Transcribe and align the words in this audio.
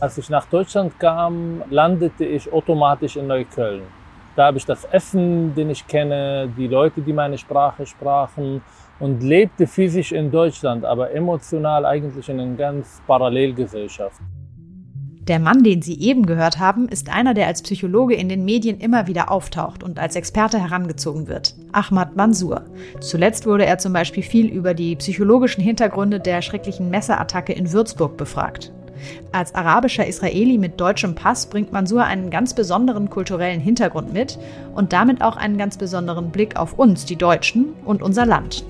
Als 0.00 0.16
ich 0.16 0.30
nach 0.30 0.46
Deutschland 0.46 0.98
kam, 0.98 1.62
landete 1.68 2.24
ich 2.24 2.50
automatisch 2.50 3.16
in 3.16 3.26
Neukölln. 3.26 3.82
Da 4.34 4.46
habe 4.46 4.56
ich 4.56 4.64
das 4.64 4.86
Essen, 4.86 5.54
den 5.54 5.68
ich 5.68 5.86
kenne, 5.86 6.48
die 6.56 6.68
Leute, 6.68 7.02
die 7.02 7.12
meine 7.12 7.36
Sprache 7.36 7.84
sprachen 7.84 8.62
und 8.98 9.22
lebte 9.22 9.66
physisch 9.66 10.12
in 10.12 10.30
Deutschland, 10.30 10.86
aber 10.86 11.10
emotional 11.10 11.84
eigentlich 11.84 12.28
in 12.30 12.40
einer 12.40 12.56
ganz 12.56 13.02
Parallelgesellschaft. 13.06 14.20
Der 15.30 15.38
Mann, 15.38 15.62
den 15.62 15.80
Sie 15.80 15.96
eben 16.00 16.26
gehört 16.26 16.58
haben, 16.58 16.88
ist 16.88 17.08
einer, 17.08 17.34
der 17.34 17.46
als 17.46 17.62
Psychologe 17.62 18.16
in 18.16 18.28
den 18.28 18.44
Medien 18.44 18.80
immer 18.80 19.06
wieder 19.06 19.30
auftaucht 19.30 19.84
und 19.84 20.00
als 20.00 20.16
Experte 20.16 20.58
herangezogen 20.58 21.28
wird. 21.28 21.54
Ahmad 21.70 22.16
Mansour. 22.16 22.64
Zuletzt 22.98 23.46
wurde 23.46 23.64
er 23.64 23.78
zum 23.78 23.92
Beispiel 23.92 24.24
viel 24.24 24.48
über 24.48 24.74
die 24.74 24.96
psychologischen 24.96 25.62
Hintergründe 25.62 26.18
der 26.18 26.42
schrecklichen 26.42 26.90
Messerattacke 26.90 27.52
in 27.52 27.70
Würzburg 27.70 28.16
befragt. 28.16 28.72
Als 29.32 29.54
arabischer 29.54 30.06
Israeli 30.06 30.58
mit 30.58 30.80
deutschem 30.80 31.14
Pass 31.14 31.46
bringt 31.46 31.72
Mansour 31.72 32.04
einen 32.04 32.30
ganz 32.30 32.54
besonderen 32.54 33.10
kulturellen 33.10 33.60
Hintergrund 33.60 34.12
mit 34.12 34.38
und 34.74 34.92
damit 34.92 35.22
auch 35.22 35.36
einen 35.36 35.58
ganz 35.58 35.76
besonderen 35.76 36.30
Blick 36.30 36.56
auf 36.56 36.78
uns, 36.78 37.04
die 37.04 37.16
Deutschen, 37.16 37.74
und 37.84 38.02
unser 38.02 38.26
Land. 38.26 38.64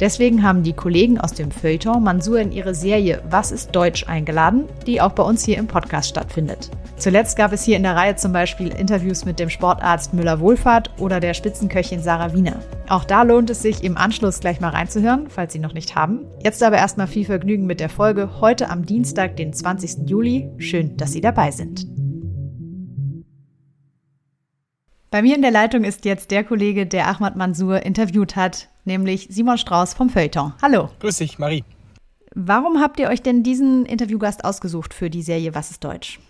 Deswegen 0.00 0.42
haben 0.42 0.62
die 0.62 0.72
Kollegen 0.72 1.18
aus 1.18 1.32
dem 1.32 1.50
Feuilleton 1.50 2.02
Mansour 2.02 2.40
in 2.40 2.52
ihre 2.52 2.74
Serie 2.74 3.22
Was 3.30 3.52
ist 3.52 3.74
Deutsch 3.74 4.08
eingeladen, 4.08 4.64
die 4.86 5.00
auch 5.00 5.12
bei 5.12 5.22
uns 5.22 5.44
hier 5.44 5.58
im 5.58 5.66
Podcast 5.66 6.10
stattfindet. 6.10 6.70
Zuletzt 6.96 7.36
gab 7.36 7.52
es 7.52 7.64
hier 7.64 7.76
in 7.76 7.82
der 7.82 7.96
Reihe 7.96 8.16
zum 8.16 8.32
Beispiel 8.32 8.68
Interviews 8.68 9.24
mit 9.24 9.38
dem 9.38 9.50
Sportarzt 9.50 10.14
Müller-Wohlfahrt 10.14 10.90
oder 10.98 11.20
der 11.20 11.34
Spitzenköchin 11.34 12.00
Sarah 12.00 12.32
Wiener. 12.32 12.60
Auch 12.88 13.04
da 13.04 13.22
lohnt 13.22 13.50
es 13.50 13.62
sich 13.62 13.82
im 13.82 13.96
Anschluss 13.96 14.40
gleich 14.40 14.60
mal 14.60 14.68
reinzuhören, 14.68 15.26
falls 15.28 15.52
Sie 15.52 15.58
noch 15.58 15.72
nicht 15.72 15.96
haben. 15.96 16.20
Jetzt 16.42 16.62
aber 16.62 16.76
erstmal 16.76 17.06
viel 17.06 17.24
Vergnügen 17.24 17.66
mit 17.66 17.80
der 17.80 17.88
Folge 17.88 18.40
heute 18.40 18.70
am 18.70 18.86
Dienstag, 18.86 19.36
den 19.36 19.52
20. 19.64 20.10
Juli. 20.10 20.50
Schön, 20.58 20.94
dass 20.98 21.12
Sie 21.12 21.22
dabei 21.22 21.50
sind. 21.50 21.86
Bei 25.10 25.22
mir 25.22 25.34
in 25.36 25.40
der 25.40 25.52
Leitung 25.52 25.84
ist 25.84 26.04
jetzt 26.04 26.30
der 26.30 26.44
Kollege, 26.44 26.84
der 26.84 27.08
Ahmad 27.08 27.36
Mansour 27.36 27.82
interviewt 27.82 28.36
hat, 28.36 28.68
nämlich 28.84 29.28
Simon 29.30 29.56
Strauß 29.56 29.94
vom 29.94 30.10
Feuilleton. 30.10 30.52
Hallo. 30.60 30.90
Grüß 31.00 31.16
dich, 31.16 31.38
Marie. 31.38 31.64
Warum 32.34 32.82
habt 32.82 33.00
ihr 33.00 33.08
euch 33.08 33.22
denn 33.22 33.42
diesen 33.42 33.86
Interviewgast 33.86 34.44
ausgesucht 34.44 34.92
für 34.92 35.08
die 35.08 35.22
Serie 35.22 35.54
Was 35.54 35.70
ist 35.70 35.82
Deutsch? 35.82 36.20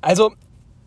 Also 0.00 0.30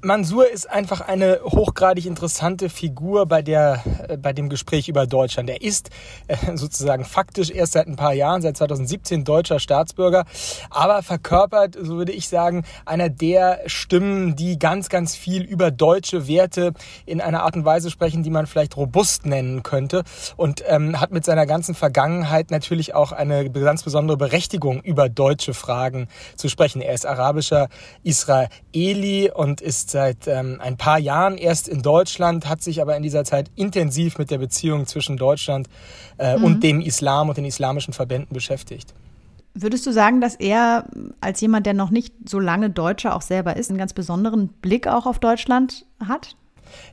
Mansur 0.04 0.48
ist 0.48 0.70
einfach 0.70 1.02
eine 1.02 1.40
hochgradig 1.44 2.06
interessante 2.06 2.70
Figur 2.70 3.26
bei, 3.26 3.42
der, 3.42 3.84
äh, 4.08 4.16
bei 4.16 4.32
dem 4.32 4.48
Gespräch 4.48 4.88
über 4.88 5.08
Deutschland. 5.08 5.50
Er 5.50 5.64
ist 5.64 5.90
äh, 6.28 6.36
sozusagen 6.56 7.04
faktisch 7.04 7.50
erst 7.50 7.74
seit 7.74 7.88
ein 7.88 7.96
paar 7.96 8.14
Jahren, 8.14 8.44
seit 8.44 8.58
2017 8.58 9.24
deutscher 9.24 9.60
Staatsbürger, 9.60 10.26
aber 10.70 11.02
verkörpert, 11.02 11.76
so 11.82 11.98
würde 11.98 12.12
ich 12.12 12.30
sagen, 12.30 12.64
einer 12.86 13.10
der 13.10 13.62
Stimmen, 13.66 14.36
die 14.36 14.60
ganz, 14.60 14.90
ganz 14.90 15.16
viel 15.16 15.42
über 15.42 15.72
deutsche 15.72 16.28
Werte 16.28 16.74
in 17.08 17.20
einer 17.20 17.42
Art 17.42 17.56
und 17.56 17.66
Weise 17.66 17.90
sprechen, 17.90 18.22
die 18.22 18.30
man 18.30 18.46
vielleicht 18.46 18.78
robust 18.78 19.26
nennen 19.26 19.64
könnte 19.64 20.04
und 20.36 20.64
ähm, 20.68 21.02
hat 21.02 21.12
mit 21.12 21.26
seiner 21.26 21.48
ganzen 21.48 21.74
Vergangenheit 21.74 22.52
natürlich 22.52 22.94
auch 22.94 23.14
eine 23.14 23.50
ganz 23.50 23.82
besondere 23.82 24.18
Berechtigung, 24.18 24.80
über 24.82 25.10
deutsche 25.10 25.56
Fragen 25.56 26.08
zu 26.36 26.50
sprechen. 26.50 26.82
Er 26.82 26.94
ist 26.94 27.08
arabischer 27.08 27.68
Israeli 28.04 29.32
und 29.34 29.60
ist 29.60 29.87
ist 29.88 29.92
seit 29.92 30.28
ähm, 30.28 30.60
ein 30.62 30.78
paar 30.78 31.00
Jahren 31.00 31.38
erst 31.38 31.68
in 31.68 31.82
Deutschland, 31.82 32.48
hat 32.48 32.62
sich 32.62 32.82
aber 32.82 32.96
in 32.98 33.04
dieser 33.04 33.24
Zeit 33.24 33.50
intensiv 33.56 34.18
mit 34.18 34.32
der 34.32 34.38
Beziehung 34.38 34.86
zwischen 34.86 35.18
Deutschland 35.18 35.68
äh, 36.18 36.38
mhm. 36.38 36.44
und 36.44 36.64
dem 36.64 36.82
Islam 36.82 37.30
und 37.30 37.38
den 37.38 37.46
islamischen 37.46 37.94
Verbänden 37.94 38.34
beschäftigt. 38.34 38.94
Würdest 39.54 39.86
du 39.88 39.92
sagen, 39.92 40.22
dass 40.22 40.36
er 40.36 40.86
als 41.20 41.42
jemand, 41.42 41.66
der 41.66 41.74
noch 41.74 41.90
nicht 41.90 42.14
so 42.26 42.40
lange 42.40 42.70
Deutscher 42.70 43.16
auch 43.16 43.24
selber 43.24 43.56
ist, 43.56 43.70
einen 43.70 43.80
ganz 43.80 43.94
besonderen 43.94 44.50
Blick 44.50 44.88
auch 44.88 45.06
auf 45.08 45.20
Deutschland 45.20 45.86
hat? 46.06 46.36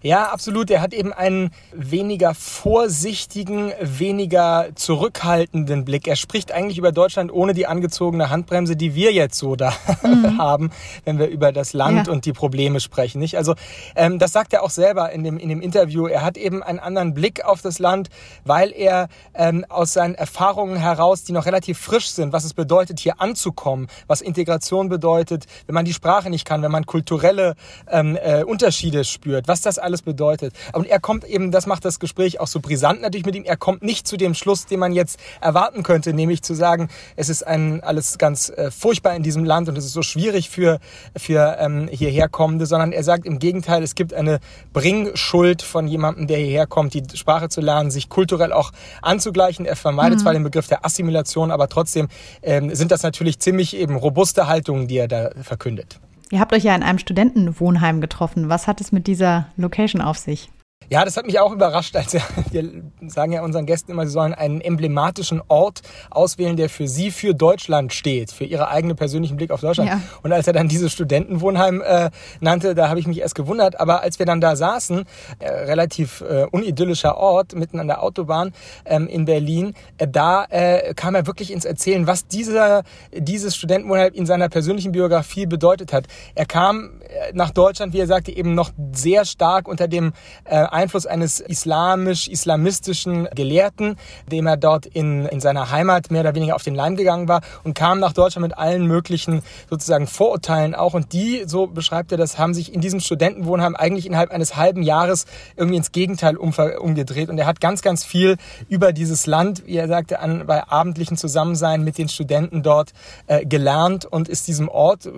Ja, 0.03 0.31
absolut. 0.31 0.71
Er 0.71 0.81
hat 0.81 0.95
eben 0.95 1.13
einen 1.13 1.51
weniger 1.73 2.35
vorsichtigen, 2.35 3.73
weniger 3.81 4.69
zurückhaltenden 4.75 5.85
Blick. 5.85 6.07
Er 6.07 6.17
spricht 6.17 6.53
eigentlich 6.53 6.79
über 6.79 6.93
Deutschland 6.93 7.33
ohne 7.33 7.55
die 7.55 7.67
angezogene 7.67 8.31
Handbremse, 8.31 8.77
die 8.77 8.95
wir 8.95 9.13
jetzt 9.13 9.39
so 9.39 9.57
da 9.57 9.73
mhm. 10.03 10.39
haben, 10.39 10.71
wenn 11.05 11.19
wir 11.19 11.29
über 11.29 11.53
das 11.53 11.73
Land 11.73 12.07
ja. 12.07 12.13
und 12.13 12.25
die 12.25 12.33
Probleme 12.33 12.81
sprechen. 12.81 13.19
Nicht? 13.19 13.37
Also 13.37 13.55
ähm, 13.97 14.19
das 14.19 14.33
sagt 14.33 14.53
er 14.53 14.63
auch 14.63 14.71
selber 14.71 15.11
in 15.13 15.25
dem, 15.25 15.39
in 15.39 15.49
dem 15.49 15.61
Interview. 15.61 16.07
Er 16.07 16.23
hat 16.23 16.37
eben 16.37 16.63
einen 16.63 16.79
anderen 16.79 17.15
Blick 17.15 17.45
auf 17.45 17.63
das 17.63 17.79
Land, 17.79 18.09
weil 18.45 18.73
er 18.73 19.09
ähm, 19.35 19.65
aus 19.69 19.93
seinen 19.93 20.15
Erfahrungen 20.15 20.77
heraus, 20.77 21.25
die 21.25 21.33
noch 21.33 21.47
relativ 21.47 21.79
frisch 21.79 22.11
sind, 22.11 22.33
was 22.33 22.45
es 22.45 22.55
bedeutet, 22.55 23.01
hier 23.01 23.21
anzukommen, 23.21 23.89
was 24.07 24.21
Integration 24.21 24.89
bedeutet, 24.89 25.45
wenn 25.67 25.75
man 25.75 25.85
die 25.85 25.93
Sprache 25.93 26.31
nicht 26.31 26.45
kann, 26.45 26.63
wenn 26.63 26.73
man 26.73 26.87
kulturelle 26.87 27.55
ähm, 27.91 28.19
äh, 28.23 28.45
Unterschiede 28.45 29.05
spürt, 29.05 29.49
was 29.49 29.63
das 29.67 29.79
alles 29.79 30.03
bedeutet. 30.03 30.55
Und 30.73 30.87
er 30.87 31.01
kommt 31.01 31.25
eben, 31.25 31.51
das 31.51 31.67
macht 31.67 31.85
das 31.85 31.99
Gespräch 31.99 32.41
auch 32.41 32.47
so 32.47 32.61
brisant 32.61 33.03
natürlich 33.03 33.27
mit 33.27 33.35
ihm, 33.35 33.45
er 33.45 33.57
kommt 33.57 33.83
nicht 33.83 34.07
zu 34.07 34.17
dem 34.17 34.35
Schluss, 34.35 34.67
den 34.67 34.81
man 34.81 34.93
jetzt 34.93 35.19
erwarten 35.41 35.83
könnte, 35.83 36.13
nämlich 36.13 36.43
zu 36.43 36.55
sagen, 36.55 36.89
es 37.17 37.29
ist 37.29 37.47
ein, 37.47 37.83
alles 37.83 38.19
ganz 38.19 38.51
äh, 38.51 38.71
furchtbar 38.71 39.15
in 39.15 39.23
diesem 39.23 39.45
Land 39.45 39.69
und 39.69 39.77
es 39.79 39.85
ist 39.85 39.93
so 39.93 40.03
schwierig 40.03 40.51
für, 40.51 40.79
für 41.17 41.57
ähm, 41.59 41.89
hierher 41.91 42.29
kommende, 42.29 42.67
sondern 42.67 42.93
er 42.93 43.05
sagt 43.05 43.27
im 43.27 43.39
Gegenteil, 43.39 43.83
es 43.83 43.95
gibt 43.95 44.15
eine 44.15 44.41
Bringschuld 44.73 45.63
von 45.63 45.87
jemandem, 45.87 46.27
der 46.27 46.39
hierher 46.39 46.67
kommt, 46.67 46.95
die 46.95 47.05
Sprache 47.17 47.49
zu 47.49 47.61
lernen, 47.61 47.91
sich 47.91 48.09
kulturell 48.09 48.53
auch 48.53 48.73
anzugleichen. 49.03 49.67
Er 49.67 49.77
vermeidet 49.77 50.19
mhm. 50.19 50.23
zwar 50.23 50.33
den 50.33 50.43
Begriff 50.45 50.69
der 50.69 50.85
Assimilation, 50.85 51.51
aber 51.51 51.69
trotzdem 51.69 52.09
ähm, 52.43 52.75
sind 52.75 52.91
das 52.91 53.03
natürlich 53.03 53.39
ziemlich 53.39 53.77
eben 53.77 53.97
robuste 53.97 54.47
Haltungen, 54.47 54.89
die 54.89 54.99
er 54.99 55.09
da 55.09 55.31
verkündet. 55.43 56.01
Ihr 56.31 56.41
habt 56.41 56.53
euch 56.53 56.65
ja 56.65 56.75
in 56.75 56.83
einem 56.83 56.99
Studentenwohnheim 56.99 58.01
getroffen. 58.01 58.49
Was 58.49 58.67
hat 58.67 58.81
es 58.81 58.93
mit 58.93 59.07
dieser 59.07 59.49
Location 59.57 60.01
auf 60.01 60.19
sich? 60.19 60.51
Ja, 60.91 61.05
das 61.05 61.17
hat 61.17 61.27
mich 61.27 61.39
auch 61.41 61.53
überrascht. 61.53 61.97
Als 61.97 62.15
wir 62.51 62.83
sagen 63.07 63.33
ja 63.33 63.43
unseren 63.43 63.67
Gästen 63.67 63.91
immer, 63.91 64.07
sie 64.07 64.13
sollen 64.13 64.35
einen 64.35 64.61
emblematischen 64.61 65.43
Ort 65.49 65.83
auswählen, 66.11 66.57
der 66.57 66.69
für 66.69 66.89
sie, 66.89 67.11
für 67.11 67.35
Deutschland 67.35 67.93
steht, 67.93 68.33
für 68.33 68.45
ihre 68.45 68.69
eigenen 68.69 68.97
persönlichen 68.97 69.37
Blick 69.37 69.51
auf 69.51 69.61
Deutschland. 69.61 69.91
Ja. 69.91 70.01
Und 70.23 70.33
als 70.33 70.47
er 70.47 70.53
dann 70.53 70.69
dieses 70.69 70.93
Studentenwohnheim 70.93 71.83
äh, 71.83 72.11
nannte, 72.41 72.75
da 72.75 72.89
habe 72.89 73.01
ich 73.01 73.07
mich 73.07 73.21
erst 73.21 73.35
gewundert. 73.35 73.81
Aber 73.81 74.03
als 74.03 74.19
wir 74.19 74.27
dann 74.27 74.41
da 74.41 74.57
saßen, 74.57 75.05
äh, 75.39 75.49
relativ 75.49 76.21
äh, 76.23 76.47
unidyllischer 76.51 77.17
Ort, 77.17 77.55
mitten 77.55 77.81
an 77.81 77.87
der 77.87 78.03
Autobahn 78.03 78.53
ähm, 78.85 79.07
in 79.07 79.25
Berlin, 79.25 79.75
äh, 79.99 80.09
da 80.09 80.45
äh, 80.49 80.95
kam 80.95 81.15
er 81.15 81.27
wirklich 81.27 81.53
ins 81.53 81.65
Erzählen, 81.65 82.07
was 82.07 82.27
dieser, 82.27 82.83
dieses 83.13 83.57
Studentenwohnheim 83.57 84.13
in 84.13 84.27
seiner 84.27 84.49
persönlichen 84.49 84.93
Biografie 84.93 85.47
bedeutet 85.47 85.93
hat. 85.93 86.07
Er 86.35 86.47
kam 86.47 87.01
äh, 87.01 87.33
nach 87.33 87.51
Deutschland, 87.51 87.93
wie 87.93 88.01
er 88.01 88.07
sagte, 88.07 88.37
eben 88.37 88.55
noch 88.55 88.71
sehr 88.93 89.25
stark 89.25 89.69
unter 89.69 89.89
dem 89.89 90.13
äh, 90.45 90.57
Einfluss 90.75 91.07
eines 91.07 91.41
islamisch-islamistischen 91.41 93.29
Gelehrten, 93.35 93.97
dem 94.31 94.47
er 94.47 94.57
dort 94.57 94.87
in, 94.87 95.27
in 95.27 95.41
seiner 95.41 95.71
Heimat 95.71 96.11
mehr 96.11 96.21
oder 96.21 96.35
weniger 96.35 96.55
auf 96.55 96.63
den 96.63 96.75
Leim 96.75 96.97
gegangen 96.97 97.29
war 97.29 97.41
und 97.63 97.75
kam 97.75 98.01
nach 98.01 98.13
Deutschland 98.13 98.47
mit 98.47 98.59
allen 98.59 98.87
möglichen 98.87 99.43
sozusagen 99.71 100.07
Vorurteilen 100.07 100.75
auch. 100.75 100.95
Und 100.95 101.13
die, 101.13 101.45
so 101.47 101.67
beschreibt 101.67 102.13
er 102.13 102.19
das, 102.19 102.39
haben 102.39 102.55
sich 102.55 102.75
in 102.75 102.81
diesem 102.81 103.01
Studentenwohnheim 103.01 103.77
eigentlich 103.77 104.07
innerhalb 104.07 104.31
eines 104.31 104.57
halben 104.57 104.83
Jahres 104.83 105.27
irgendwie 105.57 105.77
ins 105.77 105.93
Gegenteil 105.93 106.37
umgedreht. 106.37 107.29
Und 107.29 107.39
er 107.39 107.47
hat 107.47 107.61
ganz, 107.61 107.83
ganz 107.83 108.05
viel 108.05 108.37
über 108.69 108.93
dieses 108.93 109.27
Land, 109.27 109.67
wie 109.67 109.77
er 109.77 109.89
sagte, 109.89 110.19
an, 110.19 110.47
bei 110.47 110.65
abendlichen 110.69 111.17
Zusammensein 111.17 111.85
mit 111.85 111.99
den 111.99 112.09
Studenten 112.09 112.63
dort 112.63 112.93
äh, 113.27 113.47
gelernt 113.47 114.05
und 114.05 114.29
ist 114.29 114.49
diesem 114.49 114.69
Ort 114.69 115.07
äh, 115.07 115.11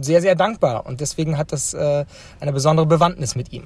sehr, 0.00 0.22
sehr 0.22 0.34
dankbar. 0.34 0.86
Und 0.86 1.00
deswegen 1.00 1.36
hat 1.36 1.52
das 1.52 1.74
äh, 1.74 2.04
eine 2.40 2.52
besondere 2.52 2.86
Bewandtnis 2.86 3.34
mit 3.34 3.52
ihm. 3.52 3.64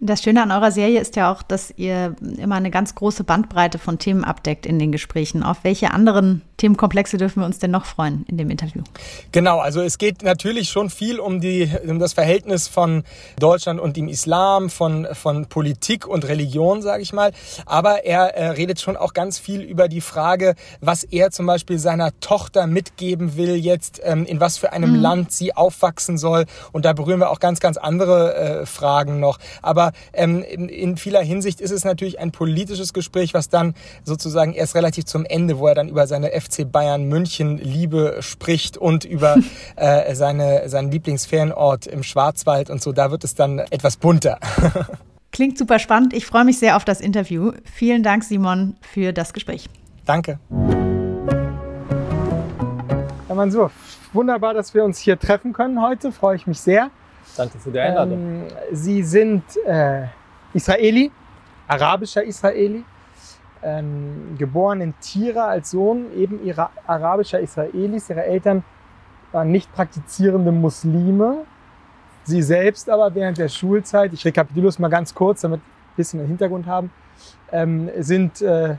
Das 0.00 0.22
Schöne 0.22 0.42
an 0.44 0.52
eurer 0.52 0.70
Serie 0.70 1.00
ist 1.00 1.16
ja 1.16 1.32
auch, 1.32 1.42
dass 1.42 1.74
ihr 1.76 2.14
immer 2.36 2.54
eine 2.54 2.70
ganz 2.70 2.94
große 2.94 3.24
Bandbreite 3.24 3.78
von 3.78 3.98
Themen 3.98 4.22
abdeckt 4.22 4.64
in 4.64 4.78
den 4.78 4.92
Gesprächen. 4.92 5.42
Auf 5.42 5.64
welche 5.64 5.90
anderen 5.90 6.42
Themenkomplexe 6.56 7.16
dürfen 7.16 7.40
wir 7.40 7.46
uns 7.46 7.58
denn 7.58 7.72
noch 7.72 7.84
freuen 7.84 8.24
in 8.28 8.36
dem 8.36 8.50
Interview? 8.50 8.82
Genau, 9.32 9.58
also 9.58 9.80
es 9.80 9.98
geht 9.98 10.22
natürlich 10.22 10.68
schon 10.68 10.90
viel 10.90 11.18
um, 11.18 11.40
die, 11.40 11.70
um 11.84 11.98
das 11.98 12.12
Verhältnis 12.12 12.68
von 12.68 13.02
Deutschland 13.40 13.80
und 13.80 13.96
dem 13.96 14.08
Islam, 14.08 14.70
von, 14.70 15.06
von 15.14 15.46
Politik 15.46 16.06
und 16.06 16.26
Religion, 16.28 16.80
sage 16.80 17.02
ich 17.02 17.12
mal. 17.12 17.32
Aber 17.66 18.04
er 18.04 18.36
äh, 18.36 18.50
redet 18.50 18.80
schon 18.80 18.96
auch 18.96 19.14
ganz 19.14 19.38
viel 19.40 19.62
über 19.62 19.88
die 19.88 20.00
Frage, 20.00 20.54
was 20.80 21.02
er 21.02 21.32
zum 21.32 21.46
Beispiel 21.46 21.78
seiner 21.78 22.18
Tochter 22.20 22.68
mitgeben 22.68 23.36
will 23.36 23.56
jetzt, 23.56 24.00
ähm, 24.04 24.24
in 24.26 24.38
was 24.38 24.58
für 24.58 24.72
einem 24.72 24.96
mhm. 24.96 25.00
Land 25.00 25.32
sie 25.32 25.56
aufwachsen 25.56 26.18
soll. 26.18 26.46
Und 26.70 26.84
da 26.84 26.92
berühren 26.92 27.18
wir 27.18 27.30
auch 27.30 27.40
ganz, 27.40 27.58
ganz 27.58 27.76
andere 27.76 28.34
äh, 28.34 28.66
Fragen 28.66 29.20
noch. 29.20 29.38
Aber 29.62 29.87
ähm, 30.12 30.42
in, 30.42 30.68
in, 30.68 30.96
vieler 30.96 31.22
Hinsicht 31.22 31.60
ist 31.60 31.70
es 31.70 31.84
natürlich 31.84 32.18
ein 32.18 32.32
politisches 32.32 32.92
Gespräch, 32.92 33.34
was 33.34 33.48
dann 33.48 33.74
sozusagen 34.04 34.52
erst 34.52 34.74
relativ 34.74 35.04
zum 35.04 35.24
Ende, 35.24 35.58
wo 35.58 35.66
er 35.68 35.74
dann 35.74 35.88
über 35.88 36.06
seine 36.06 36.28
FC 36.28 36.70
Bayern 36.70 37.04
München 37.04 37.58
Liebe 37.58 38.18
spricht 38.20 38.76
und 38.76 39.04
über 39.04 39.36
äh, 39.76 40.14
seine, 40.14 40.68
seinen 40.68 40.90
Lieblingsferienort 40.90 41.86
im 41.86 42.02
Schwarzwald 42.02 42.70
und 42.70 42.82
so, 42.82 42.92
da 42.92 43.10
wird 43.10 43.24
es 43.24 43.34
dann 43.34 43.58
etwas 43.58 43.96
bunter. 43.96 44.38
Klingt 45.32 45.58
super 45.58 45.78
spannend. 45.78 46.14
Ich 46.14 46.26
freue 46.26 46.44
mich 46.44 46.58
sehr 46.58 46.76
auf 46.76 46.84
das 46.84 47.00
Interview. 47.00 47.52
Vielen 47.64 48.02
Dank, 48.02 48.24
Simon, 48.24 48.76
für 48.80 49.12
das 49.12 49.32
Gespräch. 49.32 49.68
Danke. 50.06 50.38
Mansur, 53.38 53.70
wunderbar, 54.12 54.52
dass 54.52 54.74
wir 54.74 54.82
uns 54.82 54.98
hier 54.98 55.16
treffen 55.16 55.52
können 55.52 55.80
heute. 55.80 56.10
Freue 56.10 56.34
ich 56.34 56.48
mich 56.48 56.58
sehr. 56.58 56.90
Danke 57.36 57.58
für 57.58 57.70
die 57.70 57.78
Einladung. 57.78 58.18
Ähm, 58.18 58.46
Sie 58.72 59.02
sind 59.02 59.44
äh, 59.64 60.06
Israeli, 60.54 61.10
arabischer 61.66 62.24
Israeli, 62.24 62.84
ähm, 63.62 64.36
geboren 64.38 64.80
in 64.80 64.94
Tira 65.00 65.48
als 65.48 65.70
Sohn 65.70 66.12
eben 66.16 66.44
ihrer 66.44 66.70
arabischer 66.86 67.40
Israelis. 67.40 68.08
Ihre 68.10 68.24
Eltern 68.24 68.64
waren 69.32 69.50
nicht 69.50 69.72
praktizierende 69.72 70.52
Muslime. 70.52 71.44
Sie 72.24 72.42
selbst 72.42 72.88
aber 72.90 73.14
während 73.14 73.38
der 73.38 73.48
Schulzeit, 73.48 74.12
ich 74.12 74.24
rekapituliere 74.24 74.68
es 74.68 74.78
mal 74.78 74.88
ganz 74.88 75.14
kurz, 75.14 75.40
damit 75.40 75.60
wir 75.60 75.64
ein 75.66 75.96
bisschen 75.96 76.20
einen 76.20 76.28
Hintergrund 76.28 76.66
haben, 76.66 76.90
ähm, 77.52 77.90
sind 77.98 78.42
äh, 78.42 78.76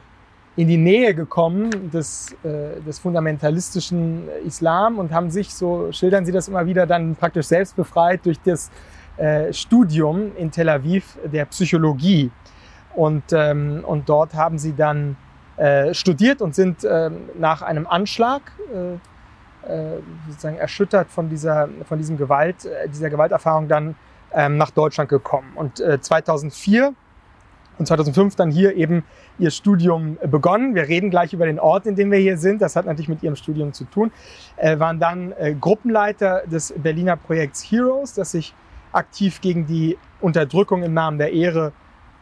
in 0.59 0.67
die 0.67 0.75
Nähe 0.75 1.15
gekommen 1.15 1.89
des, 1.89 2.35
äh, 2.43 2.81
des 2.81 2.99
fundamentalistischen 2.99 4.27
Islam 4.45 4.99
und 4.99 5.13
haben 5.13 5.31
sich, 5.31 5.53
so 5.53 5.89
schildern 5.93 6.25
sie 6.25 6.33
das 6.33 6.49
immer 6.49 6.65
wieder, 6.65 6.85
dann 6.85 7.15
praktisch 7.15 7.45
selbst 7.45 7.77
befreit 7.77 8.25
durch 8.25 8.41
das 8.41 8.69
äh, 9.15 9.53
Studium 9.53 10.35
in 10.35 10.51
Tel 10.51 10.67
Aviv 10.67 11.17
der 11.23 11.45
Psychologie. 11.45 12.29
Und, 12.93 13.23
ähm, 13.31 13.85
und 13.87 14.09
dort 14.09 14.33
haben 14.33 14.57
sie 14.57 14.75
dann 14.75 15.15
äh, 15.55 15.93
studiert 15.93 16.41
und 16.41 16.53
sind 16.53 16.83
ähm, 16.83 17.29
nach 17.39 17.61
einem 17.61 17.87
Anschlag 17.87 18.41
äh, 18.73 18.95
äh, 19.71 20.01
sozusagen 20.27 20.57
erschüttert 20.57 21.09
von 21.09 21.29
dieser, 21.29 21.69
von 21.87 21.97
diesem 21.97 22.17
Gewalt, 22.17 22.65
äh, 22.65 22.89
dieser 22.89 23.09
Gewalterfahrung 23.09 23.69
dann 23.69 23.95
ähm, 24.33 24.57
nach 24.57 24.71
Deutschland 24.71 25.09
gekommen. 25.09 25.53
Und 25.55 25.79
äh, 25.79 26.01
2004 26.01 26.93
und 27.79 27.85
2005 27.87 28.35
dann 28.35 28.51
hier 28.51 28.75
eben 28.75 29.03
ihr 29.39 29.51
Studium 29.51 30.17
begonnen. 30.21 30.75
Wir 30.75 30.87
reden 30.87 31.09
gleich 31.09 31.33
über 31.33 31.45
den 31.45 31.59
Ort, 31.59 31.87
in 31.87 31.95
dem 31.95 32.11
wir 32.11 32.19
hier 32.19 32.37
sind. 32.37 32.61
Das 32.61 32.75
hat 32.75 32.85
natürlich 32.85 33.09
mit 33.09 33.23
ihrem 33.23 33.37
Studium 33.37 33.73
zu 33.73 33.85
tun. 33.85 34.11
Äh, 34.57 34.77
waren 34.79 34.99
dann 34.99 35.31
äh, 35.31 35.55
Gruppenleiter 35.59 36.43
des 36.45 36.73
Berliner 36.77 37.15
Projekts 37.15 37.63
Heroes, 37.63 38.13
das 38.13 38.31
sich 38.31 38.53
aktiv 38.91 39.39
gegen 39.41 39.65
die 39.65 39.97
Unterdrückung 40.19 40.83
im 40.83 40.93
Namen 40.93 41.17
der 41.17 41.31
Ehre 41.31 41.71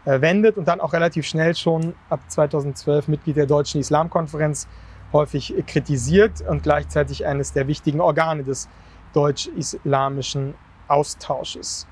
äh, 0.05 0.21
wendet 0.21 0.57
und 0.57 0.67
dann 0.67 0.79
auch 0.79 0.93
relativ 0.93 1.25
schnell 1.25 1.55
schon 1.55 1.93
ab 2.09 2.19
2012 2.27 3.07
Mitglied 3.07 3.37
der 3.37 3.47
Deutschen 3.47 3.81
Islamkonferenz 3.81 4.67
häufig 5.11 5.53
kritisiert 5.65 6.41
und 6.47 6.63
gleichzeitig 6.63 7.25
eines 7.25 7.53
der 7.53 7.67
wichtigen 7.67 8.01
Organe 8.01 8.43
des 8.43 8.69
deutsch-islamischen 9.13 10.53
Austausches. 10.87 11.87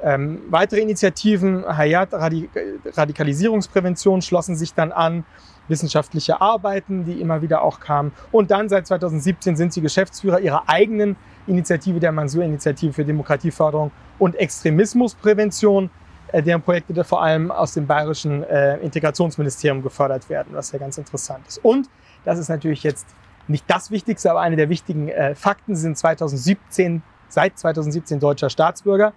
Ähm, 0.00 0.42
weitere 0.48 0.80
Initiativen, 0.80 1.64
Hayat 1.66 2.12
Radik 2.12 2.50
Radikalisierungsprävention, 2.84 4.22
schlossen 4.22 4.56
sich 4.56 4.74
dann 4.74 4.92
an, 4.92 5.24
wissenschaftliche 5.68 6.40
Arbeiten, 6.40 7.04
die 7.04 7.20
immer 7.20 7.42
wieder 7.42 7.62
auch 7.62 7.80
kamen. 7.80 8.12
Und 8.32 8.50
dann 8.50 8.68
seit 8.68 8.86
2017 8.86 9.56
sind 9.56 9.72
sie 9.72 9.80
Geschäftsführer 9.80 10.40
ihrer 10.40 10.64
eigenen 10.66 11.16
Initiative, 11.46 12.00
der 12.00 12.12
Mansur-Initiative 12.12 12.92
für 12.92 13.04
Demokratieförderung 13.04 13.90
und 14.18 14.34
Extremismusprävention, 14.36 15.90
äh, 16.32 16.42
deren 16.42 16.62
Projekte 16.62 17.04
vor 17.04 17.22
allem 17.22 17.50
aus 17.50 17.74
dem 17.74 17.86
bayerischen 17.86 18.42
äh, 18.44 18.76
Integrationsministerium 18.78 19.82
gefördert 19.82 20.28
werden, 20.28 20.48
was 20.52 20.72
ja 20.72 20.78
ganz 20.78 20.98
interessant 20.98 21.46
ist. 21.46 21.58
Und 21.64 21.88
das 22.24 22.38
ist 22.38 22.48
natürlich 22.48 22.82
jetzt 22.82 23.06
nicht 23.46 23.64
das 23.66 23.90
Wichtigste, 23.90 24.30
aber 24.30 24.40
eine 24.40 24.56
der 24.56 24.68
wichtigen 24.68 25.08
äh, 25.08 25.34
Fakten. 25.34 25.74
Sind 25.74 25.96
2017, 25.96 27.02
seit 27.28 27.58
2017 27.58 28.20
deutscher 28.20 28.50
Staatsbürger. 28.50 29.12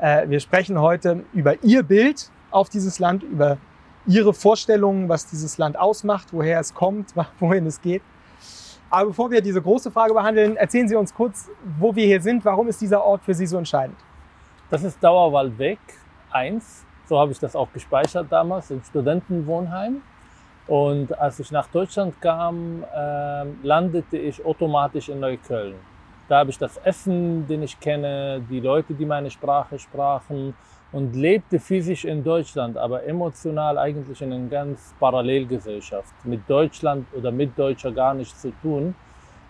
Äh, 0.00 0.28
wir 0.30 0.40
sprechen 0.40 0.80
heute 0.80 1.24
über 1.34 1.62
Ihr 1.62 1.82
Bild 1.82 2.30
auf 2.50 2.70
dieses 2.70 2.98
Land, 2.98 3.22
über 3.22 3.58
Ihre 4.06 4.32
Vorstellungen, 4.32 5.08
was 5.08 5.26
dieses 5.26 5.58
Land 5.58 5.78
ausmacht, 5.78 6.28
woher 6.32 6.58
es 6.58 6.72
kommt, 6.72 7.14
wohin 7.38 7.66
es 7.66 7.80
geht. 7.80 8.02
Aber 8.88 9.08
bevor 9.08 9.30
wir 9.30 9.40
diese 9.40 9.60
große 9.60 9.90
Frage 9.90 10.14
behandeln, 10.14 10.56
erzählen 10.56 10.88
Sie 10.88 10.96
uns 10.96 11.14
kurz, 11.14 11.48
wo 11.78 11.94
wir 11.94 12.06
hier 12.06 12.20
sind. 12.20 12.44
Warum 12.44 12.68
ist 12.68 12.80
dieser 12.80 13.04
Ort 13.04 13.22
für 13.22 13.34
Sie 13.34 13.46
so 13.46 13.58
entscheidend? 13.58 13.96
Das 14.70 14.82
ist 14.82 15.02
Dauerwaldweg 15.02 15.78
1. 16.32 16.84
So 17.06 17.18
habe 17.18 17.32
ich 17.32 17.38
das 17.38 17.54
auch 17.54 17.70
gespeichert 17.72 18.26
damals 18.30 18.70
im 18.70 18.82
Studentenwohnheim. 18.82 20.00
Und 20.66 21.16
als 21.18 21.38
ich 21.40 21.50
nach 21.50 21.66
Deutschland 21.66 22.20
kam, 22.20 22.84
äh, 22.84 23.44
landete 23.62 24.16
ich 24.16 24.44
automatisch 24.44 25.08
in 25.08 25.20
Neukölln. 25.20 25.74
Da 26.30 26.38
habe 26.38 26.50
ich 26.50 26.58
das 26.58 26.76
Essen, 26.84 27.48
den 27.48 27.64
ich 27.64 27.80
kenne, 27.80 28.40
die 28.48 28.60
Leute, 28.60 28.94
die 28.94 29.04
meine 29.04 29.32
Sprache 29.32 29.80
sprachen 29.80 30.54
und 30.92 31.16
lebte 31.16 31.58
physisch 31.58 32.04
in 32.04 32.22
Deutschland, 32.22 32.76
aber 32.76 33.02
emotional 33.02 33.76
eigentlich 33.76 34.22
in 34.22 34.32
einer 34.32 34.48
ganz 34.48 34.94
Parallelgesellschaft. 35.00 36.14
Mit 36.22 36.48
Deutschland 36.48 37.08
oder 37.14 37.32
mit 37.32 37.58
Deutscher 37.58 37.90
gar 37.90 38.14
nichts 38.14 38.40
zu 38.42 38.52
tun. 38.62 38.94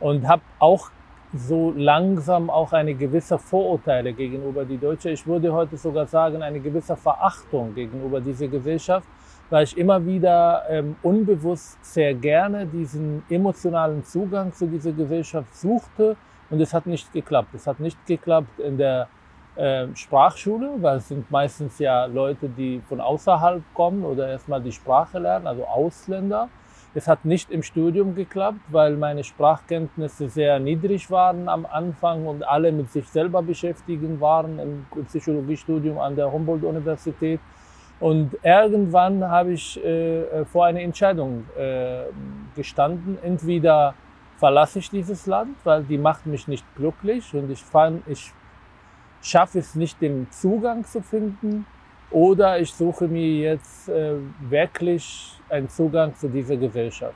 Und 0.01 0.27
habe 0.27 0.41
auch 0.59 0.89
so 1.35 1.75
langsam 1.77 2.49
auch 2.49 2.73
eine 2.73 2.95
gewisse 2.95 3.39
Vorurteile 3.39 4.15
gegenüber 4.15 4.65
die 4.65 4.79
Deutsche. 4.79 5.11
Ich 5.11 5.27
würde 5.27 5.53
heute 5.53 5.77
sogar 5.77 6.07
sagen, 6.07 6.43
eine 6.43 6.61
gewisse 6.61 6.97
Verachtung 6.97 7.75
gegenüber 7.75 8.23
dieser 8.23 8.49
Gesellschaft, 8.49 9.07
weil 9.51 9.65
ich 9.65 9.77
immer 9.77 10.07
wieder 10.07 10.63
ähm, 10.71 10.97
unbewusst 11.03 11.77
sehr 11.85 12.15
gerne 12.15 12.65
diesen 12.65 13.23
emotionalen 13.29 14.03
Zugang 14.03 14.51
zu 14.55 14.67
dieser 14.67 14.93
Gesellschaft 14.93 15.55
suchte 15.55 16.17
und 16.51 16.61
es 16.61 16.75
hat 16.75 16.87
nicht 16.87 17.13
geklappt. 17.13 17.55
Es 17.55 17.67
hat 17.67 17.81
nicht 17.81 18.05
geklappt 18.07 18.59
in 18.59 18.77
der 18.77 19.09
äh, 19.57 19.87
Sprachschule, 19.95 20.75
weil 20.81 20.99
es 20.99 21.09
sind 21.09 21.31
meistens 21.31 21.79
ja 21.79 22.05
Leute, 22.07 22.49
die 22.49 22.83
von 22.89 23.01
außerhalb 23.01 23.63
kommen 23.75 24.05
oder 24.05 24.29
erstmal 24.29 24.61
die 24.61 24.73
Sprache 24.73 25.19
lernen, 25.19 25.47
also 25.47 25.65
Ausländer. 25.65 26.49
Es 26.93 27.07
hat 27.07 27.25
nicht 27.25 27.53
im 27.53 27.63
Studium 27.63 28.17
geklappt, 28.17 28.59
weil 28.69 28.97
meine 28.97 29.23
Sprachkenntnisse 29.23 30.29
sehr 30.29 30.59
niedrig 30.59 31.09
waren 31.09 31.49
am 31.49 31.65
Anfang 31.65 32.27
und 32.27 32.43
alle 32.43 32.73
mit 32.73 32.91
sich 32.91 33.09
selber 33.09 33.43
beschäftigen 33.43 34.21
waren 34.21 34.59
im 34.59 35.05
Psychologiestudium 35.05 35.99
an 35.99 36.17
der 36.17 36.33
Humboldt-Universität. 36.33 37.39
Und 38.01 38.37
irgendwann 38.43 39.23
habe 39.29 39.53
ich 39.53 39.83
äh, 39.85 40.45
vor 40.47 40.65
einer 40.65 40.81
Entscheidung 40.81 41.45
äh, 41.57 42.05
gestanden, 42.57 43.19
entweder 43.23 43.95
verlasse 44.41 44.79
ich 44.79 44.91
dieses 44.91 45.27
Land, 45.27 45.55
weil 45.65 45.85
die 45.85 45.99
macht 45.99 46.27
mich 46.27 46.49
nicht 46.49 46.65
glücklich 46.75 47.35
und 47.35 47.51
ich 47.51 47.63
ich 48.07 48.33
schaffe 49.21 49.59
es 49.59 49.75
nicht, 49.75 50.01
den 50.01 50.27
Zugang 50.31 50.85
zu 50.85 51.03
finden. 51.03 51.67
Oder 52.11 52.59
ich 52.59 52.73
suche 52.73 53.07
mir 53.07 53.29
jetzt 53.51 53.89
äh, 53.89 54.15
wirklich 54.41 55.39
einen 55.49 55.69
Zugang 55.69 56.15
zu 56.17 56.29
dieser 56.29 56.57
Gesellschaft. 56.57 57.15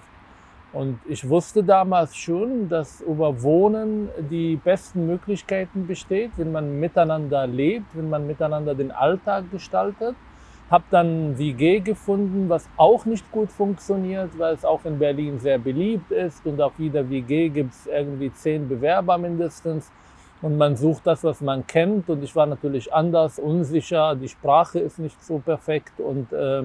Und 0.73 1.01
ich 1.09 1.29
wusste 1.29 1.65
damals 1.65 2.15
schon, 2.17 2.69
dass 2.69 3.01
über 3.01 3.43
Wohnen 3.43 4.09
die 4.31 4.57
besten 4.57 5.07
Möglichkeiten 5.07 5.87
besteht, 5.87 6.33
wenn 6.37 6.53
man 6.53 6.79
miteinander 6.79 7.47
lebt, 7.47 7.87
wenn 7.95 8.11
man 8.11 8.27
miteinander 8.27 8.75
den 8.75 8.93
Alltag 8.93 9.51
gestaltet. 9.51 10.15
Habe 10.71 10.85
dann 10.91 11.39
WG 11.39 11.81
gefunden, 11.81 12.49
was 12.49 12.69
auch 12.77 13.05
nicht 13.05 13.31
gut 13.31 13.51
funktioniert, 13.51 14.39
weil 14.39 14.55
es 14.55 14.65
auch 14.65 14.85
in 14.85 14.99
Berlin 14.99 15.39
sehr 15.39 15.59
beliebt 15.59 16.11
ist. 16.11 16.45
Und 16.47 16.61
auf 16.61 16.73
jeder 16.79 17.09
WG 17.09 17.49
gibt 17.51 17.73
es 17.75 17.87
irgendwie 17.87 18.33
zehn 18.33 18.69
Bewerber 18.69 19.19
mindestens. 19.19 19.91
Und 20.41 20.57
man 20.57 20.77
sucht 20.77 21.07
das, 21.07 21.23
was 21.23 21.41
man 21.41 21.67
kennt. 21.67 22.09
Und 22.09 22.23
ich 22.23 22.35
war 22.35 22.47
natürlich 22.47 22.93
anders, 22.93 23.39
unsicher, 23.39 24.15
die 24.15 24.29
Sprache 24.29 24.79
ist 24.79 24.99
nicht 24.99 25.23
so 25.23 25.39
perfekt. 25.39 26.01
Und 26.01 26.33
äh, 26.33 26.63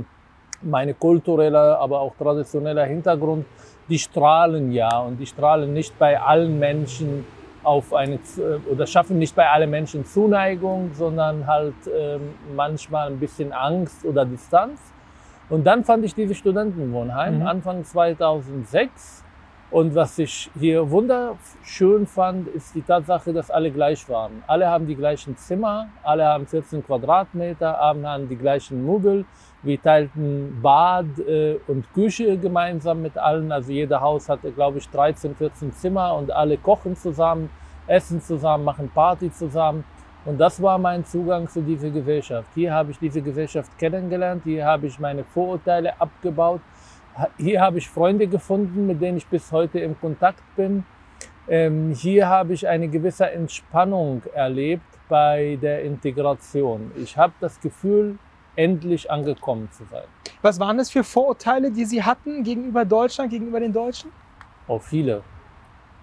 meine 0.61 0.93
kulturelle, 0.93 1.77
aber 1.77 1.99
auch 1.99 2.15
traditionelle 2.15 2.85
Hintergrund, 2.85 3.45
die 3.89 3.99
strahlen 3.99 4.71
ja. 4.71 4.99
Und 4.99 5.17
die 5.17 5.25
strahlen 5.25 5.73
nicht 5.73 5.97
bei 5.99 6.19
allen 6.19 6.57
Menschen 6.57 7.25
auf 7.63 7.93
eine 7.93 8.15
äh, 8.15 8.71
oder 8.71 8.87
schaffen 8.87 9.17
nicht 9.17 9.35
bei 9.35 9.49
allen 9.49 9.69
Menschen 9.69 10.05
Zuneigung, 10.05 10.91
sondern 10.93 11.47
halt 11.47 11.75
äh, 11.87 12.17
manchmal 12.55 13.07
ein 13.07 13.19
bisschen 13.19 13.51
Angst 13.53 14.05
oder 14.05 14.25
Distanz. 14.25 14.79
Und 15.49 15.65
dann 15.65 15.83
fand 15.83 16.05
ich 16.05 16.13
dieses 16.13 16.37
Studentenwohnheim 16.37 17.39
mhm. 17.39 17.47
Anfang 17.47 17.83
2006. 17.83 19.23
Und 19.71 19.93
was 19.93 20.17
ich 20.17 20.49
hier 20.59 20.89
wunderschön 20.89 22.07
fand, 22.07 22.47
ist 22.47 22.73
die 22.73 22.81
Tatsache, 22.81 23.31
dass 23.31 23.51
alle 23.51 23.69
gleich 23.69 24.09
waren. 24.09 24.43
Alle 24.47 24.67
haben 24.67 24.87
die 24.87 24.95
gleichen 24.95 25.37
Zimmer, 25.37 25.89
alle 26.01 26.25
haben 26.25 26.47
14 26.47 26.83
Quadratmeter, 26.83 27.79
alle 27.79 28.07
haben 28.07 28.27
die 28.27 28.35
gleichen 28.35 28.83
Möbel. 28.83 29.25
Wir 29.61 29.79
teilten 29.79 30.59
Bad 30.59 31.19
äh, 31.19 31.59
und 31.67 31.93
Küche 31.93 32.35
gemeinsam 32.37 33.03
mit 33.03 33.15
allen. 33.15 33.51
Also 33.51 33.71
jeder 33.71 34.01
Haus 34.01 34.27
hatte, 34.27 34.51
glaube 34.51 34.79
ich, 34.79 34.89
13, 34.89 35.35
14 35.35 35.71
Zimmer 35.73 36.15
und 36.15 36.31
alle 36.31 36.57
kochen 36.57 36.95
zusammen, 36.95 37.51
essen 37.85 38.21
zusammen, 38.21 38.63
machen 38.63 38.89
Party 38.89 39.31
zusammen. 39.31 39.83
Und 40.25 40.39
das 40.39 40.59
war 40.61 40.79
mein 40.79 41.05
Zugang 41.05 41.47
zu 41.47 41.61
dieser 41.61 41.91
Gesellschaft. 41.91 42.49
Hier 42.55 42.73
habe 42.73 42.89
ich 42.89 42.97
diese 42.97 43.21
Gesellschaft 43.21 43.77
kennengelernt, 43.77 44.43
hier 44.45 44.65
habe 44.65 44.87
ich 44.87 44.99
meine 44.99 45.23
Vorurteile 45.23 45.99
abgebaut, 46.01 46.61
hier 47.37 47.61
habe 47.61 47.77
ich 47.77 47.89
Freunde 47.89 48.27
gefunden, 48.27 48.87
mit 48.87 49.01
denen 49.01 49.17
ich 49.17 49.27
bis 49.27 49.51
heute 49.51 49.79
im 49.79 49.99
Kontakt 49.99 50.43
bin. 50.55 50.85
Ähm, 51.47 51.93
hier 51.93 52.27
habe 52.27 52.53
ich 52.53 52.67
eine 52.67 52.87
gewisse 52.87 53.29
Entspannung 53.31 54.21
erlebt 54.33 54.83
bei 55.07 55.57
der 55.61 55.83
Integration. 55.83 56.91
Ich 56.95 57.17
habe 57.17 57.33
das 57.39 57.59
Gefühl, 57.59 58.17
endlich 58.55 59.09
angekommen 59.09 59.69
zu 59.71 59.83
sein. 59.85 60.03
Was 60.41 60.59
waren 60.59 60.77
das 60.77 60.91
für 60.91 61.03
Vorurteile, 61.03 61.71
die 61.71 61.85
Sie 61.85 62.03
hatten 62.03 62.43
gegenüber 62.43 62.85
Deutschland, 62.85 63.31
gegenüber 63.31 63.59
den 63.59 63.73
Deutschen? 63.73 64.11
Oh, 64.67 64.79
viele. 64.79 65.23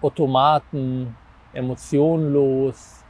Automaten, 0.01 1.15
emotionlos, 1.53 3.03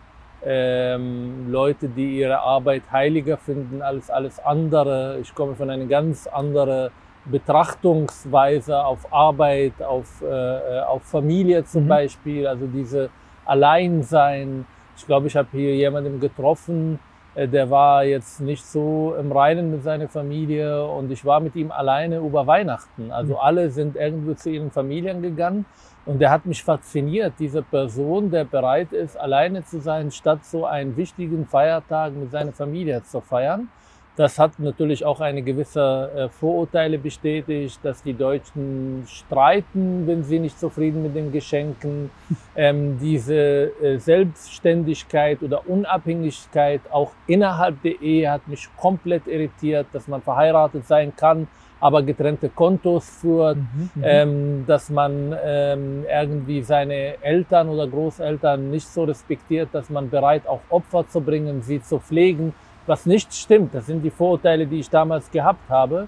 ähm, 0.46 1.52
Leute, 1.52 1.90
die 1.90 2.20
ihre 2.20 2.40
Arbeit 2.40 2.84
heiliger 2.92 3.38
finden 3.38 3.82
als 3.82 4.10
alles 4.10 4.40
andere. 4.40 5.18
Ich 5.20 5.34
komme 5.34 5.56
von 5.56 5.70
einer 5.70 5.86
ganz 5.86 6.28
anderen 6.28 6.92
Betrachtungsweise 7.31 8.84
auf 8.84 9.12
Arbeit, 9.12 9.81
auf, 9.81 10.22
äh, 10.22 10.79
auf 10.81 11.03
Familie 11.03 11.65
zum 11.65 11.86
mhm. 11.86 11.89
Beispiel, 11.89 12.48
also 12.48 12.67
diese 12.67 13.10
Alleinsein. 13.46 14.65
Ich 14.96 15.05
glaube, 15.05 15.27
ich 15.27 15.36
habe 15.36 15.48
hier 15.51 15.75
jemanden 15.75 16.19
getroffen, 16.19 17.00
äh, 17.36 17.48
der 17.48 17.69
war 17.69 18.03
jetzt 18.03 18.41
nicht 18.41 18.65
so 18.65 19.15
im 19.19 19.31
Reinen 19.31 19.72
mit 19.72 19.84
seiner 19.84 20.07
Familie 20.10 20.86
und 20.86 21.12
ich 21.12 21.24
war 21.24 21.39
mit 21.39 21.55
ihm 21.55 21.72
alleine 21.72 22.17
über 22.17 22.48
Weihnachten. 22.48 23.12
Also 23.12 23.34
mhm. 23.34 23.39
alle 23.39 23.69
sind 23.69 23.96
irgendwo 23.96 24.34
zu 24.34 24.50
ihren 24.50 24.72
Familien 24.72 25.22
gegangen 25.22 25.65
und 26.05 26.19
der 26.19 26.31
hat 26.31 26.46
mich 26.46 26.63
fasziniert, 26.63 27.34
diese 27.38 27.62
Person, 27.62 28.31
der 28.31 28.46
bereit 28.46 28.93
ist, 28.93 29.19
alleine 29.19 29.63
zu 29.65 29.79
sein, 29.79 30.10
statt 30.10 30.46
so 30.46 30.65
einen 30.65 30.96
wichtigen 30.96 31.46
Feiertag 31.46 32.13
mit 32.13 32.31
seiner 32.31 32.53
Familie 32.53 33.03
zu 33.03 33.22
feiern. 33.22 33.69
Das 34.17 34.39
hat 34.39 34.57
natürlich 34.57 35.05
auch 35.05 35.21
eine 35.21 35.43
gewisse 35.43 36.09
äh, 36.15 36.29
Vorurteile 36.29 36.97
bestätigt, 36.97 37.79
dass 37.83 38.01
die 38.01 38.15
Deutschen 38.15 39.03
streiten, 39.05 40.07
wenn 40.07 40.24
sie 40.24 40.39
nicht 40.39 40.59
zufrieden 40.59 41.03
mit 41.03 41.15
den 41.15 41.31
Geschenken. 41.31 42.09
Ähm, 42.59 42.97
diese 43.00 43.36
äh, 43.83 44.00
Selbstständigkeit 44.00 45.43
oder 45.43 45.69
Unabhängigkeit 45.69 46.81
auch 46.89 47.12
innerhalb 47.27 47.79
der 47.83 48.01
Ehe 48.01 48.31
hat 48.31 48.47
mich 48.47 48.67
komplett 48.75 49.27
irritiert, 49.27 49.86
dass 49.93 50.07
man 50.07 50.24
verheiratet 50.24 50.88
sein 50.88 51.15
kann, 51.15 51.47
aber 51.79 52.01
getrennte 52.01 52.50
Kontos 52.50 53.07
führt, 53.21 53.57
mhm, 53.57 53.89
mhm, 53.93 54.03
ähm, 54.03 54.63
dass 54.65 54.89
man 54.89 55.36
ähm, 55.45 56.05
irgendwie 56.12 56.63
seine 56.63 57.21
Eltern 57.21 57.69
oder 57.69 57.88
Großeltern 57.88 58.71
nicht 58.71 58.88
so 58.88 59.03
respektiert, 59.03 59.69
dass 59.71 59.91
man 59.91 60.09
bereit 60.09 60.47
auch 60.47 60.62
Opfer 60.69 61.07
zu 61.07 61.21
bringen, 61.21 61.62
sie 61.62 61.79
zu 61.79 62.00
pflegen 62.00 62.55
was 62.88 63.06
nicht 63.06 63.34
stimmt. 63.34 63.75
Das 63.75 63.86
sind 63.86 64.01
die 64.01 64.10
Vorurteile, 64.10 64.65
die 64.65 64.79
ich 64.79 64.89
damals 64.89 65.29
gehabt 65.29 65.70
habe, 65.70 66.08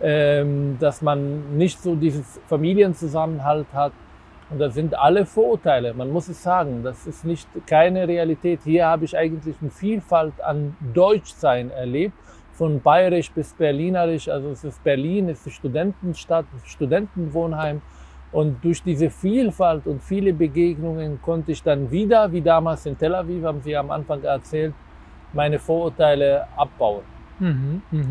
ähm, 0.00 0.76
dass 0.80 1.02
man 1.02 1.56
nicht 1.56 1.82
so 1.82 1.94
dieses 1.94 2.40
Familienzusammenhalt 2.48 3.66
hat. 3.74 3.92
Und 4.50 4.58
das 4.58 4.74
sind 4.74 4.98
alle 4.98 5.26
Vorurteile. 5.26 5.94
Man 5.94 6.10
muss 6.10 6.28
es 6.28 6.42
sagen. 6.42 6.82
Das 6.82 7.06
ist 7.06 7.24
nicht 7.24 7.48
keine 7.66 8.08
Realität. 8.08 8.60
Hier 8.64 8.86
habe 8.86 9.04
ich 9.04 9.16
eigentlich 9.16 9.56
eine 9.60 9.70
Vielfalt 9.70 10.40
an 10.42 10.76
Deutschsein 10.94 11.70
erlebt. 11.70 12.14
Von 12.54 12.80
bayerisch 12.80 13.30
bis 13.30 13.54
berlinerisch. 13.54 14.28
Also 14.28 14.50
es 14.50 14.64
ist 14.64 14.82
Berlin, 14.82 15.28
es 15.28 15.46
ist 15.46 15.54
Studentenstadt, 15.54 16.46
Studentenwohnheim. 16.64 17.80
Und 18.32 18.64
durch 18.64 18.82
diese 18.82 19.10
Vielfalt 19.10 19.86
und 19.86 20.02
viele 20.02 20.32
Begegnungen 20.32 21.20
konnte 21.20 21.52
ich 21.52 21.62
dann 21.62 21.90
wieder, 21.90 22.30
wie 22.30 22.40
damals 22.40 22.86
in 22.86 22.96
Tel 22.96 23.14
Aviv, 23.14 23.44
haben 23.44 23.60
Sie 23.60 23.76
am 23.76 23.90
Anfang 23.90 24.22
erzählt, 24.22 24.74
meine 25.32 25.58
Vorurteile 25.58 26.46
abbauen. 26.56 27.02
Mhm, 27.38 27.82
mh. 27.90 28.04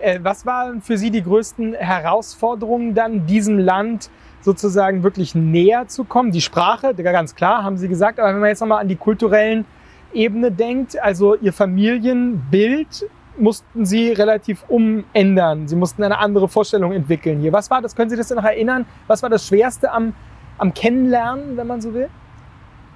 äh, 0.00 0.18
was 0.22 0.44
waren 0.44 0.82
für 0.82 0.98
Sie 0.98 1.10
die 1.10 1.22
größten 1.22 1.74
Herausforderungen 1.74 2.94
dann, 2.94 3.26
diesem 3.26 3.58
Land 3.58 4.10
sozusagen 4.42 5.02
wirklich 5.02 5.34
näher 5.34 5.88
zu 5.88 6.04
kommen? 6.04 6.30
Die 6.30 6.40
Sprache, 6.42 6.94
ganz 6.94 7.34
klar, 7.34 7.64
haben 7.64 7.78
Sie 7.78 7.88
gesagt, 7.88 8.20
aber 8.20 8.28
wenn 8.28 8.40
man 8.40 8.50
jetzt 8.50 8.60
nochmal 8.60 8.80
an 8.80 8.88
die 8.88 8.96
kulturellen 8.96 9.64
Ebene 10.12 10.50
denkt, 10.50 11.00
also 11.00 11.36
Ihr 11.36 11.52
Familienbild 11.52 13.06
mussten 13.38 13.86
Sie 13.86 14.12
relativ 14.12 14.64
umändern. 14.68 15.66
Sie 15.66 15.76
mussten 15.76 16.02
eine 16.02 16.18
andere 16.18 16.48
Vorstellung 16.48 16.92
entwickeln 16.92 17.40
hier. 17.40 17.52
Was 17.52 17.70
war 17.70 17.80
das? 17.80 17.96
Können 17.96 18.10
Sie 18.10 18.16
das 18.16 18.28
noch 18.30 18.44
erinnern? 18.44 18.84
Was 19.06 19.22
war 19.22 19.30
das 19.30 19.46
Schwerste 19.46 19.90
am, 19.90 20.14
am 20.58 20.74
Kennenlernen, 20.74 21.56
wenn 21.56 21.66
man 21.66 21.80
so 21.80 21.94
will? 21.94 22.08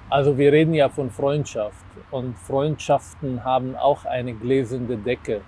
Also 0.09 0.37
wir 0.37 0.51
reden 0.51 0.73
ja 0.73 0.89
von 0.89 1.09
Freundschaft 1.09 1.84
und 2.15 2.39
Freundschaften 2.39 3.43
haben 3.43 3.75
auch 3.75 4.05
eine 4.05 4.33
gläsende 4.33 4.95
Decke. 4.95 5.41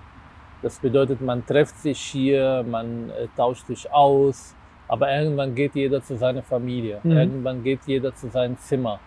Das 0.61 0.79
bedeutet, 0.79 1.21
man 1.21 1.45
trifft 1.45 1.77
sich 1.79 1.97
hier, 1.97 2.65
man 2.69 3.09
äh, 3.09 3.27
tauscht 3.37 3.67
sich 3.67 3.89
aus, 3.89 4.53
aber 4.89 5.09
irgendwann 5.09 5.55
geht 5.55 5.75
jeder 5.75 6.03
zu 6.03 6.17
seiner 6.17 6.43
Familie, 6.43 6.99
mhm. 7.03 7.11
irgendwann 7.11 7.63
geht 7.63 7.79
jeder 7.85 8.13
zu 8.13 8.27
seinem 8.27 8.57
Zimmer. 8.57 8.99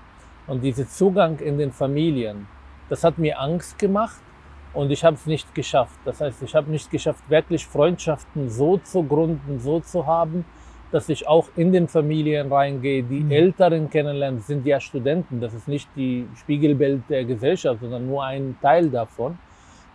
Und 0.46 0.62
dieser 0.62 0.88
Zugang 0.88 1.38
in 1.38 1.58
den 1.58 1.70
Familien, 1.70 2.46
das 2.88 3.04
hat 3.04 3.18
mir 3.18 3.38
Angst 3.38 3.78
gemacht 3.78 4.22
und 4.72 4.90
ich 4.90 5.04
habe 5.04 5.16
es 5.16 5.26
nicht 5.26 5.54
geschafft. 5.54 5.98
Das 6.06 6.22
heißt, 6.22 6.42
ich 6.42 6.54
habe 6.54 6.70
nicht 6.70 6.90
geschafft, 6.90 7.22
wirklich 7.28 7.66
Freundschaften 7.66 8.48
so 8.48 8.78
zu 8.78 9.02
gründen, 9.02 9.60
so 9.60 9.80
zu 9.80 10.06
haben, 10.06 10.46
dass 10.92 11.08
ich 11.08 11.26
auch 11.28 11.48
in 11.56 11.72
den 11.72 11.88
Familien 11.88 12.52
reingehe, 12.52 13.02
die 13.02 13.20
mhm. 13.20 13.30
Älteren 13.30 13.90
kennenlernen, 13.90 14.40
sind 14.40 14.66
ja 14.66 14.80
Studenten. 14.80 15.40
Das 15.40 15.54
ist 15.54 15.68
nicht 15.68 15.88
die 15.96 16.26
Spiegelbild 16.36 17.02
der 17.08 17.24
Gesellschaft, 17.24 17.80
sondern 17.80 18.06
nur 18.06 18.24
ein 18.24 18.56
Teil 18.60 18.90
davon. 18.90 19.38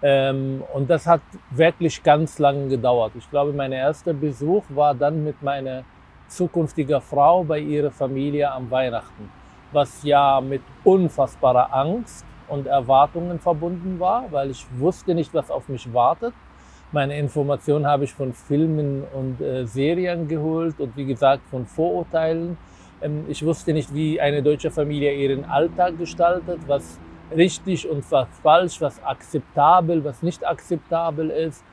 Ähm, 0.02 0.64
und 0.74 0.90
das 0.90 1.08
hat 1.08 1.22
wirklich 1.52 2.04
ganz 2.04 2.40
lange 2.40 2.68
gedauert. 2.68 3.14
Ich 3.18 3.30
glaube, 3.30 3.54
mein 3.54 3.72
erster 3.72 4.14
Besuch 4.14 4.64
war 4.70 4.94
dann 4.94 5.24
mit 5.24 5.42
meiner 5.42 5.84
zukünftigen 6.28 7.02
Frau 7.02 7.44
bei 7.44 7.60
ihrer 7.60 7.92
Familie 7.92 8.52
am 8.52 8.70
Weihnachten, 8.72 9.32
was 9.72 10.04
ja 10.04 10.42
mit 10.42 10.62
unfassbarer 10.84 11.74
Angst 11.74 12.26
und 12.48 12.68
Erwartungen 12.68 13.40
verbunden 13.40 14.00
war, 14.00 14.26
weil 14.32 14.52
ich 14.52 14.66
wusste 14.78 15.16
nicht, 15.16 15.34
was 15.34 15.50
auf 15.50 15.68
mich 15.70 15.92
wartet. 15.94 16.34
Meine 16.92 17.18
Informationen 17.18 17.88
habe 17.88 18.04
ich 18.06 18.14
von 18.14 18.34
Filmen 18.34 19.04
und 19.14 19.42
äh, 19.42 19.66
Serien 19.66 20.28
geholt 20.28 20.80
und 20.80 20.96
wie 20.96 21.06
gesagt 21.06 21.44
von 21.50 21.66
Vorurteilen. 21.66 22.58
Ähm, 23.02 23.26
ich 23.28 23.44
wusste 23.44 23.74
nicht, 23.74 23.94
wie 23.94 24.22
eine 24.22 24.42
deutsche 24.42 24.72
Familie 24.72 25.14
ihren 25.14 25.46
Alltag 25.46 25.98
gestaltet, 25.98 26.60
was 26.68 27.00
richtig 27.36 27.90
und 27.90 28.10
was 28.12 28.28
falsch, 28.42 28.80
was 28.82 29.04
akzeptabel, 29.04 30.04
was 30.04 30.22
nicht 30.22 30.46
akzeptabel 30.46 31.30
ist. 31.32 31.64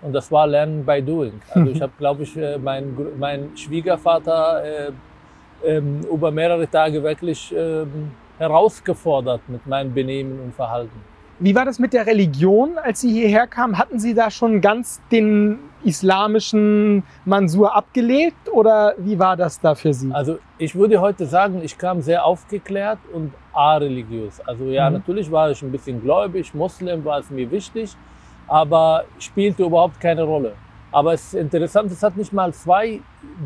Und 0.00 0.12
das 0.12 0.30
war 0.30 0.46
Lernen 0.46 0.84
by 0.84 1.02
Doing. 1.02 1.40
Also 1.50 1.70
ich 1.70 1.80
habe, 1.82 1.92
glaube 1.98 2.22
ich, 2.22 2.36
äh, 2.36 2.58
mein, 2.58 2.96
mein 3.18 3.56
Schwiegervater 3.56 4.62
äh, 4.64 4.92
ähm, 5.64 6.02
über 6.02 6.30
mehrere 6.30 6.68
Tage 6.68 7.02
wirklich 7.02 7.52
ähm, 7.56 8.12
herausgefordert 8.38 9.40
mit 9.48 9.66
meinem 9.66 9.92
Benehmen 9.92 10.38
und 10.40 10.54
Verhalten. 10.54 11.17
Wie 11.40 11.54
war 11.54 11.64
das 11.64 11.78
mit 11.78 11.92
der 11.92 12.04
Religion, 12.04 12.78
als 12.78 13.00
Sie 13.00 13.12
hierher 13.12 13.46
kamen? 13.46 13.78
Hatten 13.78 14.00
Sie 14.00 14.12
da 14.12 14.28
schon 14.28 14.60
ganz 14.60 15.00
den 15.12 15.60
islamischen 15.84 17.04
Mansur 17.24 17.76
abgelegt 17.76 18.48
oder 18.52 18.94
wie 18.98 19.16
war 19.20 19.36
das 19.36 19.60
da 19.60 19.76
für 19.76 19.94
Sie? 19.94 20.10
Also 20.12 20.40
ich 20.58 20.74
würde 20.74 21.00
heute 21.00 21.26
sagen, 21.26 21.60
ich 21.62 21.78
kam 21.78 22.02
sehr 22.02 22.24
aufgeklärt 22.24 22.98
und 23.12 23.32
areligiös. 23.52 24.40
Also 24.40 24.64
ja, 24.64 24.90
mhm. 24.90 24.96
natürlich 24.96 25.30
war 25.30 25.52
ich 25.52 25.62
ein 25.62 25.70
bisschen 25.70 26.02
gläubig, 26.02 26.52
Muslim 26.54 27.04
war 27.04 27.20
es 27.20 27.30
mir 27.30 27.48
wichtig, 27.48 27.94
aber 28.48 29.04
spielte 29.20 29.62
überhaupt 29.62 30.00
keine 30.00 30.24
Rolle. 30.24 30.54
Aber 30.90 31.12
es 31.12 31.22
ist 31.22 31.34
interessant, 31.34 31.92
es 31.92 32.02
hat 32.02 32.16
nicht 32.16 32.32
mal 32.32 32.52
zwei 32.52 32.98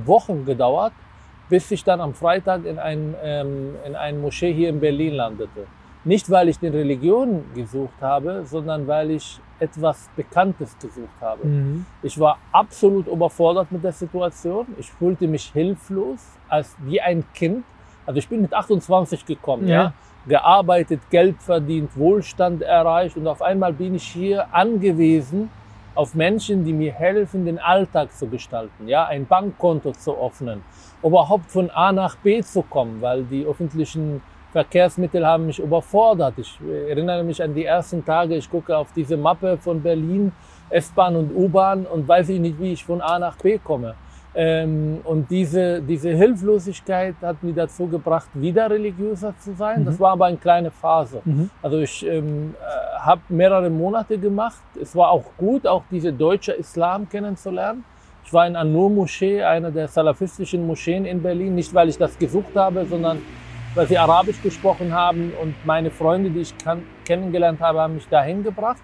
Wochen 0.06 0.46
gedauert, 0.46 0.94
bis 1.50 1.70
ich 1.70 1.84
dann 1.84 2.00
am 2.00 2.14
Freitag 2.14 2.64
in 2.64 2.78
ein, 2.78 3.14
ähm, 3.22 3.74
in 3.84 3.96
ein 3.96 4.18
Moschee 4.18 4.54
hier 4.54 4.70
in 4.70 4.80
Berlin 4.80 5.12
landete. 5.12 5.66
Nicht, 6.04 6.28
weil 6.30 6.48
ich 6.48 6.58
den 6.58 6.72
Religion 6.72 7.44
gesucht 7.54 8.00
habe, 8.00 8.44
sondern 8.44 8.86
weil 8.86 9.12
ich 9.12 9.38
etwas 9.60 10.08
Bekanntes 10.16 10.76
gesucht 10.78 11.20
habe. 11.20 11.46
Mhm. 11.46 11.86
Ich 12.02 12.18
war 12.18 12.38
absolut 12.50 13.06
überfordert 13.06 13.70
mit 13.70 13.84
der 13.84 13.92
Situation. 13.92 14.66
Ich 14.78 14.90
fühlte 14.90 15.28
mich 15.28 15.52
hilflos, 15.52 16.18
als 16.48 16.74
wie 16.80 17.00
ein 17.00 17.24
Kind. 17.32 17.64
Also 18.04 18.18
ich 18.18 18.28
bin 18.28 18.42
mit 18.42 18.52
28 18.52 19.24
gekommen, 19.24 19.68
ja. 19.68 19.82
ja. 19.82 19.92
gearbeitet, 20.26 21.00
Geld 21.10 21.40
verdient, 21.40 21.96
Wohlstand 21.96 22.62
erreicht 22.62 23.16
und 23.16 23.28
auf 23.28 23.40
einmal 23.40 23.72
bin 23.72 23.94
ich 23.94 24.04
hier 24.04 24.52
angewiesen 24.52 25.50
auf 25.94 26.14
Menschen, 26.14 26.64
die 26.64 26.72
mir 26.72 26.92
helfen, 26.92 27.44
den 27.44 27.58
Alltag 27.58 28.12
zu 28.12 28.26
gestalten, 28.26 28.88
ja, 28.88 29.04
ein 29.04 29.26
Bankkonto 29.26 29.92
zu 29.92 30.16
öffnen, 30.16 30.62
überhaupt 31.02 31.50
von 31.50 31.70
A 31.70 31.92
nach 31.92 32.16
B 32.16 32.42
zu 32.42 32.62
kommen, 32.62 33.00
weil 33.00 33.24
die 33.24 33.44
öffentlichen 33.44 34.22
Verkehrsmittel 34.52 35.26
haben 35.26 35.46
mich 35.46 35.58
überfordert. 35.58 36.34
Ich 36.36 36.58
erinnere 36.88 37.24
mich 37.24 37.42
an 37.42 37.54
die 37.54 37.64
ersten 37.64 38.04
Tage, 38.04 38.36
ich 38.36 38.50
gucke 38.50 38.76
auf 38.76 38.88
diese 38.94 39.16
Mappe 39.16 39.56
von 39.56 39.82
Berlin, 39.82 40.32
S-Bahn 40.68 41.16
und 41.16 41.34
U-Bahn 41.34 41.86
und 41.86 42.06
weiß 42.06 42.28
ich 42.28 42.40
nicht, 42.40 42.60
wie 42.60 42.72
ich 42.72 42.84
von 42.84 43.00
A 43.00 43.18
nach 43.18 43.36
B 43.36 43.58
komme. 43.58 43.94
Ähm, 44.34 45.00
und 45.04 45.30
diese, 45.30 45.82
diese 45.82 46.10
Hilflosigkeit 46.10 47.16
hat 47.20 47.42
mich 47.42 47.54
dazu 47.54 47.86
gebracht, 47.86 48.28
wieder 48.32 48.70
religiöser 48.70 49.34
zu 49.38 49.52
sein. 49.54 49.80
Mhm. 49.80 49.84
Das 49.84 50.00
war 50.00 50.12
aber 50.12 50.26
eine 50.26 50.38
kleine 50.38 50.70
Phase. 50.70 51.20
Mhm. 51.24 51.50
Also 51.60 51.78
ich 51.78 52.06
ähm, 52.06 52.54
äh, 52.60 52.98
habe 53.00 53.20
mehrere 53.28 53.68
Monate 53.68 54.16
gemacht. 54.16 54.62
Es 54.80 54.96
war 54.96 55.10
auch 55.10 55.24
gut, 55.36 55.66
auch 55.66 55.82
diese 55.90 56.12
deutsche 56.12 56.52
Islam 56.52 57.08
kennenzulernen. 57.08 57.84
Ich 58.24 58.32
war 58.32 58.46
in 58.46 58.56
An-Nur-Moschee, 58.56 59.42
einer 59.42 59.70
der 59.70 59.88
salafistischen 59.88 60.66
Moscheen 60.66 61.04
in 61.04 61.22
Berlin, 61.22 61.54
nicht 61.54 61.74
weil 61.74 61.88
ich 61.90 61.98
das 61.98 62.18
gesucht 62.18 62.54
habe, 62.54 62.86
sondern 62.86 63.18
weil 63.74 63.86
sie 63.86 63.98
Arabisch 63.98 64.40
gesprochen 64.42 64.92
haben 64.92 65.32
und 65.40 65.54
meine 65.64 65.90
Freunde, 65.90 66.30
die 66.30 66.40
ich 66.40 66.54
kennengelernt 67.04 67.60
habe, 67.60 67.80
haben 67.80 67.94
mich 67.94 68.08
dahin 68.08 68.42
gebracht. 68.42 68.82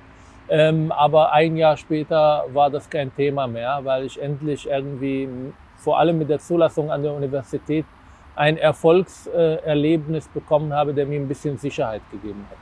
Ähm, 0.48 0.90
aber 0.92 1.32
ein 1.32 1.56
Jahr 1.56 1.76
später 1.76 2.44
war 2.52 2.70
das 2.70 2.88
kein 2.88 3.14
Thema 3.14 3.46
mehr, 3.46 3.80
weil 3.82 4.04
ich 4.04 4.20
endlich 4.20 4.66
irgendwie, 4.66 5.28
vor 5.76 5.98
allem 5.98 6.18
mit 6.18 6.30
der 6.30 6.38
Zulassung 6.38 6.90
an 6.90 7.02
der 7.02 7.12
Universität, 7.12 7.84
ein 8.34 8.56
Erfolgserlebnis 8.56 10.28
bekommen 10.28 10.72
habe, 10.72 10.94
der 10.94 11.06
mir 11.06 11.20
ein 11.20 11.28
bisschen 11.28 11.58
Sicherheit 11.58 12.02
gegeben 12.10 12.46
hat. 12.48 12.56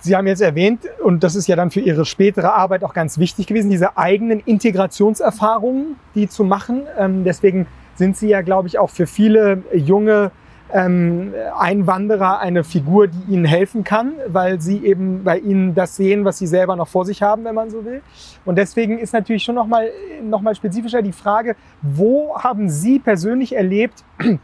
Sie 0.00 0.14
haben 0.14 0.26
jetzt 0.26 0.42
erwähnt, 0.42 0.80
und 1.02 1.24
das 1.24 1.34
ist 1.34 1.46
ja 1.46 1.56
dann 1.56 1.70
für 1.70 1.80
Ihre 1.80 2.04
spätere 2.04 2.52
Arbeit 2.52 2.84
auch 2.84 2.92
ganz 2.92 3.16
wichtig 3.16 3.46
gewesen, 3.46 3.70
diese 3.70 3.96
eigenen 3.96 4.40
Integrationserfahrungen, 4.40 5.96
die 6.14 6.28
zu 6.28 6.44
machen. 6.44 6.82
Ähm, 6.98 7.24
deswegen 7.24 7.66
sind 7.94 8.18
Sie 8.18 8.28
ja, 8.28 8.42
glaube 8.42 8.68
ich, 8.68 8.78
auch 8.78 8.90
für 8.90 9.06
viele 9.06 9.62
junge 9.72 10.30
ähm, 10.72 11.32
Einwanderer 11.58 12.40
eine 12.40 12.64
Figur, 12.64 13.08
die 13.08 13.32
ihnen 13.32 13.44
helfen 13.44 13.84
kann, 13.84 14.14
weil 14.26 14.60
sie 14.60 14.84
eben 14.84 15.22
bei 15.24 15.38
ihnen 15.38 15.74
das 15.74 15.96
sehen, 15.96 16.24
was 16.24 16.38
sie 16.38 16.46
selber 16.46 16.74
noch 16.76 16.88
vor 16.88 17.04
sich 17.04 17.22
haben, 17.22 17.44
wenn 17.44 17.54
man 17.54 17.70
so 17.70 17.84
will. 17.84 18.02
Und 18.44 18.56
deswegen 18.56 18.98
ist 18.98 19.12
natürlich 19.12 19.44
schon 19.44 19.54
nochmal 19.54 19.90
noch 20.22 20.40
mal 20.40 20.54
spezifischer 20.54 21.02
die 21.02 21.12
Frage, 21.12 21.56
wo 21.82 22.36
haben 22.38 22.68
Sie 22.68 22.98
persönlich 22.98 23.54
erlebt, 23.54 24.04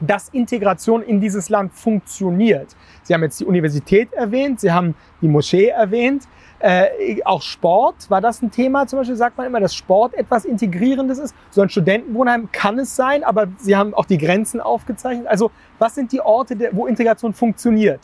dass 0.00 0.28
Integration 0.28 1.02
in 1.02 1.20
dieses 1.20 1.48
Land 1.48 1.72
funktioniert? 1.72 2.76
Sie 3.02 3.12
haben 3.12 3.22
jetzt 3.22 3.40
die 3.40 3.44
Universität 3.44 4.12
erwähnt, 4.12 4.60
Sie 4.60 4.72
haben 4.72 4.94
die 5.20 5.28
Moschee 5.28 5.68
erwähnt. 5.68 6.24
Äh, 6.66 7.22
auch 7.26 7.42
Sport, 7.42 8.08
war 8.08 8.22
das 8.22 8.40
ein 8.40 8.50
Thema? 8.50 8.86
Zum 8.86 8.98
Beispiel 8.98 9.16
sagt 9.16 9.36
man 9.36 9.46
immer, 9.46 9.60
dass 9.60 9.74
Sport 9.74 10.14
etwas 10.14 10.46
Integrierendes 10.46 11.18
ist. 11.18 11.34
So 11.50 11.60
ein 11.60 11.68
Studentenwohnheim 11.68 12.50
kann 12.52 12.78
es 12.78 12.96
sein, 12.96 13.22
aber 13.22 13.48
Sie 13.58 13.76
haben 13.76 13.92
auch 13.92 14.06
die 14.06 14.16
Grenzen 14.16 14.62
aufgezeichnet. 14.62 15.26
Also 15.26 15.50
was 15.78 15.94
sind 15.94 16.10
die 16.10 16.22
Orte, 16.22 16.56
wo 16.72 16.86
Integration 16.86 17.34
funktioniert? 17.34 18.00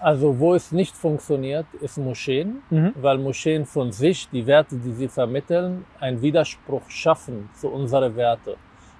Also 0.00 0.36
wo 0.40 0.54
es 0.54 0.72
nicht 0.72 0.96
funktioniert, 0.96 1.66
ist 1.80 1.98
Moscheen, 1.98 2.62
mhm. 2.70 2.94
weil 3.00 3.18
Moscheen 3.18 3.64
von 3.64 3.92
sich, 3.92 4.28
die 4.30 4.44
Werte, 4.44 4.74
die 4.74 4.90
sie 4.90 5.06
vermitteln, 5.06 5.84
einen 6.00 6.20
Widerspruch 6.20 6.90
schaffen 6.90 7.48
zu 7.54 7.68
unseren 7.68 8.16
Werten. 8.16 8.54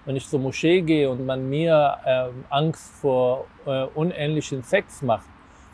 Wenn 0.05 0.15
ich 0.15 0.29
zur 0.29 0.39
Moschee 0.39 0.83
gehe 0.83 1.11
und 1.11 1.27
man 1.27 1.51
mir 1.51 1.97
äh, 2.05 2.29
Angst 2.49 2.93
vor 3.01 3.47
äh, 3.67 3.87
unähnlichen 3.93 4.63
Sex 4.63 5.03
macht, 5.03 5.27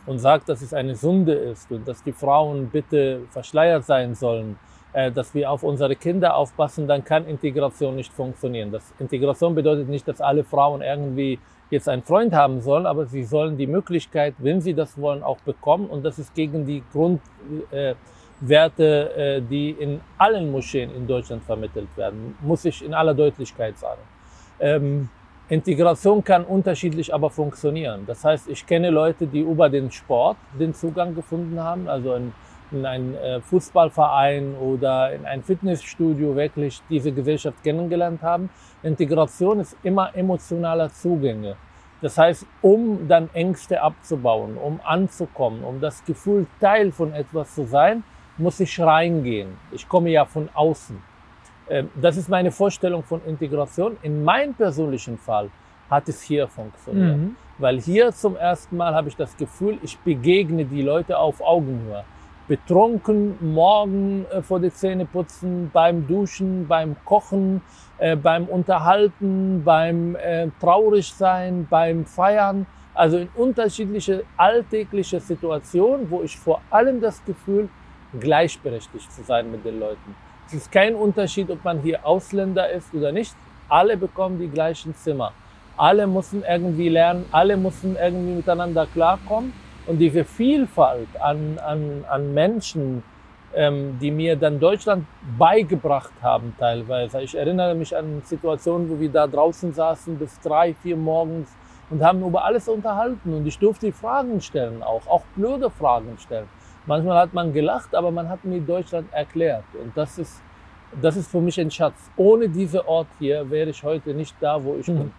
und 0.07 0.19
sagt, 0.19 0.49
dass 0.49 0.63
es 0.63 0.73
eine 0.73 0.95
Sünde 0.95 1.35
ist 1.35 1.71
und 1.71 1.87
dass 1.87 2.03
die 2.03 2.13
Frauen 2.13 2.69
bitte 2.69 3.21
verschleiert 3.31 3.85
sein 3.85 4.15
sollen, 4.15 4.59
äh, 4.93 5.11
dass 5.13 5.35
wir 5.35 5.51
auf 5.51 5.63
unsere 5.63 5.97
Kinder 5.97 6.37
aufpassen, 6.37 6.87
dann 6.89 7.05
kann 7.05 7.27
Integration 7.27 7.97
nicht 7.97 8.13
funktionieren. 8.13 8.73
Das 8.73 8.95
Integration 8.99 9.55
bedeutet 9.55 9.89
nicht, 9.89 10.09
dass 10.09 10.21
alle 10.21 10.45
Frauen 10.45 10.81
irgendwie 10.81 11.39
jetzt 11.71 11.89
einen 11.89 12.03
Freund 12.03 12.33
haben 12.33 12.61
sollen, 12.61 12.87
aber 12.87 13.07
sie 13.07 13.25
sollen 13.25 13.57
die 13.57 13.67
Möglichkeit, 13.67 14.35
wenn 14.39 14.61
sie 14.61 14.75
das 14.75 14.99
wollen, 14.99 15.23
auch 15.23 15.39
bekommen. 15.41 15.89
Und 15.89 16.05
das 16.05 16.19
ist 16.19 16.35
gegen 16.35 16.65
die 16.65 16.83
Grundwerte, 16.93 17.91
äh, 19.17 19.43
die 19.43 19.71
in 19.71 20.01
allen 20.17 20.51
Moscheen 20.51 20.95
in 20.95 21.07
Deutschland 21.07 21.43
vermittelt 21.45 21.89
werden, 21.97 22.37
muss 22.41 22.65
ich 22.65 22.85
in 22.85 22.95
aller 22.95 23.15
Deutlichkeit 23.15 23.77
sagen. 23.79 24.01
Integration 25.49 26.25
kann 26.25 26.45
unterschiedlich 26.45 27.15
aber 27.15 27.31
funktionieren. 27.31 28.03
Das 28.05 28.25
heißt, 28.25 28.49
ich 28.49 28.67
kenne 28.67 28.91
Leute, 28.91 29.29
die 29.29 29.41
über 29.41 29.69
den 29.69 29.93
Sport 29.93 30.37
den 30.59 30.75
Zugang 30.75 31.15
gefunden 31.15 31.61
haben, 31.61 31.89
also 31.89 32.15
in, 32.15 32.33
in 32.73 32.85
einen 32.85 33.15
äh, 33.15 33.41
Fußballverein 33.43 34.57
oder 34.57 35.13
in 35.13 35.25
ein 35.25 35.45
Fitnessstudio 35.45 36.35
wirklich 36.35 36.83
diese 36.91 37.13
Gesellschaft 37.13 37.63
kennengelernt 37.63 38.23
haben. 38.23 38.51
Integration 38.83 39.61
ist 39.61 39.77
immer 39.85 40.11
emotionaler 40.17 40.91
Zugänge. 40.93 41.55
Das 42.03 42.19
heißt, 42.19 42.45
um 42.61 43.07
dann 43.07 43.31
Ängste 43.33 43.81
abzubauen, 43.81 44.57
um 44.57 44.81
anzukommen, 44.83 45.63
um 45.63 45.81
das 45.81 46.05
Gefühl 46.05 46.49
Teil 46.61 46.91
von 46.91 47.13
etwas 47.13 47.55
zu 47.55 47.67
sein, 47.67 48.03
muss 48.37 48.59
ich 48.59 48.81
reingehen. 48.81 49.57
Ich 49.71 49.89
komme 49.89 50.11
ja 50.11 50.25
von 50.25 50.49
außen. 50.53 51.01
Ähm, 51.69 51.91
das 51.95 52.17
ist 52.17 52.29
meine 52.29 52.51
Vorstellung 52.51 53.03
von 53.03 53.21
Integration. 53.27 53.97
In 54.03 54.25
meinem 54.25 54.55
persönlichen 54.55 55.19
Fall 55.19 55.51
hat 55.91 56.09
es 56.09 56.23
hier 56.23 56.49
funktioniert. 56.49 57.17
Mhm. 57.17 57.37
Weil 57.59 57.81
hier 57.81 58.13
zum 58.13 58.37
ersten 58.37 58.77
Mal 58.77 58.95
habe 58.95 59.09
ich 59.09 59.17
das 59.17 59.37
Gefühl, 59.37 59.79
ich 59.83 59.99
begegne 59.99 60.65
die 60.65 60.83
Leute 60.83 61.19
auf 61.19 61.41
Augenhöhe. 61.41 62.05
Betrunken, 62.49 63.37
morgen 63.41 64.25
äh, 64.31 64.43
vor 64.43 64.61
die 64.61 64.71
Zähne 64.71 65.05
putzen, 65.05 65.71
beim 65.73 66.07
Duschen, 66.07 66.69
beim 66.69 66.95
Kochen, 67.05 67.61
äh, 67.99 68.15
beim 68.15 68.45
Unterhalten, 68.45 69.65
beim 69.65 70.15
äh, 70.17 70.49
traurig 70.61 71.13
sein, 71.13 71.67
beim 71.69 72.05
Feiern. 72.05 72.67
Also 72.95 73.19
in 73.19 73.29
unterschiedliche 73.35 74.25
alltägliche 74.37 75.19
Situationen, 75.19 76.09
wo 76.11 76.23
ich 76.23 76.39
vor 76.39 76.61
allem 76.71 77.01
das 77.01 77.25
Gefühl, 77.25 77.69
gleichberechtigt 78.19 79.13
zu 79.13 79.23
sein 79.23 79.51
mit 79.51 79.65
den 79.65 79.81
Leuten. 79.81 80.15
Es 80.47 80.55
ist 80.55 80.71
kein 80.71 80.95
Unterschied, 80.95 81.51
ob 81.51 81.65
man 81.65 81.81
hier 81.81 82.07
Ausländer 82.07 82.71
ist 82.71 82.95
oder 82.95 83.11
nicht. 83.11 83.35
Alle 83.69 83.97
bekommen 83.97 84.39
die 84.39 84.47
gleichen 84.47 84.95
Zimmer. 84.95 85.33
Alle 85.77 86.07
müssen 86.07 86.45
irgendwie 86.49 86.89
lernen, 86.89 87.27
alle 87.33 87.57
müssen 87.57 87.97
irgendwie 87.97 88.37
miteinander 88.37 88.87
klarkommen. 88.87 89.53
Und 89.89 89.99
diese 89.99 90.25
Vielfalt 90.25 91.09
an, 91.21 91.59
an, 91.59 92.05
an 92.09 92.33
Menschen, 92.33 93.03
ähm, 93.57 93.99
die 94.01 94.13
mir 94.13 94.37
dann 94.37 94.61
Deutschland 94.61 95.07
beigebracht 95.37 96.13
haben 96.23 96.55
teilweise. 96.59 97.23
Ich 97.23 97.37
erinnere 97.37 97.75
mich 97.75 97.97
an 97.97 98.23
Situationen, 98.25 98.89
wo 98.89 99.01
wir 99.01 99.11
da 99.11 99.27
draußen 99.27 99.73
saßen 99.73 100.17
bis 100.17 100.39
drei, 100.41 100.75
vier 100.75 100.97
morgens 100.97 101.49
und 101.91 102.05
haben 102.05 102.25
über 102.25 102.45
alles 102.45 102.69
unterhalten. 102.69 103.35
Und 103.35 103.47
ich 103.47 103.59
durfte 103.59 103.93
Fragen 103.93 104.41
stellen 104.41 104.85
auch, 104.85 105.07
auch 105.09 105.23
blöde 105.35 105.71
Fragen 105.71 106.17
stellen. 106.19 106.49
Manchmal 106.87 107.19
hat 107.19 107.35
man 107.35 107.53
gelacht, 107.53 107.95
aber 107.95 108.11
man 108.11 108.29
hat 108.29 108.45
mir 108.45 108.61
Deutschland 108.61 109.13
erklärt. 109.13 109.65
Und 109.83 109.97
das 109.97 110.19
ist, 110.19 110.41
das 111.03 111.17
ist 111.17 111.31
für 111.31 111.41
mich 111.41 111.61
ein 111.61 111.71
Schatz. 111.71 112.11
Ohne 112.17 112.49
diesen 112.49 112.81
Ort 112.81 113.09
hier 113.19 113.49
wäre 113.51 113.71
ich 113.71 113.83
heute 113.83 114.15
nicht 114.15 114.35
da, 114.41 114.63
wo 114.63 114.77
ich 114.77 114.87
bin. 114.87 115.11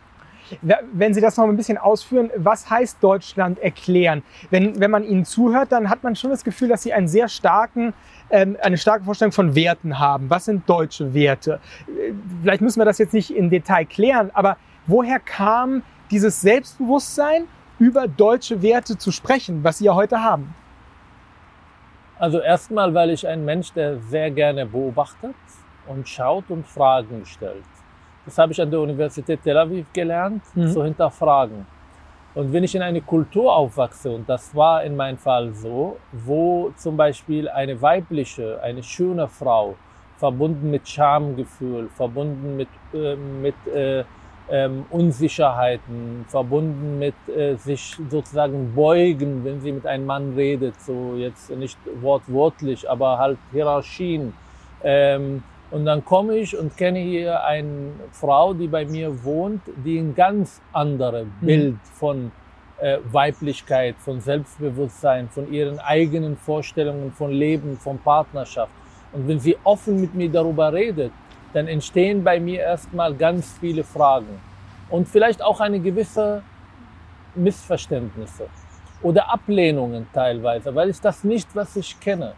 Wenn 0.93 1.13
Sie 1.13 1.19
das 1.19 1.35
noch 1.35 1.45
ein 1.45 1.57
bisschen 1.57 1.77
ausführen, 1.77 2.31
was 2.37 2.69
heißt 2.69 3.03
Deutschland 3.03 3.59
erklären? 3.59 4.23
Wenn, 4.49 4.79
wenn 4.79 4.91
man 4.91 5.03
Ihnen 5.03 5.25
zuhört, 5.25 5.73
dann 5.73 5.89
hat 5.89 6.03
man 6.03 6.15
schon 6.15 6.29
das 6.29 6.43
Gefühl, 6.45 6.69
dass 6.69 6.83
Sie 6.83 6.93
einen 6.93 7.09
sehr 7.09 7.27
starken, 7.27 7.93
ähm, 8.29 8.55
eine 8.61 8.77
starke 8.77 9.03
Vorstellung 9.03 9.33
von 9.33 9.55
Werten 9.55 9.99
haben. 9.99 10.29
Was 10.29 10.45
sind 10.45 10.67
deutsche 10.69 11.13
Werte? 11.13 11.59
Vielleicht 12.41 12.61
müssen 12.61 12.79
wir 12.79 12.85
das 12.85 12.97
jetzt 12.97 13.13
nicht 13.13 13.31
im 13.31 13.49
Detail 13.49 13.83
klären, 13.85 14.31
aber 14.33 14.55
woher 14.85 15.19
kam 15.19 15.83
dieses 16.11 16.39
Selbstbewusstsein, 16.39 17.43
über 17.79 18.07
deutsche 18.07 18.61
Werte 18.61 18.97
zu 18.97 19.11
sprechen, 19.11 19.63
was 19.63 19.79
Sie 19.79 19.85
ja 19.85 19.93
heute 19.93 20.23
haben? 20.23 20.55
Also 22.19 22.39
erstmal, 22.39 22.93
weil 22.93 23.11
ich 23.11 23.27
ein 23.27 23.45
Mensch, 23.45 23.71
der 23.73 23.97
sehr 23.99 24.31
gerne 24.31 24.65
beobachtet 24.65 25.35
und 25.87 26.07
schaut 26.07 26.45
und 26.49 26.65
Fragen 26.65 27.25
stellt. 27.25 27.63
Das 28.25 28.37
habe 28.37 28.51
ich 28.51 28.61
an 28.61 28.71
der 28.71 28.79
Universität 28.79 29.41
Tel 29.43 29.57
Aviv 29.57 29.85
gelernt, 29.93 30.43
mhm. 30.55 30.67
zu 30.69 30.83
hinterfragen. 30.83 31.65
Und 32.35 32.53
wenn 32.53 32.63
ich 32.63 32.75
in 32.75 32.81
eine 32.81 33.01
Kultur 33.01 33.55
aufwachse, 33.55 34.11
und 34.11 34.27
das 34.27 34.53
war 34.53 34.83
in 34.83 34.95
meinem 34.95 35.17
Fall 35.17 35.53
so, 35.53 35.97
wo 36.11 36.71
zum 36.75 36.97
Beispiel 36.97 37.47
eine 37.49 37.81
weibliche, 37.81 38.61
eine 38.61 38.83
schöne 38.83 39.27
Frau, 39.27 39.75
verbunden 40.17 40.71
mit 40.71 40.87
Schamgefühl, 40.87 41.89
verbunden 41.89 42.57
mit, 42.57 42.67
äh, 42.93 43.15
mit 43.15 43.55
äh, 43.67 44.03
ähm, 44.49 44.85
Unsicherheiten, 44.89 46.25
verbunden 46.27 46.99
mit 46.99 47.15
äh, 47.27 47.55
sich 47.55 47.97
sozusagen 48.09 48.73
beugen, 48.73 49.43
wenn 49.43 49.59
sie 49.61 49.71
mit 49.71 49.85
einem 49.85 50.05
Mann 50.05 50.33
redet, 50.35 50.79
so 50.81 51.15
jetzt 51.17 51.49
nicht 51.49 51.77
wortwörtlich, 52.01 52.89
aber 52.89 53.17
halt 53.17 53.37
Hierarchien. 53.51 54.33
Ähm, 54.83 55.43
und 55.69 55.85
dann 55.85 56.05
komme 56.05 56.37
ich 56.37 56.57
und 56.57 56.77
kenne 56.77 56.99
hier 56.99 57.43
eine 57.43 57.91
Frau, 58.13 58.53
die 58.53 58.67
bei 58.67 58.85
mir 58.85 59.23
wohnt, 59.23 59.61
die 59.83 59.99
ein 59.99 60.15
ganz 60.15 60.61
anderes 60.71 61.25
mhm. 61.41 61.45
Bild 61.45 61.77
von 61.93 62.31
äh, 62.79 62.99
Weiblichkeit, 63.11 63.95
von 63.99 64.21
Selbstbewusstsein, 64.21 65.27
von 65.29 65.51
ihren 65.51 65.79
eigenen 65.79 66.37
Vorstellungen 66.37 67.11
von 67.11 67.31
Leben, 67.31 67.77
von 67.77 67.97
Partnerschaft. 67.97 68.71
Und 69.11 69.27
wenn 69.27 69.39
sie 69.39 69.57
offen 69.63 69.99
mit 69.99 70.15
mir 70.15 70.29
darüber 70.29 70.71
redet, 70.71 71.11
dann 71.57 71.67
entstehen 71.67 72.23
bei 72.23 72.39
mir 72.39 72.59
erstmal 72.59 73.15
ganz 73.15 73.57
viele 73.59 73.83
Fragen 73.83 74.39
und 74.89 75.07
vielleicht 75.07 75.41
auch 75.41 75.59
eine 75.59 75.79
gewisse 75.79 76.43
Missverständnisse 77.33 78.45
oder 79.01 79.31
Ablehnungen 79.31 80.07
teilweise, 80.13 80.73
weil 80.75 80.89
ich 80.91 81.01
das 81.01 81.23
nicht, 81.23 81.55
was 81.55 81.75
ich 81.75 81.99
kenne. 81.99 82.33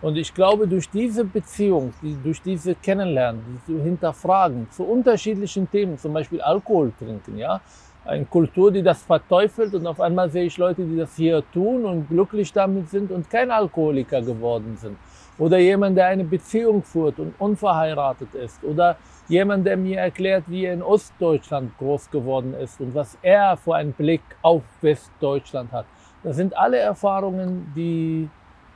Und 0.00 0.16
ich 0.16 0.32
glaube, 0.32 0.68
durch 0.68 0.88
diese 0.90 1.24
Beziehung, 1.24 1.92
durch 2.22 2.40
diese 2.42 2.74
Kennenlernen, 2.74 3.60
diese 3.66 3.82
Hinterfragen 3.82 4.70
zu 4.70 4.84
unterschiedlichen 4.84 5.68
Themen, 5.70 5.98
zum 5.98 6.12
Beispiel 6.12 6.40
Alkohol 6.40 6.92
trinken, 6.98 7.36
ja, 7.38 7.60
eine 8.04 8.26
Kultur, 8.26 8.70
die 8.70 8.82
das 8.82 9.02
verteufelt 9.02 9.74
und 9.74 9.86
auf 9.86 10.00
einmal 10.00 10.30
sehe 10.30 10.44
ich 10.44 10.56
Leute, 10.56 10.84
die 10.84 10.96
das 10.96 11.16
hier 11.16 11.42
tun 11.52 11.84
und 11.84 12.08
glücklich 12.08 12.52
damit 12.52 12.88
sind 12.90 13.10
und 13.10 13.28
kein 13.28 13.50
Alkoholiker 13.50 14.22
geworden 14.22 14.76
sind. 14.76 14.96
Oder 15.38 15.58
jemand, 15.58 15.96
der 15.96 16.06
eine 16.06 16.24
Beziehung 16.24 16.82
führt 16.82 17.18
und 17.18 17.34
unverheiratet 17.38 18.34
ist. 18.34 18.62
Oder 18.64 18.96
jemand, 19.28 19.66
der 19.66 19.76
mir 19.76 20.00
erklärt, 20.00 20.44
wie 20.48 20.64
er 20.64 20.74
in 20.74 20.82
Ostdeutschland 20.82 21.76
groß 21.78 22.10
geworden 22.10 22.54
ist 22.54 22.80
und 22.80 22.94
was 22.94 23.16
er 23.22 23.56
für 23.56 23.76
einen 23.76 23.92
Blick 23.92 24.22
auf 24.42 24.62
Westdeutschland 24.80 25.70
hat. 25.70 25.86
Das 26.24 26.36
sind 26.36 26.56
alle 26.56 26.78
Erfahrungen, 26.78 27.72
die, 27.76 28.28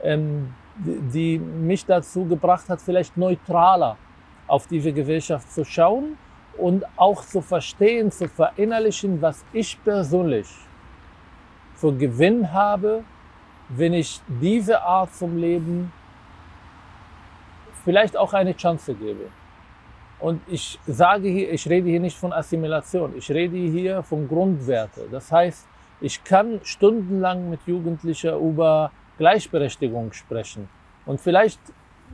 ähm, 0.03 0.55
die, 0.77 1.39
mich 1.39 1.85
dazu 1.85 2.25
gebracht 2.27 2.69
hat, 2.69 2.81
vielleicht 2.81 3.17
neutraler 3.17 3.97
auf 4.47 4.69
diese 4.69 4.93
Gesellschaft 4.93 5.51
zu 5.51 5.65
schauen 5.65 6.17
und 6.59 6.85
auch 6.97 7.25
zu 7.25 7.41
verstehen, 7.41 8.11
zu 8.13 8.29
verinnerlichen, 8.29 9.21
was 9.21 9.45
ich 9.53 9.83
persönlich 9.83 10.47
für 11.75 11.93
Gewinn 11.93 12.53
habe, 12.53 13.03
wenn 13.69 13.95
ich 13.95 14.21
diese 14.41 14.83
Art 14.83 15.11
vom 15.11 15.37
Leben 15.37 15.93
vielleicht 17.85 18.17
auch 18.17 18.33
eine 18.33 18.57
Chance 18.57 18.95
gebe. 18.95 19.29
Und 20.21 20.41
ich 20.47 20.79
sage 20.87 21.29
hier, 21.29 21.53
ich 21.53 21.69
rede 21.69 21.89
hier 21.89 22.01
nicht 22.01 22.17
von 22.17 22.33
Assimilation, 22.33 23.13
ich 23.17 23.31
rede 23.31 23.57
hier 23.57 24.03
von 24.03 24.29
Grundwerte. 24.29 25.09
Das 25.11 25.33
heißt, 25.33 25.67
ich 26.01 26.23
kann 26.23 26.61
stundenlang 26.63 27.51
mit 27.51 27.61
Jugendlichen 27.67 28.39
über 28.39 28.93
Gleichberechtigung 29.19 30.13
sprechen. 30.13 30.69
Und 31.07 31.21
vielleicht 31.21 31.61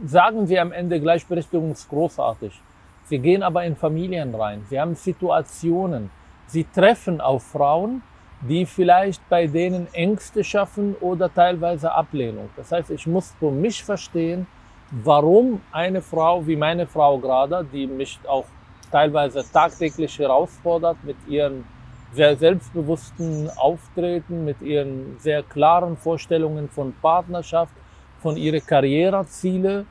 sagen 0.04 0.46
sie 0.46 0.58
am 0.58 0.72
Ende, 0.72 1.00
Gleichberechtigung 1.00 1.72
ist 1.72 1.88
großartig. 1.88 2.60
Sie 3.04 3.18
gehen 3.18 3.42
aber 3.42 3.64
in 3.64 3.76
Familien 3.76 4.34
rein. 4.34 4.64
Sie 4.68 4.80
haben 4.80 4.94
Situationen. 4.94 6.10
Sie 6.46 6.64
treffen 6.64 7.20
auf 7.20 7.42
Frauen, 7.42 8.02
die 8.40 8.64
vielleicht 8.66 9.26
bei 9.28 9.46
denen 9.46 9.92
Ängste 9.92 10.44
schaffen 10.44 10.94
oder 11.00 11.32
teilweise 11.32 11.92
Ablehnung. 11.92 12.48
Das 12.56 12.70
heißt, 12.72 12.90
ich 12.90 13.06
muss 13.06 13.34
für 13.38 13.50
mich 13.50 13.82
verstehen, 13.82 14.46
warum 14.90 15.60
eine 15.72 16.02
Frau 16.02 16.46
wie 16.46 16.56
meine 16.56 16.86
Frau 16.86 17.18
gerade, 17.18 17.66
die 17.72 17.86
mich 17.86 18.18
auch 18.26 18.46
teilweise 18.90 19.44
tagtäglich 19.52 20.18
herausfordert 20.18 20.96
mit 21.04 21.16
ihren 21.28 21.64
sehr 22.12 22.36
selbstbewussten 22.36 23.50
Auftreten, 23.56 24.44
mit 24.44 24.62
ihren 24.62 25.18
sehr 25.18 25.42
klaren 25.42 25.96
Vorstellungen 25.96 26.68
von 26.68 26.94
Partnerschaft, 27.02 27.72
von 28.20 28.36
ihren 28.36 28.64
Karriereziele. 28.64 29.84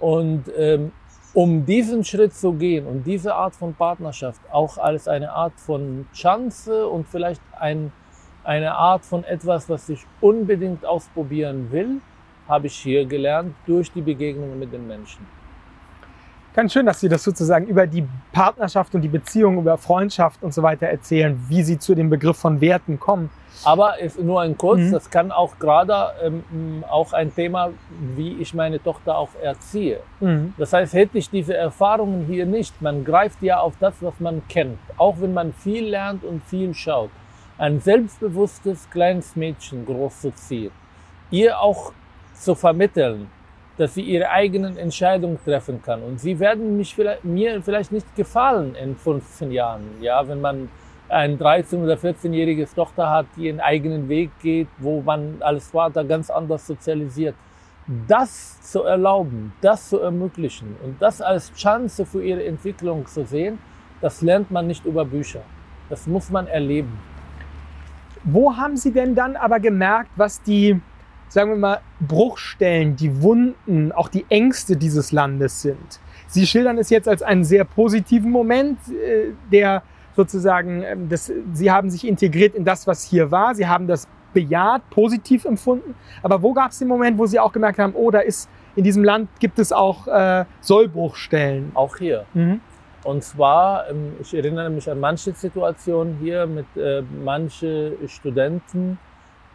Und 0.00 0.44
ähm, 0.56 0.90
um 1.34 1.64
diesen 1.64 2.04
Schritt 2.04 2.34
zu 2.34 2.52
gehen 2.52 2.86
und 2.86 3.04
diese 3.04 3.34
Art 3.34 3.54
von 3.54 3.74
Partnerschaft 3.74 4.40
auch 4.50 4.76
als 4.76 5.08
eine 5.08 5.32
Art 5.32 5.54
von 5.56 6.06
Chance 6.12 6.86
und 6.88 7.08
vielleicht 7.08 7.40
ein, 7.58 7.92
eine 8.44 8.74
Art 8.74 9.04
von 9.04 9.24
etwas, 9.24 9.68
was 9.70 9.88
ich 9.88 10.04
unbedingt 10.20 10.84
ausprobieren 10.84 11.70
will, 11.70 12.00
habe 12.52 12.66
ich 12.66 12.74
hier 12.74 13.06
gelernt 13.06 13.54
durch 13.66 13.90
die 13.90 14.02
Begegnungen 14.02 14.58
mit 14.58 14.72
den 14.72 14.86
Menschen. 14.86 15.26
Ganz 16.54 16.74
schön, 16.74 16.84
dass 16.84 17.00
Sie 17.00 17.08
das 17.08 17.24
sozusagen 17.24 17.66
über 17.66 17.86
die 17.86 18.06
Partnerschaft 18.30 18.94
und 18.94 19.00
die 19.00 19.08
Beziehung, 19.08 19.56
über 19.56 19.78
Freundschaft 19.78 20.42
und 20.42 20.52
so 20.52 20.62
weiter 20.62 20.86
erzählen, 20.86 21.42
wie 21.48 21.62
Sie 21.62 21.78
zu 21.78 21.94
dem 21.94 22.10
Begriff 22.10 22.36
von 22.36 22.60
Werten 22.60 23.00
kommen. 23.00 23.30
Aber 23.64 23.98
ist 23.98 24.20
nur 24.20 24.42
ein 24.42 24.58
kurz, 24.58 24.80
mhm. 24.80 24.92
das 24.92 25.08
kann 25.08 25.32
auch 25.32 25.58
gerade 25.58 26.12
ähm, 26.22 26.84
auch 26.90 27.14
ein 27.14 27.34
Thema, 27.34 27.70
wie 28.16 28.34
ich 28.34 28.52
meine 28.52 28.82
Tochter 28.82 29.16
auch 29.16 29.30
erziehe. 29.42 30.00
Mhm. 30.20 30.52
Das 30.58 30.74
heißt, 30.74 30.92
hätte 30.92 31.16
ich 31.16 31.30
diese 31.30 31.56
Erfahrungen 31.56 32.26
hier 32.26 32.44
nicht, 32.44 32.82
man 32.82 33.02
greift 33.02 33.42
ja 33.42 33.60
auf 33.60 33.72
das, 33.80 33.94
was 34.00 34.20
man 34.20 34.42
kennt, 34.48 34.78
auch 34.98 35.16
wenn 35.20 35.32
man 35.32 35.54
viel 35.54 35.86
lernt 35.86 36.22
und 36.22 36.44
viel 36.44 36.74
schaut. 36.74 37.10
Ein 37.56 37.80
selbstbewusstes 37.80 38.90
kleines 38.90 39.36
Mädchen 39.36 39.86
großzuziehen, 39.86 40.72
ihr 41.30 41.58
auch 41.58 41.92
zu 42.34 42.54
vermitteln, 42.54 43.30
dass 43.78 43.94
sie 43.94 44.02
ihre 44.02 44.30
eigenen 44.30 44.76
Entscheidungen 44.76 45.38
treffen 45.42 45.82
kann. 45.82 46.02
Und 46.02 46.20
sie 46.20 46.38
werden 46.38 46.76
mich 46.76 46.94
vielleicht, 46.94 47.24
mir 47.24 47.62
vielleicht 47.62 47.92
nicht 47.92 48.14
gefallen 48.14 48.74
in 48.74 48.96
15 48.96 49.50
Jahren. 49.50 49.82
Ja, 50.00 50.26
wenn 50.28 50.40
man 50.40 50.68
ein 51.08 51.38
13- 51.38 51.82
oder 51.82 51.94
14-jähriges 51.94 52.74
Tochter 52.74 53.10
hat, 53.10 53.26
die 53.36 53.46
ihren 53.46 53.60
eigenen 53.60 54.08
Weg 54.08 54.30
geht, 54.40 54.68
wo 54.78 55.00
man 55.02 55.36
als 55.40 55.68
Vater 55.70 56.04
ganz 56.04 56.30
anders 56.30 56.66
sozialisiert. 56.66 57.34
Das 58.06 58.62
zu 58.62 58.82
erlauben, 58.84 59.52
das 59.60 59.88
zu 59.88 59.98
ermöglichen 59.98 60.76
und 60.84 61.02
das 61.02 61.20
als 61.20 61.52
Chance 61.54 62.06
für 62.06 62.22
ihre 62.22 62.44
Entwicklung 62.44 63.06
zu 63.06 63.24
sehen, 63.24 63.58
das 64.00 64.22
lernt 64.22 64.50
man 64.50 64.66
nicht 64.66 64.84
über 64.84 65.04
Bücher. 65.04 65.42
Das 65.90 66.06
muss 66.06 66.30
man 66.30 66.46
erleben. 66.46 66.98
Wo 68.24 68.56
haben 68.56 68.76
Sie 68.76 68.92
denn 68.92 69.14
dann 69.14 69.36
aber 69.36 69.58
gemerkt, 69.58 70.10
was 70.16 70.40
die 70.42 70.80
sagen 71.32 71.50
wir 71.50 71.56
mal, 71.56 71.80
Bruchstellen, 72.00 72.94
die 72.94 73.22
Wunden, 73.22 73.90
auch 73.90 74.08
die 74.08 74.26
Ängste 74.28 74.76
dieses 74.76 75.12
Landes 75.12 75.62
sind. 75.62 75.98
Sie 76.26 76.46
schildern 76.46 76.76
es 76.76 76.90
jetzt 76.90 77.08
als 77.08 77.22
einen 77.22 77.42
sehr 77.42 77.64
positiven 77.64 78.30
Moment, 78.30 78.78
äh, 78.88 79.32
der 79.50 79.82
sozusagen, 80.14 80.82
ähm, 80.82 81.08
das, 81.08 81.32
Sie 81.54 81.70
haben 81.70 81.88
sich 81.88 82.06
integriert 82.06 82.54
in 82.54 82.64
das, 82.64 82.86
was 82.86 83.02
hier 83.02 83.30
war. 83.30 83.54
Sie 83.54 83.66
haben 83.66 83.86
das 83.86 84.06
bejaht, 84.34 84.82
positiv 84.90 85.46
empfunden. 85.46 85.94
Aber 86.22 86.42
wo 86.42 86.52
gab 86.52 86.70
es 86.70 86.78
den 86.78 86.88
Moment, 86.88 87.16
wo 87.16 87.24
Sie 87.24 87.40
auch 87.40 87.52
gemerkt 87.52 87.78
haben, 87.78 87.94
oh, 87.94 88.10
da 88.10 88.20
ist 88.20 88.48
in 88.76 88.84
diesem 88.84 89.02
Land 89.02 89.30
gibt 89.40 89.58
es 89.58 89.72
auch 89.72 90.06
äh, 90.08 90.44
Sollbruchstellen? 90.60 91.72
Auch 91.72 91.96
hier. 91.96 92.26
Mhm. 92.34 92.60
Und 93.04 93.24
zwar, 93.24 93.88
ähm, 93.88 94.12
ich 94.20 94.34
erinnere 94.34 94.68
mich 94.68 94.90
an 94.90 95.00
manche 95.00 95.32
Situationen 95.32 96.18
hier 96.20 96.46
mit 96.46 96.66
äh, 96.76 97.02
manche 97.24 97.96
Studenten, 98.06 98.98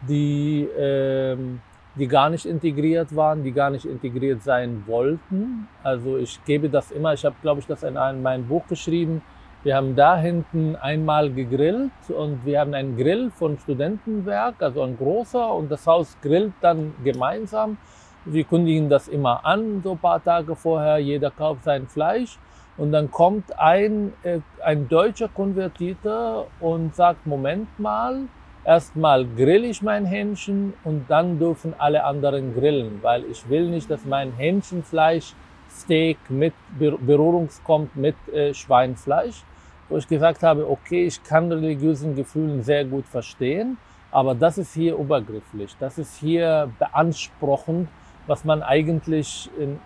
die 0.08 0.68
ähm, 0.76 1.60
die 1.94 2.06
gar 2.06 2.30
nicht 2.30 2.46
integriert 2.46 3.14
waren, 3.14 3.42
die 3.42 3.52
gar 3.52 3.70
nicht 3.70 3.84
integriert 3.84 4.42
sein 4.42 4.84
wollten. 4.86 5.68
Also 5.82 6.16
ich 6.16 6.42
gebe 6.44 6.68
das 6.68 6.90
immer, 6.90 7.14
ich 7.14 7.24
habe, 7.24 7.36
glaube 7.42 7.60
ich, 7.60 7.66
das 7.66 7.82
in 7.82 7.96
einem, 7.96 8.22
meinem 8.22 8.46
Buch 8.46 8.66
geschrieben. 8.68 9.22
Wir 9.64 9.74
haben 9.74 9.96
da 9.96 10.16
hinten 10.16 10.76
einmal 10.76 11.30
gegrillt 11.30 11.90
und 12.08 12.44
wir 12.44 12.60
haben 12.60 12.74
einen 12.74 12.96
Grill 12.96 13.30
von 13.32 13.58
Studentenwerk, 13.58 14.54
also 14.60 14.82
ein 14.82 14.96
großer, 14.96 15.52
und 15.52 15.68
das 15.70 15.84
Haus 15.86 16.16
grillt 16.22 16.52
dann 16.60 16.94
gemeinsam. 17.02 17.76
Wir 18.24 18.44
kündigen 18.44 18.88
das 18.88 19.08
immer 19.08 19.44
an, 19.44 19.80
so 19.82 19.92
ein 19.92 19.98
paar 19.98 20.22
Tage 20.22 20.54
vorher, 20.54 20.98
jeder 20.98 21.30
kauft 21.30 21.64
sein 21.64 21.88
Fleisch. 21.88 22.38
Und 22.76 22.92
dann 22.92 23.10
kommt 23.10 23.58
ein, 23.58 24.12
äh, 24.22 24.38
ein 24.64 24.88
deutscher 24.88 25.28
Konvertiter 25.28 26.46
und 26.60 26.94
sagt, 26.94 27.26
Moment 27.26 27.66
mal, 27.80 28.20
Erstmal 28.68 29.24
grill 29.24 29.64
ich 29.64 29.80
mein 29.80 30.04
Hähnchen 30.04 30.74
und 30.84 31.06
dann 31.08 31.38
dürfen 31.38 31.72
alle 31.78 32.04
anderen 32.04 32.52
grillen, 32.52 32.98
weil 33.00 33.24
ich 33.24 33.48
will 33.48 33.70
nicht, 33.70 33.90
dass 33.90 34.04
mein 34.04 34.30
Hähnchenfleisch-Steak 34.32 36.18
mit 36.28 36.52
Berührung 36.78 37.48
kommt 37.64 37.96
mit 37.96 38.14
äh, 38.30 38.52
Schweinfleisch. 38.52 39.42
Wo 39.88 39.96
ich 39.96 40.06
gesagt 40.06 40.42
habe, 40.42 40.68
okay, 40.68 41.06
ich 41.06 41.22
kann 41.22 41.50
religiösen 41.50 42.14
Gefühlen 42.14 42.62
sehr 42.62 42.84
gut 42.84 43.06
verstehen, 43.06 43.78
aber 44.10 44.34
das 44.34 44.58
ist 44.58 44.74
hier 44.74 44.96
übergrifflich, 44.96 45.74
das 45.80 45.96
ist 45.96 46.18
hier 46.18 46.70
beanspruchend, 46.78 47.88
was 48.26 48.44
man 48.44 48.62
eigentlich, 48.62 49.48
in, 49.58 49.80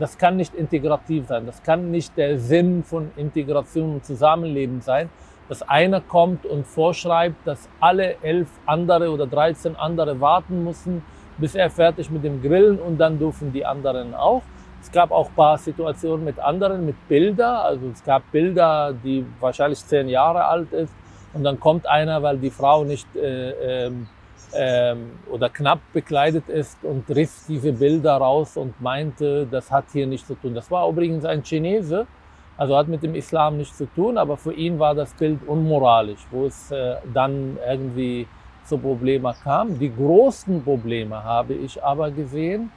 das 0.00 0.18
kann 0.18 0.36
nicht 0.38 0.56
integrativ 0.56 1.28
sein, 1.28 1.46
das 1.46 1.62
kann 1.62 1.92
nicht 1.92 2.16
der 2.16 2.40
Sinn 2.40 2.82
von 2.82 3.12
Integration 3.14 3.94
und 3.94 4.04
Zusammenleben 4.04 4.80
sein, 4.80 5.08
dass 5.48 5.62
einer 5.62 6.00
kommt 6.00 6.46
und 6.46 6.66
vorschreibt, 6.66 7.46
dass 7.46 7.68
alle 7.80 8.16
elf 8.22 8.48
andere 8.66 9.10
oder 9.10 9.26
13 9.26 9.76
andere 9.76 10.20
warten 10.20 10.64
müssen, 10.64 11.02
bis 11.38 11.54
er 11.54 11.70
fertig 11.70 12.10
mit 12.10 12.24
dem 12.24 12.42
Grillen 12.42 12.78
und 12.78 12.98
dann 12.98 13.18
dürfen 13.18 13.52
die 13.52 13.64
anderen 13.66 14.14
auch. 14.14 14.42
Es 14.80 14.92
gab 14.92 15.10
auch 15.10 15.30
paar 15.34 15.56
Situationen 15.58 16.24
mit 16.24 16.38
anderen, 16.38 16.84
mit 16.84 17.08
Bilder. 17.08 17.64
Also 17.64 17.88
es 17.92 18.04
gab 18.04 18.30
Bilder, 18.30 18.92
die 18.92 19.24
wahrscheinlich 19.40 19.84
zehn 19.84 20.08
Jahre 20.08 20.44
alt 20.44 20.72
ist 20.72 20.94
und 21.32 21.42
dann 21.42 21.58
kommt 21.58 21.86
einer, 21.86 22.22
weil 22.22 22.38
die 22.38 22.50
Frau 22.50 22.84
nicht 22.84 23.08
äh, 23.16 23.86
ähm, 23.86 24.06
ähm, 24.54 25.12
oder 25.30 25.48
knapp 25.48 25.80
bekleidet 25.92 26.48
ist 26.48 26.78
und 26.84 27.08
riss 27.10 27.46
diese 27.46 27.72
Bilder 27.72 28.16
raus 28.16 28.56
und 28.56 28.80
meinte, 28.80 29.46
das 29.50 29.70
hat 29.70 29.86
hier 29.92 30.06
nichts 30.06 30.28
zu 30.28 30.34
tun. 30.34 30.54
Das 30.54 30.70
war 30.70 30.88
übrigens 30.88 31.24
ein 31.24 31.42
Chinese, 31.42 32.06
also 32.56 32.76
hat 32.76 32.88
mit 32.88 33.02
dem 33.02 33.14
Islam 33.14 33.56
nichts 33.56 33.76
zu 33.76 33.86
tun, 33.86 34.18
aber 34.18 34.36
für 34.36 34.52
ihn 34.52 34.78
war 34.78 34.94
das 34.94 35.12
Bild 35.14 35.40
unmoralisch, 35.46 36.26
wo 36.30 36.46
es 36.46 36.70
äh, 36.70 36.96
dann 37.12 37.58
irgendwie 37.66 38.26
zu 38.64 38.78
Problemen 38.78 39.34
kam. 39.42 39.78
Die 39.78 39.94
großen 39.94 40.62
Probleme 40.62 41.22
habe 41.22 41.54
ich 41.54 41.82
aber 41.82 42.10
gesehen 42.10 42.70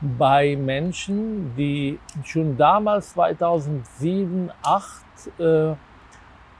bei 0.00 0.56
Menschen, 0.56 1.54
die 1.56 1.98
schon 2.24 2.56
damals 2.56 3.12
2007, 3.12 4.50
2008 4.62 5.40
äh, 5.40 5.76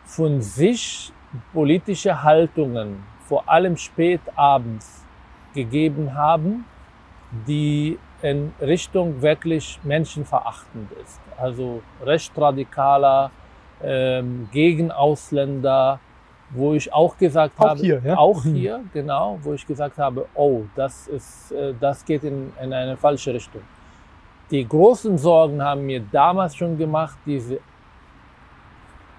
von 0.04 0.42
sich 0.42 1.12
politische 1.52 2.22
Haltungen, 2.22 3.02
vor 3.20 3.48
allem 3.48 3.76
spät 3.76 4.20
abends, 4.37 5.04
gegeben 5.54 6.14
haben, 6.14 6.64
die 7.46 7.98
in 8.22 8.52
Richtung 8.61 9.22
wirklich 9.22 9.78
menschenverachtend 9.83 10.90
ist. 11.02 11.20
Also 11.38 11.83
rechtsradikaler, 12.04 13.30
ähm, 13.83 14.48
gegen 14.52 14.90
Ausländer, 14.90 16.00
wo 16.50 16.74
ich 16.74 16.92
auch 16.92 17.16
gesagt 17.16 17.59
auch 17.59 17.70
habe, 17.70 17.80
hier, 17.80 18.02
ja? 18.04 18.16
auch 18.16 18.44
mhm. 18.44 18.54
hier, 18.54 18.80
genau, 18.92 19.38
wo 19.42 19.54
ich 19.54 19.66
gesagt 19.66 19.98
habe, 19.98 20.26
oh, 20.35 20.62
das 20.74 21.06
ist, 21.09 21.52
äh, 21.52 21.72
das 21.78 22.04
geht 22.04 22.24
in, 22.24 22.52
in 22.62 22.72
eine 22.72 22.96
falsche 22.96 23.33
Richtung. 23.33 23.62
Die 24.50 24.66
großen 24.66 25.16
Sorgen 25.16 25.62
haben 25.62 25.87
mir 25.87 26.00
damals 26.00 26.56
schon 26.56 26.76
gemacht, 26.76 27.16
diese 27.24 27.61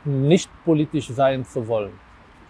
nicht 0.04 0.50
politisch 0.66 1.08
sein 1.08 1.46
zu 1.46 1.66
wollen. 1.68 1.94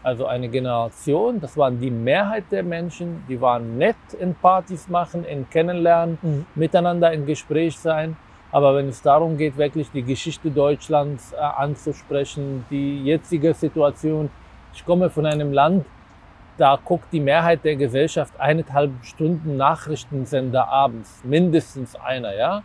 Also 0.04 0.26
eine 0.26 0.50
Generation, 0.50 1.40
das 1.40 1.56
waren 1.58 1.80
die 1.80 1.92
Mehrheit 1.92 2.46
der 2.52 2.64
Menschen, 2.64 3.24
die 3.30 3.40
waren 3.40 3.78
nett 3.78 3.96
in 4.20 4.34
Partys 4.34 4.90
machen, 4.90 5.24
in 5.26 5.48
Kennenlernen, 5.50 6.18
mhm. 6.22 6.46
miteinander 6.56 7.14
in 7.14 7.26
Gespräch 7.28 7.78
sein. 7.78 8.18
Aber 8.52 8.76
wenn 8.76 8.90
es 8.90 9.02
darum 9.02 9.38
geht, 9.38 9.58
wirklich 9.58 9.92
die 9.92 10.02
Geschichte 10.02 10.50
Deutschlands 10.50 11.34
äh, 11.34 11.38
anzusprechen, 11.38 12.66
die 12.70 13.04
jetzige 13.04 13.54
Situation, 13.54 14.30
ich 14.74 14.84
komme 14.84 15.10
von 15.10 15.26
einem 15.26 15.54
Land, 15.54 15.86
da 16.58 16.78
guckt 16.84 17.06
die 17.12 17.20
Mehrheit 17.20 17.64
der 17.64 17.76
Gesellschaft 17.76 18.34
eineinhalb 18.40 18.92
Stunden 19.04 19.56
Nachrichtensender 19.56 20.68
abends, 20.68 21.22
mindestens 21.24 21.96
einer, 21.96 22.36
ja. 22.36 22.64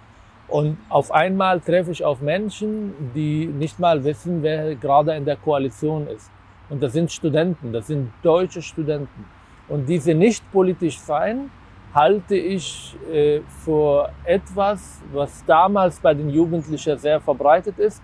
Und 0.49 0.79
auf 0.89 1.13
einmal 1.13 1.61
treffe 1.61 1.91
ich 1.91 2.05
auf 2.05 2.21
Menschen, 2.21 3.13
die 3.15 3.47
nicht 3.47 3.79
mal 3.79 4.05
wissen, 4.05 4.43
wer 4.43 4.75
gerade 4.77 5.15
in 5.15 5.25
der 5.25 5.37
Koalition 5.37 6.07
ist. 6.09 6.31
Und 6.69 6.83
das 6.83 6.93
sind 6.93 7.13
Studenten, 7.13 7.73
das 7.73 7.87
sind 7.87 8.11
deutsche 8.23 8.63
Studenten. 8.63 9.25
Und 9.69 9.89
diese 9.89 10.15
nicht 10.15 10.43
politisch 10.53 10.99
sein, 10.99 11.51
halte 11.95 12.37
ich 12.37 12.97
äh, 13.11 13.41
für 13.65 14.11
etwas, 14.25 15.01
was 15.13 15.45
damals 15.47 15.99
bei 15.99 16.13
den 16.13 16.29
Jugendlichen 16.29 16.99
sehr 16.99 17.21
verbreitet 17.21 17.79
ist. 17.79 18.03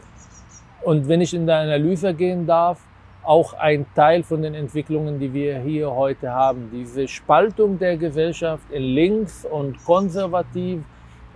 Und 0.82 1.08
wenn 1.08 1.20
ich 1.20 1.34
in 1.34 1.46
der 1.46 1.58
Analyse 1.58 2.14
gehen 2.14 2.46
darf, 2.46 2.80
auch 3.22 3.52
ein 3.54 3.86
Teil 3.94 4.22
von 4.22 4.42
den 4.42 4.54
Entwicklungen, 4.54 5.18
die 5.20 5.32
wir 5.32 5.60
hier 5.60 5.90
heute 5.90 6.32
haben. 6.32 6.70
Diese 6.72 7.06
Spaltung 7.06 7.78
der 7.78 7.96
Gesellschaft 7.96 8.70
in 8.70 8.82
links 8.82 9.44
und 9.44 9.84
konservativ, 9.84 10.80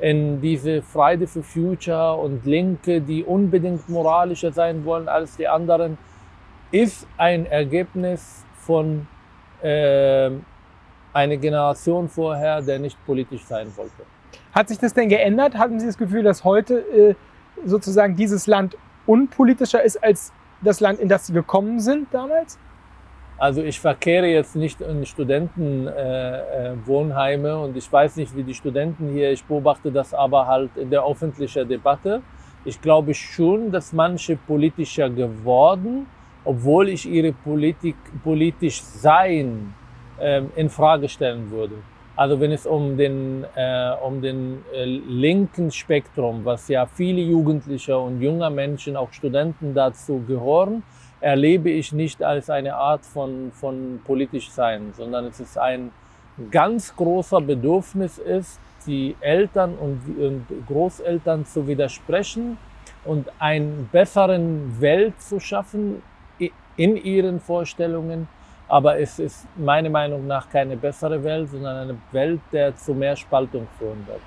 in 0.01 0.41
diese 0.41 0.83
Friday 0.83 1.27
for 1.27 1.43
Future 1.43 2.17
und 2.17 2.45
Linke, 2.45 3.01
die 3.01 3.23
unbedingt 3.25 3.89
moralischer 3.89 4.53
sein 4.53 4.85
wollen 4.85 5.09
als 5.09 5.37
die 5.37 5.49
anderen, 5.49 5.97
ist 6.83 7.07
ein 7.17 7.47
Ergebnis 7.47 8.45
von 8.55 9.07
äh, 9.63 10.31
einer 11.13 11.37
Generation 11.37 12.09
vorher, 12.09 12.61
der 12.61 12.79
nicht 12.79 12.99
politisch 13.07 13.45
sein 13.45 13.69
wollte. 13.77 14.03
Hat 14.53 14.69
sich 14.69 14.79
das 14.79 14.93
denn 14.93 15.09
geändert? 15.09 15.57
Haben 15.57 15.81
Sie 15.81 15.87
das 15.87 15.97
Gefühl, 15.97 16.23
dass 16.23 16.45
heute 16.45 16.81
äh, 16.81 17.15
sozusagen 17.65 18.17
dieses 18.17 18.47
Land 18.47 18.77
unpolitischer 19.07 19.83
ist 19.83 20.03
als 20.03 20.33
das 20.61 20.81
Land, 20.81 21.01
in 21.01 21.09
das 21.09 21.27
Sie 21.27 21.33
gekommen 21.33 21.81
sind 21.81 22.13
damals? 22.13 22.59
Also 23.39 23.63
ich 23.63 23.81
verkehre 23.81 24.27
jetzt 24.27 24.57
nicht 24.57 24.81
in 24.81 25.07
Studentenwohnheime 25.07 27.49
äh, 27.49 27.53
äh, 27.53 27.65
und 27.65 27.77
ich 27.77 27.91
weiß 27.91 28.17
nicht, 28.17 28.35
wie 28.35 28.43
die 28.43 28.55
Studenten 28.55 29.13
hier, 29.13 29.31
ich 29.31 29.45
beobachte 29.45 29.93
das 29.93 30.15
aber 30.15 30.47
halt 30.47 30.75
in 30.77 30.89
der 30.91 31.07
öffentlichen 31.07 31.69
Debatte. 31.69 32.23
Ich 32.65 32.81
glaube 32.81 33.13
schon, 33.15 33.71
dass 33.71 33.93
manche 33.93 34.37
politischer 34.37 35.11
geworden, 35.11 36.07
obwohl 36.47 36.89
ich 36.89 37.07
ihre 37.07 37.33
Politik, 37.33 37.97
politisch 38.23 38.81
sein 38.81 39.75
ähm, 40.21 40.51
in 40.57 40.71
Frage 40.71 41.09
stellen 41.09 41.51
würde. 41.51 41.75
Also 42.15 42.41
wenn 42.41 42.51
es 42.51 42.67
um 42.67 42.97
den, 42.97 43.45
äh, 43.55 43.91
um 44.03 44.23
den 44.23 44.65
äh, 44.73 44.85
linken 44.85 45.71
Spektrum, 45.71 46.45
was 46.45 46.69
ja 46.69 46.87
viele 46.87 47.21
Jugendliche 47.21 47.99
und 47.99 48.23
junge 48.23 48.49
Menschen, 48.49 48.97
auch 48.97 49.13
Studenten 49.13 49.75
dazu 49.75 50.25
gehören, 50.27 50.83
erlebe 51.21 51.69
ich 51.69 51.93
nicht 51.93 52.23
als 52.23 52.49
eine 52.49 52.75
Art 52.75 53.05
von, 53.05 53.53
von 53.53 54.01
politisch 54.05 54.51
sein, 54.51 54.93
sondern 54.97 55.27
es 55.27 55.41
ist 55.41 55.59
ein 55.59 55.91
ganz 56.51 56.95
großer 56.97 57.41
Bedürfnis 57.41 58.19
ist, 58.19 58.61
die 58.87 59.17
Eltern 59.21 59.75
und, 59.75 60.01
und 60.19 60.47
Großeltern 60.69 61.45
zu 61.45 61.67
widersprechen 61.67 62.57
und 63.05 63.29
einen 63.39 63.89
besseren 63.93 64.81
Welt 64.81 65.21
zu 65.21 65.41
schaffen 65.41 66.03
in 66.77 66.97
ihren 66.97 67.41
Vorstellungen 67.41 68.29
aber 68.69 68.99
es 68.99 69.19
ist 69.19 69.47
meiner 69.57 69.91
Meinung 69.91 70.27
nach 70.27 70.49
keine 70.51 70.77
bessere 70.77 71.23
Welt, 71.23 71.51
sondern 71.51 71.77
eine 71.77 71.99
Welt, 72.13 72.41
der 72.53 72.75
zu 72.77 72.95
mehr 72.95 73.15
Spaltung 73.15 73.69
führen 73.79 74.05
wird. 74.07 74.21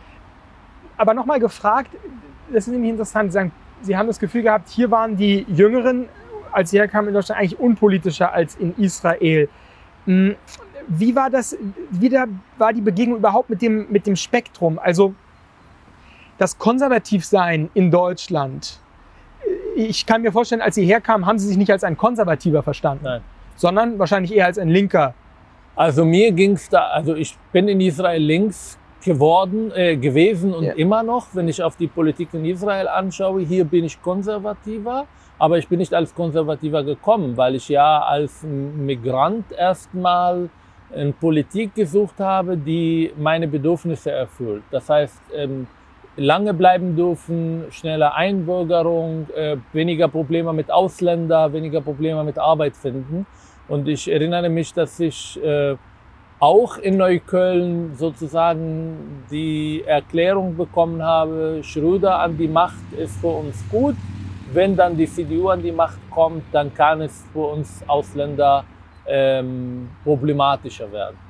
Aber 0.97 1.13
nochmal 1.13 1.39
gefragt, 1.39 1.91
das 2.51 2.67
ist 2.67 2.73
nämlich 2.73 2.91
interessant, 2.91 3.31
Sie, 3.31 3.33
sagen, 3.33 3.51
Sie 3.81 3.97
haben 3.97 4.07
das 4.07 4.19
Gefühl 4.19 4.43
gehabt, 4.43 4.69
hier 4.69 4.89
waren 4.91 5.17
die 5.17 5.45
Jüngeren, 5.49 6.07
als 6.51 6.71
sie 6.71 6.79
herkamen 6.79 7.09
in 7.09 7.13
Deutschland, 7.13 7.39
eigentlich 7.39 7.59
unpolitischer 7.59 8.33
als 8.33 8.55
in 8.55 8.75
Israel. 8.77 9.49
Hm, 10.05 10.35
wie 10.88 11.15
war 11.15 11.29
das, 11.29 11.55
wie 11.91 12.09
da 12.09 12.25
war 12.57 12.73
die 12.73 12.81
Begegnung 12.81 13.19
überhaupt 13.19 13.49
mit 13.49 13.62
dem, 13.62 13.88
mit 13.91 14.07
dem 14.07 14.15
Spektrum? 14.15 14.79
Also 14.79 15.13
das 16.38 16.57
Konservativsein 16.57 17.69
in 17.73 17.91
Deutschland, 17.91 18.79
ich 19.75 20.05
kann 20.05 20.21
mir 20.21 20.32
vorstellen, 20.32 20.62
als 20.62 20.75
Sie 20.75 20.86
herkamen, 20.86 21.25
haben 21.25 21.39
Sie 21.39 21.47
sich 21.47 21.58
nicht 21.58 21.71
als 21.71 21.84
ein 21.84 21.97
Konservativer 21.97 22.63
verstanden. 22.63 23.03
Nein 23.03 23.21
sondern 23.60 23.99
wahrscheinlich 23.99 24.34
eher 24.34 24.45
als 24.45 24.58
ein 24.58 24.69
Linker. 24.69 25.13
Also 25.75 26.05
mir 26.05 26.32
ging 26.32 26.53
es 26.53 26.69
da, 26.69 26.88
also 26.88 27.13
ich 27.13 27.38
bin 27.51 27.67
in 27.67 27.82
Israel 27.82 28.21
links 28.21 28.79
geworden, 29.03 29.71
äh, 29.75 29.97
gewesen 29.97 30.53
und 30.53 30.63
ja. 30.63 30.73
immer 30.73 31.03
noch, 31.03 31.27
wenn 31.34 31.47
ich 31.47 31.62
auf 31.62 31.75
die 31.75 31.88
Politik 31.88 32.29
in 32.34 32.45
Israel 32.45 32.88
anschaue, 32.88 33.41
hier 33.41 33.65
bin 33.65 33.84
ich 33.86 34.01
konservativer, 34.01 35.05
aber 35.38 35.58
ich 35.58 35.67
bin 35.67 35.79
nicht 35.79 35.93
als 35.93 36.15
konservativer 36.15 36.84
gekommen, 36.84 37.36
weil 37.36 37.55
ich 37.55 37.67
ja 37.69 37.99
als 38.01 38.43
Migrant 38.43 39.51
erstmal 39.51 40.49
eine 40.93 41.12
Politik 41.12 41.75
gesucht 41.75 42.19
habe, 42.19 42.58
die 42.58 43.12
meine 43.17 43.47
Bedürfnisse 43.47 44.12
erfüllt. 44.12 44.63
Das 44.71 44.89
heißt, 44.89 45.21
ähm, 45.36 45.67
lange 46.19 46.53
bleiben 46.53 46.95
dürfen, 46.95 47.65
schnelle 47.71 48.13
Einbürgerung, 48.13 49.27
äh, 49.36 49.58
weniger 49.73 50.08
Probleme 50.10 50.53
mit 50.53 50.69
Ausländern, 50.69 51.53
weniger 51.53 51.82
Probleme 51.82 52.23
mit 52.23 52.38
Arbeit 52.38 52.75
finden. 52.75 53.25
Und 53.67 53.88
ich 53.88 54.12
erinnere 54.12 54.49
mich, 54.49 54.73
dass 54.73 54.99
ich 54.99 55.41
äh, 55.41 55.75
auch 56.39 56.77
in 56.77 56.97
Neukölln 56.97 57.95
sozusagen 57.95 59.25
die 59.32 59.84
Erklärung 59.86 60.58
bekommen 60.58 61.01
habe, 61.01 61.62
Schröder 61.63 62.19
an 62.19 62.38
die 62.38 62.47
Macht 62.47 62.93
ist 62.97 63.19
für 63.19 63.27
uns 63.27 63.63
gut. 63.69 63.95
Wenn 64.51 64.75
dann 64.75 64.97
die 64.97 65.08
CDU 65.08 65.49
an 65.49 65.62
die 65.62 65.71
Macht 65.71 65.99
kommt, 66.10 66.43
dann 66.51 66.73
kann 66.73 67.01
es 67.01 67.25
für 67.32 67.45
uns 67.45 67.84
Ausländer 67.88 68.63
ähm, 69.08 69.89
problematischer 70.03 70.91
werden. 70.91 71.28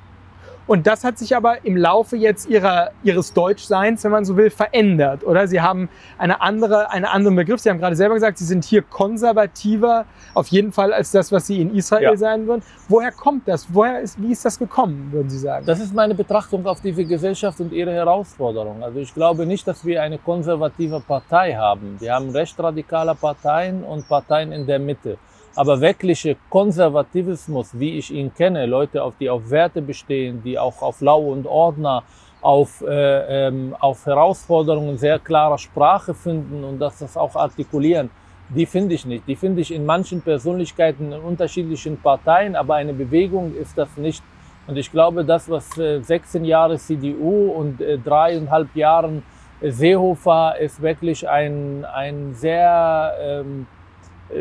Und 0.70 0.86
das 0.86 1.02
hat 1.02 1.18
sich 1.18 1.34
aber 1.34 1.64
im 1.64 1.76
Laufe 1.76 2.16
jetzt 2.16 2.48
ihrer, 2.48 2.92
ihres 3.02 3.32
Deutschseins, 3.32 4.04
wenn 4.04 4.12
man 4.12 4.24
so 4.24 4.36
will, 4.36 4.50
verändert, 4.50 5.26
oder? 5.26 5.48
Sie 5.48 5.60
haben 5.60 5.88
eine 6.16 6.40
andere, 6.40 6.92
einen 6.92 7.06
anderen 7.06 7.34
Begriff. 7.34 7.58
Sie 7.60 7.70
haben 7.70 7.80
gerade 7.80 7.96
selber 7.96 8.14
gesagt, 8.14 8.38
Sie 8.38 8.44
sind 8.44 8.64
hier 8.64 8.82
konservativer, 8.82 10.04
auf 10.32 10.46
jeden 10.46 10.70
Fall 10.70 10.92
als 10.92 11.10
das, 11.10 11.32
was 11.32 11.48
Sie 11.48 11.60
in 11.60 11.74
Israel 11.74 12.04
ja. 12.04 12.16
sein 12.16 12.46
würden. 12.46 12.62
Woher 12.88 13.10
kommt 13.10 13.48
das? 13.48 13.66
Woher 13.72 13.98
ist, 13.98 14.22
wie 14.22 14.30
ist 14.30 14.44
das 14.44 14.60
gekommen, 14.60 15.08
würden 15.10 15.28
Sie 15.28 15.38
sagen? 15.38 15.66
Das 15.66 15.80
ist 15.80 15.92
meine 15.92 16.14
Betrachtung 16.14 16.64
auf 16.68 16.80
diese 16.80 17.04
Gesellschaft 17.04 17.58
und 17.60 17.72
ihre 17.72 17.92
Herausforderungen. 17.92 18.84
Also 18.84 19.00
ich 19.00 19.12
glaube 19.12 19.46
nicht, 19.46 19.66
dass 19.66 19.84
wir 19.84 20.00
eine 20.00 20.18
konservative 20.18 21.00
Partei 21.00 21.56
haben. 21.56 21.96
Wir 21.98 22.14
haben 22.14 22.30
recht 22.30 22.56
radikale 22.60 23.16
Parteien 23.16 23.82
und 23.82 24.06
Parteien 24.06 24.52
in 24.52 24.68
der 24.68 24.78
Mitte. 24.78 25.18
Aber 25.56 25.80
wirkliche 25.80 26.36
Konservativismus, 26.48 27.78
wie 27.78 27.98
ich 27.98 28.12
ihn 28.12 28.32
kenne, 28.32 28.66
Leute, 28.66 29.02
auf 29.02 29.14
die 29.18 29.28
auf 29.28 29.50
Werte 29.50 29.82
bestehen, 29.82 30.42
die 30.44 30.58
auch 30.58 30.80
auf 30.80 31.00
Lau 31.00 31.32
und 31.32 31.46
Ordner, 31.46 32.04
auf, 32.40 32.82
äh, 32.82 33.48
ähm, 33.48 33.76
auf 33.78 34.06
Herausforderungen 34.06 34.96
sehr 34.96 35.18
klarer 35.18 35.58
Sprache 35.58 36.14
finden 36.14 36.64
und 36.64 36.78
das, 36.78 36.98
das 36.98 37.16
auch 37.16 37.36
artikulieren, 37.36 38.10
die 38.48 38.66
finde 38.66 38.94
ich 38.94 39.04
nicht. 39.04 39.26
Die 39.28 39.36
finde 39.36 39.60
ich 39.60 39.72
in 39.72 39.84
manchen 39.84 40.22
Persönlichkeiten 40.22 41.12
in 41.12 41.20
unterschiedlichen 41.20 41.98
Parteien, 41.98 42.56
aber 42.56 42.76
eine 42.76 42.92
Bewegung 42.92 43.54
ist 43.54 43.76
das 43.76 43.96
nicht. 43.96 44.22
Und 44.66 44.76
ich 44.76 44.90
glaube, 44.90 45.24
das, 45.24 45.50
was 45.50 45.76
äh, 45.78 46.00
16 46.00 46.44
Jahre 46.44 46.78
CDU 46.78 47.52
und 47.52 47.80
äh, 47.80 47.98
dreieinhalb 47.98 48.74
Jahren 48.74 49.22
Seehofer 49.60 50.58
ist 50.58 50.80
wirklich 50.80 51.28
ein, 51.28 51.84
ein 51.84 52.34
sehr 52.34 53.12
ähm, 53.20 53.66
äh, 53.66 53.79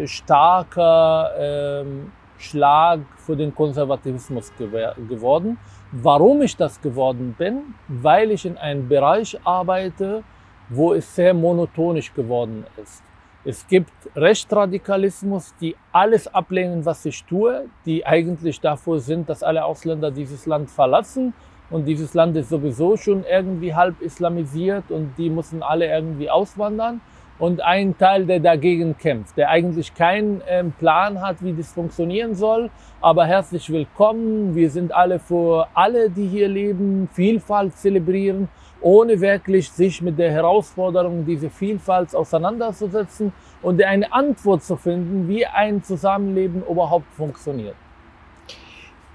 starker 0.06 1.32
ähm, 1.38 2.12
Schlag 2.38 3.02
für 3.18 3.36
den 3.36 3.54
Konservatismus 3.54 4.52
geworden. 4.58 5.58
Warum 5.92 6.42
ich 6.42 6.56
das 6.56 6.80
geworden 6.82 7.36
bin? 7.38 7.76
Weil 7.88 8.32
ich 8.32 8.46
in 8.46 8.58
einem 8.58 8.88
Bereich 8.88 9.38
arbeite, 9.44 10.24
wo 10.70 10.94
es 10.94 11.16
sehr 11.16 11.34
monotonisch 11.34 12.14
geworden 12.14 12.66
ist. 12.82 13.04
Es 13.44 13.68
gibt 13.68 13.92
Rechtsradikalismus, 14.16 15.54
die 15.60 15.76
alles 15.92 16.28
ablehnen, 16.34 16.86
was 16.86 17.06
ich 17.06 17.24
tue, 17.24 17.66
die 17.86 18.06
eigentlich 18.06 18.60
davor 18.62 19.00
sind, 19.00 19.30
dass 19.30 19.44
alle 19.44 19.64
Ausländer 19.66 20.12
dieses 20.12 20.46
Land 20.46 20.70
verlassen. 20.70 21.34
Und 21.70 21.86
dieses 21.86 22.14
Land 22.14 22.36
ist 22.36 22.50
sowieso 22.50 22.98
schon 22.98 23.24
irgendwie 23.24 23.74
halb 23.74 24.02
islamisiert 24.02 24.90
und 24.90 25.14
die 25.18 25.30
müssen 25.30 25.62
alle 25.62 25.88
irgendwie 25.88 26.30
auswandern 26.30 27.00
und 27.40 27.62
ein 27.62 27.98
Teil, 27.98 28.26
der 28.26 28.42
dagegen 28.42 28.98
kämpft, 28.98 29.38
der 29.38 29.50
eigentlich 29.50 29.96
keinen 29.96 30.42
ähm, 30.48 30.74
Plan 30.74 31.22
hat, 31.22 31.38
wie 31.42 31.54
das 31.54 31.72
funktionieren 31.72 32.36
soll. 32.36 32.70
Aber 33.02 33.26
herzlich 33.26 33.70
willkommen. 33.70 34.56
Wir 34.56 34.70
sind 34.70 34.94
alle 34.94 35.20
für 35.20 35.68
alle, 35.74 36.10
die 36.10 36.28
hier 36.28 36.50
leben, 36.50 37.10
Vielfalt 37.14 37.78
zelebrieren, 37.78 38.50
ohne 38.82 39.20
wirklich 39.22 39.72
sich 39.72 40.02
mit 40.02 40.20
der 40.20 40.32
Herausforderung 40.32 41.26
dieser 41.26 41.50
Vielfalt 41.50 42.14
auseinanderzusetzen 42.14 43.32
und 43.62 43.82
eine 43.82 44.12
Antwort 44.12 44.64
zu 44.64 44.76
finden, 44.76 45.30
wie 45.30 45.46
ein 45.46 45.82
Zusammenleben 45.82 46.64
überhaupt 46.70 47.12
funktioniert. 47.14 47.76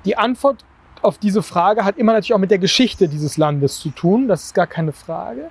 Die 0.06 0.16
Antwort 0.16 0.64
auf 1.02 1.18
diese 1.18 1.42
Frage 1.42 1.84
hat 1.84 1.98
immer 1.98 2.12
natürlich 2.12 2.34
auch 2.34 2.38
mit 2.38 2.50
der 2.50 2.58
Geschichte 2.58 3.08
dieses 3.08 3.36
Landes 3.36 3.78
zu 3.78 3.90
tun. 3.90 4.28
Das 4.28 4.44
ist 4.44 4.54
gar 4.54 4.66
keine 4.66 4.92
Frage. 4.92 5.50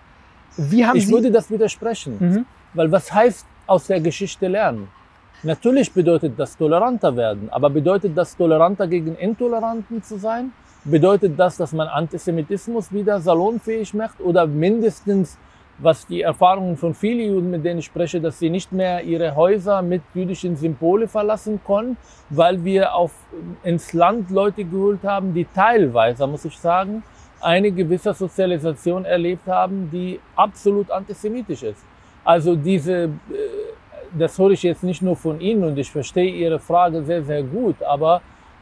Wie 0.58 0.86
haben 0.86 0.98
ich 0.98 1.08
Sie 1.08 1.14
würde 1.14 1.32
das 1.32 1.50
widersprechen. 1.52 2.18
Mhm. 2.20 2.46
Weil 2.74 2.92
was 2.92 3.14
heißt 3.14 3.46
aus 3.68 3.88
der 3.88 4.00
Geschichte 4.02 4.48
lernen? 4.48 4.88
Natürlich 5.44 5.92
bedeutet 5.92 6.34
das 6.38 6.58
toleranter 6.58 7.16
werden, 7.16 7.50
aber 7.52 7.70
bedeutet 7.70 8.18
das 8.18 8.36
toleranter 8.36 8.88
gegen 8.88 9.16
Intoleranten 9.16 10.02
zu 10.02 10.18
sein? 10.18 10.54
Bedeutet 10.86 11.38
das, 11.38 11.58
dass 11.58 11.72
man 11.72 11.88
Antisemitismus 11.88 12.92
wieder 12.92 13.20
salonfähig 13.20 13.94
macht 13.94 14.20
oder 14.22 14.48
mindestens, 14.48 15.38
was 15.78 16.08
die 16.08 16.22
Erfahrungen 16.22 16.78
von 16.78 16.94
vielen 16.94 17.34
Juden, 17.34 17.52
mit 17.52 17.64
denen 17.64 17.80
ich 17.80 17.86
spreche, 17.86 18.20
dass 18.20 18.40
sie 18.40 18.50
nicht 18.50 18.72
mehr 18.72 19.04
ihre 19.04 19.36
Häuser 19.36 19.82
mit 19.82 20.02
jüdischen 20.14 20.56
Symbole 20.56 21.08
verlassen 21.08 21.60
können, 21.66 21.98
weil 22.30 22.64
wir 22.64 22.96
auf, 22.96 23.12
ins 23.64 23.94
Land 23.94 24.30
Leute 24.32 24.64
geholt 24.64 25.04
haben, 25.04 25.34
die 25.34 25.46
teilweise, 25.46 26.26
muss 26.26 26.46
ich 26.46 26.58
sagen, 26.58 27.04
eine 27.40 27.72
gewisse 27.72 28.14
Sozialisation 28.14 29.06
erlebt 29.06 29.48
haben, 29.48 29.90
die 29.92 30.20
absolut 30.36 30.90
antisemitisch 30.90 31.64
ist. 31.64 31.84
Also 32.24 32.56
diese, 32.56 32.94
äh, 33.04 33.10
das 34.18 34.38
höre 34.38 34.52
ich 34.52 34.64
jetzt 34.64 34.84
nicht 34.84 35.02
nur 35.02 35.16
von 35.16 35.40
Ihnen 35.42 35.64
und 35.64 35.78
ich 35.78 35.92
verstehe 35.92 36.32
Ihre 36.32 36.60
Frage 36.60 37.04
sehr, 37.04 37.24
sehr 37.24 37.44
gut, 37.44 37.82
aber 37.84 38.22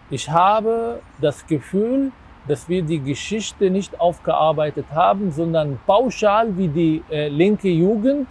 ich 0.10 0.30
habe 0.30 1.00
das 1.22 1.46
Gefühl, 1.46 2.12
dass 2.48 2.68
wir 2.68 2.82
die 2.82 3.00
Geschichte 3.00 3.70
nicht 3.70 4.00
aufgearbeitet 4.00 4.86
haben, 4.94 5.32
sondern 5.32 5.80
pauschal 5.86 6.58
wie 6.58 6.68
die 6.68 7.04
äh, 7.12 7.28
linke 7.28 7.70
Jugend 7.70 8.28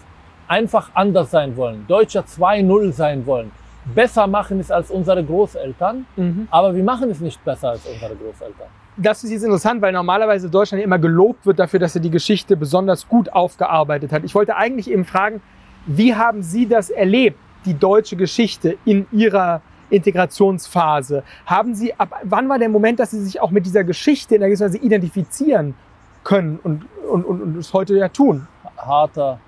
einfach 0.49 0.91
anders 0.95 1.31
sein 1.31 1.57
wollen, 1.57 1.85
Deutscher 1.87 2.23
2.0 2.23 2.93
sein 2.93 3.25
wollen, 3.25 3.53
besser 3.95 4.27
machen 4.27 4.59
es 4.59 4.71
als 4.71 4.91
unsere 4.91 5.23
Großeltern, 5.25 6.07
Mhm. 6.17 6.49
aber 6.51 6.75
wir 6.75 6.83
machen 6.83 7.09
es 7.11 7.21
nicht 7.21 7.43
besser 7.45 7.71
als 7.71 7.87
unsere 7.87 8.17
Großeltern. 8.17 8.67
Das 9.03 9.25
ist 9.25 9.31
jetzt 9.31 9.45
interessant, 9.45 9.81
weil 9.81 9.93
normalerweise 9.93 10.51
Deutschland 10.51 10.85
immer 10.85 10.99
gelobt 10.99 11.47
wird 11.47 11.59
dafür, 11.59 11.81
dass 11.81 11.95
er 11.95 12.03
die 12.03 12.11
Geschichte 12.11 12.55
besonders 12.55 13.09
gut 13.09 13.33
aufgearbeitet 13.33 14.13
hat. 14.13 14.25
Ich 14.25 14.35
wollte 14.35 14.57
eigentlich 14.57 14.91
eben 14.91 15.07
fragen, 15.07 15.41
wie 15.87 16.15
haben 16.15 16.43
Sie 16.43 16.69
das 16.69 16.91
erlebt, 16.91 17.39
die 17.65 17.73
deutsche 17.73 18.17
Geschichte 18.17 18.77
in 18.85 19.07
Ihrer 19.11 19.63
Integrationsphase? 19.89 21.23
Haben 21.47 21.75
Sie, 21.75 21.95
ab 21.99 22.21
wann 22.25 22.51
war 22.51 22.59
der 22.59 22.69
Moment, 22.69 23.01
dass 23.01 23.13
Sie 23.13 23.21
sich 23.21 23.41
auch 23.41 23.51
mit 23.51 23.65
dieser 23.65 23.85
Geschichte 23.85 24.35
in 24.35 24.43
gewissen 24.43 24.67
Weise 24.67 24.77
identifizieren 24.77 25.75
können 26.23 26.59
und, 26.63 26.85
und, 27.11 27.25
und, 27.25 27.41
und 27.41 27.57
es 27.57 27.73
heute 27.73 27.97
ja 27.97 28.09
tun? 28.09 28.47
Harter, 28.77 29.41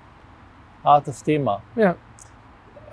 hartes 0.83 1.21
Thema. 1.21 1.61
Ja. 1.75 1.95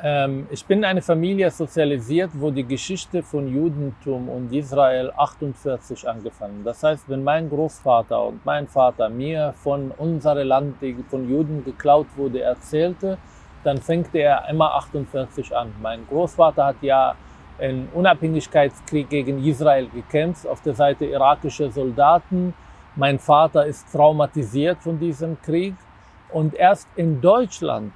Ähm, 0.03 0.47
ich 0.51 0.65
bin 0.65 0.79
in 0.79 0.85
eine 0.85 1.03
Familie 1.03 1.51
sozialisiert, 1.51 2.31
wo 2.35 2.51
die 2.51 2.65
Geschichte 2.65 3.23
von 3.23 3.47
Judentum 3.47 4.31
und 4.31 4.51
Israel 4.53 5.13
48 5.15 6.09
angefangen. 6.09 6.63
Das 6.65 6.83
heißt, 6.83 7.09
wenn 7.09 7.23
mein 7.23 7.51
Großvater 7.51 8.25
und 8.25 8.45
mein 8.47 8.67
Vater 8.67 9.11
mir 9.11 9.53
von 9.63 9.91
unserem 9.91 10.49
Land, 10.49 10.77
die 10.81 10.97
von 11.09 11.29
Juden 11.29 11.65
geklaut 11.65 12.07
wurde, 12.17 12.41
erzählte, 12.41 13.19
dann 13.63 13.79
fängt 13.79 14.15
er 14.15 14.49
immer 14.49 14.73
48 14.75 15.55
an. 15.55 15.73
Mein 15.83 16.07
Großvater 16.07 16.65
hat 16.65 16.83
ja 16.83 17.15
im 17.59 17.89
Unabhängigkeitskrieg 17.93 19.11
gegen 19.11 19.45
Israel 19.45 19.87
gekämpft, 19.89 20.47
auf 20.47 20.63
der 20.63 20.75
Seite 20.75 21.05
irakischer 21.05 21.71
Soldaten. 21.71 22.55
Mein 22.97 23.19
Vater 23.19 23.67
ist 23.67 23.93
traumatisiert 23.93 24.79
von 24.79 24.99
diesem 24.99 25.41
Krieg. 25.43 25.75
Und 26.31 26.55
erst 26.55 26.89
in 26.97 27.21
Deutschland 27.21 27.93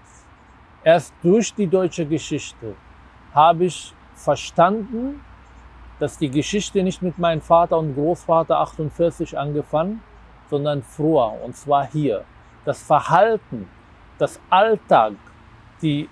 Erst 0.85 1.15
durch 1.23 1.55
die 1.55 1.67
deutsche 1.67 2.05
Geschichte 2.05 2.75
habe 3.35 3.65
ich 3.65 3.95
verstanden, 4.15 5.25
dass 5.99 6.19
die 6.19 6.29
Geschichte 6.29 6.83
nicht 6.83 7.01
mit 7.01 7.19
meinem 7.19 7.41
Vater 7.41 7.79
und 7.79 7.95
Großvater 7.95 8.59
48 8.59 9.39
angefangen, 9.39 10.03
sondern 10.51 10.83
früher, 10.83 11.33
und 11.43 11.57
zwar 11.57 11.87
hier. 11.87 12.25
Das 12.67 12.83
Verhalten, 12.83 13.67
das 14.19 14.39
Alltag, 14.51 15.15
die 15.81 16.07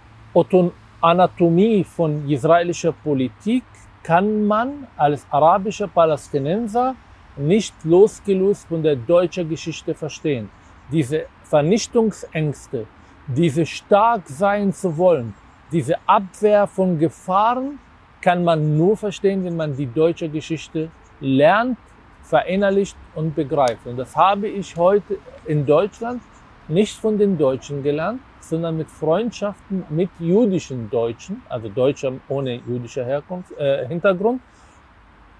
Anatomie 1.02 1.84
von 1.84 2.26
israelischer 2.30 2.92
Politik 2.92 3.64
kann 4.02 4.46
man 4.46 4.86
als 4.96 5.26
arabischer 5.30 5.88
Palästinenser 5.88 6.94
nicht 7.36 7.74
losgelöst 7.84 8.66
von 8.68 8.82
der 8.82 8.96
deutschen 8.96 9.48
Geschichte 9.50 9.94
verstehen. 9.94 10.48
Diese 10.90 11.26
Vernichtungsängste, 11.44 12.86
diese 13.26 13.66
stark 13.66 14.22
sein 14.26 14.72
zu 14.72 14.96
wollen, 14.96 15.34
diese 15.70 15.96
Abwehr 16.06 16.66
von 16.66 16.98
Gefahren 16.98 17.78
kann 18.20 18.44
man 18.44 18.76
nur 18.76 18.96
verstehen, 18.96 19.44
wenn 19.44 19.56
man 19.56 19.76
die 19.76 19.86
deutsche 19.86 20.28
Geschichte 20.28 20.90
lernt, 21.20 21.78
verinnerlicht 22.22 22.96
und 23.14 23.34
begreift. 23.34 23.86
Und 23.86 23.96
das 23.96 24.14
habe 24.14 24.48
ich 24.48 24.76
heute 24.76 25.18
in 25.46 25.66
Deutschland 25.66 26.22
nicht 26.68 26.96
von 26.96 27.18
den 27.18 27.36
Deutschen 27.38 27.82
gelernt, 27.82 28.20
sondern 28.40 28.76
mit 28.76 28.90
Freundschaften 28.90 29.84
mit 29.88 30.10
jüdischen 30.18 30.90
Deutschen, 30.90 31.42
also 31.48 31.68
Deutscher 31.68 32.12
ohne 32.28 32.60
jüdischer 32.66 33.04
Herkunft, 33.04 33.52
äh, 33.58 33.86
Hintergrund. 33.86 34.40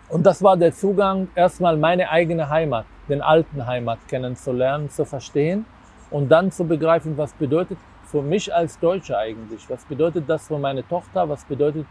Und 0.08 0.24
das 0.24 0.42
war 0.42 0.56
der 0.56 0.72
Zugang, 0.72 1.28
erstmal 1.34 1.76
meine 1.76 2.10
eigene 2.10 2.48
Heimat, 2.48 2.86
den 3.08 3.22
alten 3.22 3.66
Heimat 3.66 3.98
kennenzulernen, 4.08 4.88
zu 4.90 5.04
verstehen 5.04 5.64
und 6.12 6.28
dann 6.28 6.52
zu 6.52 6.64
begreifen, 6.64 7.16
was 7.16 7.32
bedeutet 7.32 7.78
für 8.04 8.22
mich 8.22 8.54
als 8.54 8.78
Deutscher 8.78 9.18
eigentlich, 9.18 9.68
was 9.68 9.84
bedeutet 9.84 10.28
das 10.28 10.46
für 10.46 10.58
meine 10.58 10.86
Tochter, 10.86 11.28
was 11.28 11.44
bedeutet 11.44 11.86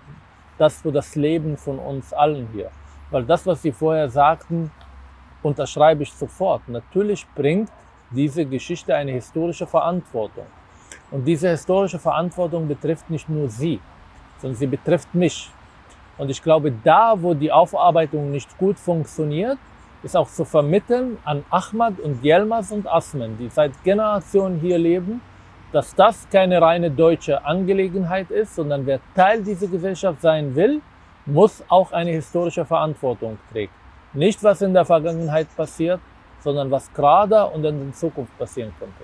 das 0.58 0.82
für 0.82 0.92
das 0.92 1.16
Leben 1.16 1.58
von 1.58 1.80
uns 1.80 2.14
allen 2.14 2.48
hier. 2.54 2.70
Weil 3.10 3.26
das, 3.26 3.46
was 3.46 3.62
Sie 3.62 3.72
vorher 3.72 4.10
sagten, 4.10 4.72
unterschreibe 5.42 6.04
ich 6.04 6.14
sofort. 6.14 6.62
Natürlich 6.70 7.26
bringt 7.36 7.70
diese 8.12 8.46
Geschichte 8.46 8.96
eine 8.96 9.12
historische 9.12 9.66
Verantwortung. 9.66 10.46
Und 11.10 11.26
diese 11.26 11.50
historische 11.50 12.00
Verantwortung 12.00 12.68
betrifft 12.68 13.10
nicht 13.10 13.28
nur 13.28 13.50
Sie, 13.50 13.80
sondern 14.40 14.58
sie 14.58 14.68
betrifft 14.68 15.14
mich. 15.14 15.50
Und 16.18 16.30
ich 16.30 16.42
glaube, 16.42 16.72
da, 16.84 17.16
wo 17.18 17.34
die 17.34 17.52
Aufarbeitung 17.52 18.32
nicht 18.32 18.58
gut 18.58 18.78
funktioniert, 18.78 19.58
ist 20.04 20.16
auch 20.16 20.28
zu 20.28 20.46
vermitteln 20.46 21.18
an 21.24 21.44
Ahmad 21.50 22.00
und 22.00 22.24
Yelmas 22.24 22.72
und 22.72 22.88
Asmen, 22.88 23.38
die 23.38 23.50
seit 23.50 23.84
Generationen 23.84 24.60
hier 24.60 24.78
leben, 24.78 25.22
dass 25.72 25.96
das 25.96 26.28
keine 26.30 26.62
reine 26.62 26.92
deutsche 26.92 27.46
Angelegenheit 27.46 28.30
ist, 28.32 28.56
sondern 28.56 28.86
wer 28.86 29.00
Teil 29.16 29.44
dieser 29.44 29.68
Gesellschaft 29.68 30.22
sein 30.22 30.56
will, 30.56 30.82
muss 31.26 31.64
auch 31.70 31.92
eine 31.92 32.12
historische 32.12 32.66
Verantwortung 32.66 33.38
trägt. 33.52 33.74
Nicht, 34.14 34.44
was 34.44 34.62
in 34.62 34.74
der 34.74 34.86
Vergangenheit 34.86 35.48
passiert, 35.56 36.00
sondern 36.40 36.70
was 36.72 36.92
gerade 36.94 37.46
und 37.46 37.64
in 37.64 37.94
Zukunft 37.94 38.38
passieren 38.38 38.74
könnte. 38.80 39.04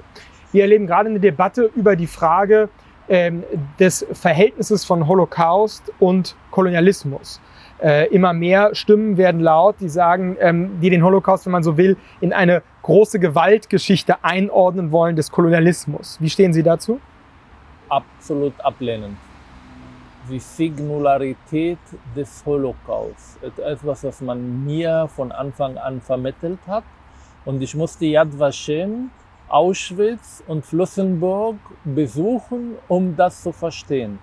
Wir 0.52 0.64
erleben 0.64 0.88
gerade 0.88 1.10
eine 1.10 1.20
Debatte 1.20 1.70
über 1.76 1.96
die 1.96 2.08
Frage 2.08 2.70
ähm, 3.08 3.44
des 3.80 4.06
Verhältnisses 4.12 4.84
von 4.84 5.08
Holocaust 5.08 5.94
und 6.00 6.36
Kolonialismus. 6.52 7.40
Äh, 7.80 8.08
immer 8.08 8.34
mehr 8.34 8.74
Stimmen 8.74 9.18
werden 9.18 9.40
laut, 9.40 9.76
die 9.80 9.90
sagen, 9.90 10.36
ähm, 10.40 10.80
die 10.82 10.90
den 10.90 11.04
Holocaust, 11.04 11.46
wenn 11.46 11.52
man 11.52 11.64
so 11.64 11.78
will, 11.78 11.96
in 12.22 12.34
eine 12.34 12.64
große 12.82 13.20
Gewaltgeschichte 13.20 14.24
einordnen 14.24 14.92
wollen 14.92 15.16
des 15.16 15.30
Kolonialismus. 15.30 16.18
Wie 16.20 16.30
stehen 16.30 16.54
Sie 16.54 16.64
dazu? 16.64 17.00
Absolut 17.88 18.54
ablehnend. 18.62 19.18
Die 20.30 20.40
Singularität 20.40 21.78
des 22.16 22.44
Holocaust, 22.46 23.38
etwas, 23.44 24.04
was 24.04 24.22
man 24.22 24.66
mir 24.66 25.08
von 25.16 25.32
Anfang 25.32 25.78
an 25.78 26.02
vermittelt 26.02 26.60
hat. 26.68 26.84
Und 27.46 27.62
ich 27.62 27.76
musste 27.76 28.06
Yad 28.06 28.38
Vashem, 28.38 29.12
Auschwitz 29.48 30.44
und 30.48 30.66
Flossenburg 30.66 31.56
besuchen, 31.86 32.76
um 32.88 33.16
das 33.16 33.42
zu 33.44 33.54
verstehen. 33.54 34.20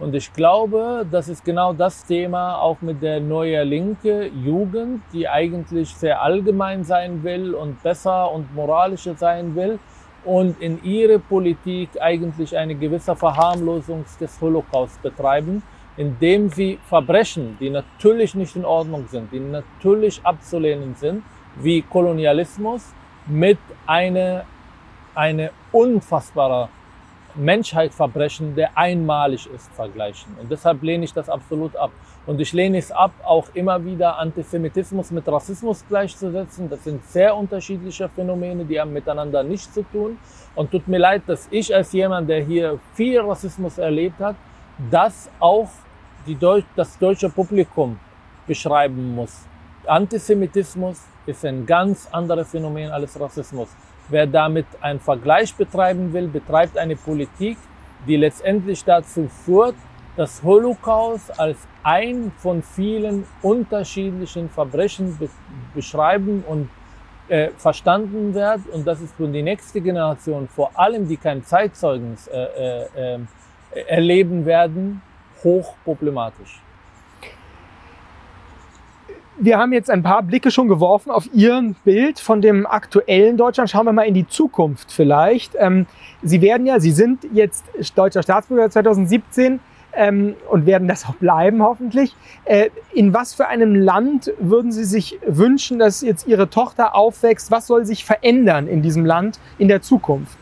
Und 0.00 0.14
ich 0.14 0.32
glaube, 0.32 1.06
das 1.08 1.28
ist 1.28 1.44
genau 1.44 1.72
das 1.72 2.04
Thema 2.04 2.56
auch 2.60 2.80
mit 2.80 3.00
der 3.00 3.20
neuen 3.20 3.68
linke 3.68 4.26
Jugend, 4.26 5.02
die 5.12 5.28
eigentlich 5.28 5.94
sehr 5.94 6.20
allgemein 6.20 6.82
sein 6.82 7.22
will 7.22 7.54
und 7.54 7.80
besser 7.82 8.30
und 8.32 8.52
moralischer 8.54 9.14
sein 9.14 9.54
will 9.54 9.78
und 10.24 10.60
in 10.60 10.82
ihre 10.82 11.20
Politik 11.20 11.90
eigentlich 12.00 12.56
eine 12.56 12.74
gewisse 12.74 13.14
Verharmlosung 13.14 14.04
des 14.20 14.40
Holocaust 14.40 15.00
betreiben, 15.00 15.62
indem 15.96 16.48
sie 16.48 16.80
Verbrechen, 16.88 17.56
die 17.60 17.70
natürlich 17.70 18.34
nicht 18.34 18.56
in 18.56 18.64
Ordnung 18.64 19.06
sind, 19.08 19.30
die 19.30 19.38
natürlich 19.38 20.20
abzulehnen 20.24 20.96
sind, 20.96 21.22
wie 21.56 21.82
Kolonialismus, 21.82 22.92
mit 23.26 23.58
einer 23.86 24.44
eine 25.14 25.50
unfassbare 25.70 26.68
Menschheitsverbrechen, 27.34 28.54
der 28.54 28.76
einmalig 28.76 29.48
ist, 29.54 29.72
vergleichen. 29.72 30.36
Und 30.40 30.50
deshalb 30.50 30.82
lehne 30.82 31.04
ich 31.04 31.12
das 31.12 31.28
absolut 31.28 31.76
ab. 31.76 31.90
Und 32.26 32.40
ich 32.40 32.52
lehne 32.52 32.78
es 32.78 32.90
ab, 32.90 33.12
auch 33.24 33.48
immer 33.54 33.84
wieder 33.84 34.18
Antisemitismus 34.18 35.10
mit 35.10 35.26
Rassismus 35.28 35.84
gleichzusetzen. 35.88 36.70
Das 36.70 36.84
sind 36.84 37.04
sehr 37.04 37.36
unterschiedliche 37.36 38.08
Phänomene, 38.08 38.64
die 38.64 38.80
haben 38.80 38.92
miteinander 38.92 39.42
nichts 39.42 39.72
zu 39.72 39.82
tun. 39.82 40.18
Und 40.54 40.70
tut 40.70 40.88
mir 40.88 40.98
leid, 40.98 41.22
dass 41.26 41.48
ich 41.50 41.74
als 41.74 41.92
jemand, 41.92 42.28
der 42.28 42.42
hier 42.42 42.78
viel 42.94 43.20
Rassismus 43.20 43.78
erlebt 43.78 44.20
hat, 44.20 44.36
das 44.90 45.28
auch 45.40 45.68
die 46.26 46.36
Deut 46.36 46.64
das 46.76 46.98
deutsche 46.98 47.28
Publikum 47.28 47.98
beschreiben 48.46 49.14
muss. 49.14 49.46
Antisemitismus 49.86 51.02
ist 51.26 51.44
ein 51.44 51.66
ganz 51.66 52.08
anderes 52.10 52.50
Phänomen 52.50 52.90
als 52.90 53.18
Rassismus. 53.20 53.68
Wer 54.08 54.26
damit 54.26 54.66
einen 54.80 55.00
Vergleich 55.00 55.54
betreiben 55.54 56.12
will, 56.12 56.28
betreibt 56.28 56.76
eine 56.76 56.96
Politik, 56.96 57.56
die 58.06 58.16
letztendlich 58.16 58.84
dazu 58.84 59.28
führt, 59.28 59.76
dass 60.16 60.42
Holocaust 60.42 61.38
als 61.40 61.56
ein 61.82 62.32
von 62.36 62.62
vielen 62.62 63.26
unterschiedlichen 63.42 64.48
Verbrechen 64.50 65.16
be 65.18 65.28
beschreiben 65.74 66.44
und 66.46 66.68
äh, 67.28 67.50
verstanden 67.56 68.34
wird. 68.34 68.60
Und 68.72 68.86
das 68.86 69.00
ist 69.00 69.14
für 69.14 69.26
die 69.26 69.42
nächste 69.42 69.80
Generation, 69.80 70.48
vor 70.48 70.70
allem 70.78 71.08
die 71.08 71.16
kein 71.16 71.42
Zeitzeugnis 71.44 72.28
äh, 72.28 72.36
äh, 72.36 73.14
äh 73.14 73.18
erleben 73.88 74.46
werden, 74.46 75.02
hochproblematisch 75.42 76.63
wir 79.38 79.58
haben 79.58 79.72
jetzt 79.72 79.90
ein 79.90 80.02
paar 80.02 80.22
Blicke 80.22 80.50
schon 80.50 80.68
geworfen 80.68 81.10
auf 81.10 81.28
Ihr 81.32 81.74
Bild 81.84 82.20
von 82.20 82.40
dem 82.40 82.66
aktuellen 82.66 83.36
Deutschland. 83.36 83.70
Schauen 83.70 83.86
wir 83.86 83.92
mal 83.92 84.06
in 84.06 84.14
die 84.14 84.28
Zukunft 84.28 84.92
vielleicht. 84.92 85.54
Ähm, 85.58 85.86
Sie 86.22 86.40
werden 86.40 86.66
ja, 86.66 86.78
Sie 86.80 86.92
sind 86.92 87.26
jetzt 87.32 87.64
deutscher 87.96 88.22
Staatsbürger 88.22 88.70
2017 88.70 89.60
ähm, 89.92 90.36
und 90.50 90.66
werden 90.66 90.88
das 90.88 91.04
auch 91.04 91.14
bleiben 91.16 91.62
hoffentlich. 91.62 92.14
Äh, 92.44 92.70
in 92.92 93.12
was 93.12 93.34
für 93.34 93.48
einem 93.48 93.74
Land 93.74 94.32
würden 94.38 94.72
Sie 94.72 94.84
sich 94.84 95.18
wünschen, 95.26 95.78
dass 95.78 96.00
jetzt 96.00 96.26
Ihre 96.26 96.48
Tochter 96.48 96.94
aufwächst? 96.94 97.50
Was 97.50 97.66
soll 97.66 97.84
sich 97.84 98.04
verändern 98.04 98.68
in 98.68 98.82
diesem 98.82 99.04
Land 99.04 99.40
in 99.58 99.68
der 99.68 99.82
Zukunft? 99.82 100.38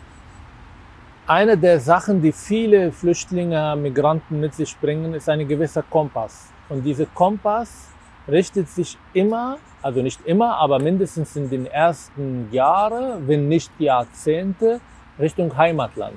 Eine 1.27 1.57
der 1.57 1.81
Sachen, 1.81 2.21
die 2.21 2.33
viele 2.33 2.93
Flüchtlinge, 2.93 3.77
Migranten 3.77 4.41
mit 4.41 4.55
sich 4.55 4.77
bringen, 4.79 5.15
ist 5.15 5.29
ein 5.29 5.47
gewisser 5.47 5.83
Kompass. 5.83 6.49
Und 6.69 6.83
dieser 6.83 7.07
Kompass 7.07 7.92
richtet 8.29 8.69
sich 8.69 8.99
immer, 9.13 9.59
also 9.83 10.03
nicht 10.03 10.25
immer, 10.27 10.57
aber 10.57 10.79
mindestens 10.79 11.37
in 11.37 11.51
den 11.51 11.67
ersten 11.67 12.49
Jahren, 12.53 13.27
wenn 13.27 13.49
nicht 13.49 13.71
Jahrzehnte, 13.79 14.81
Richtung 15.19 15.57
Heimatland. 15.57 16.17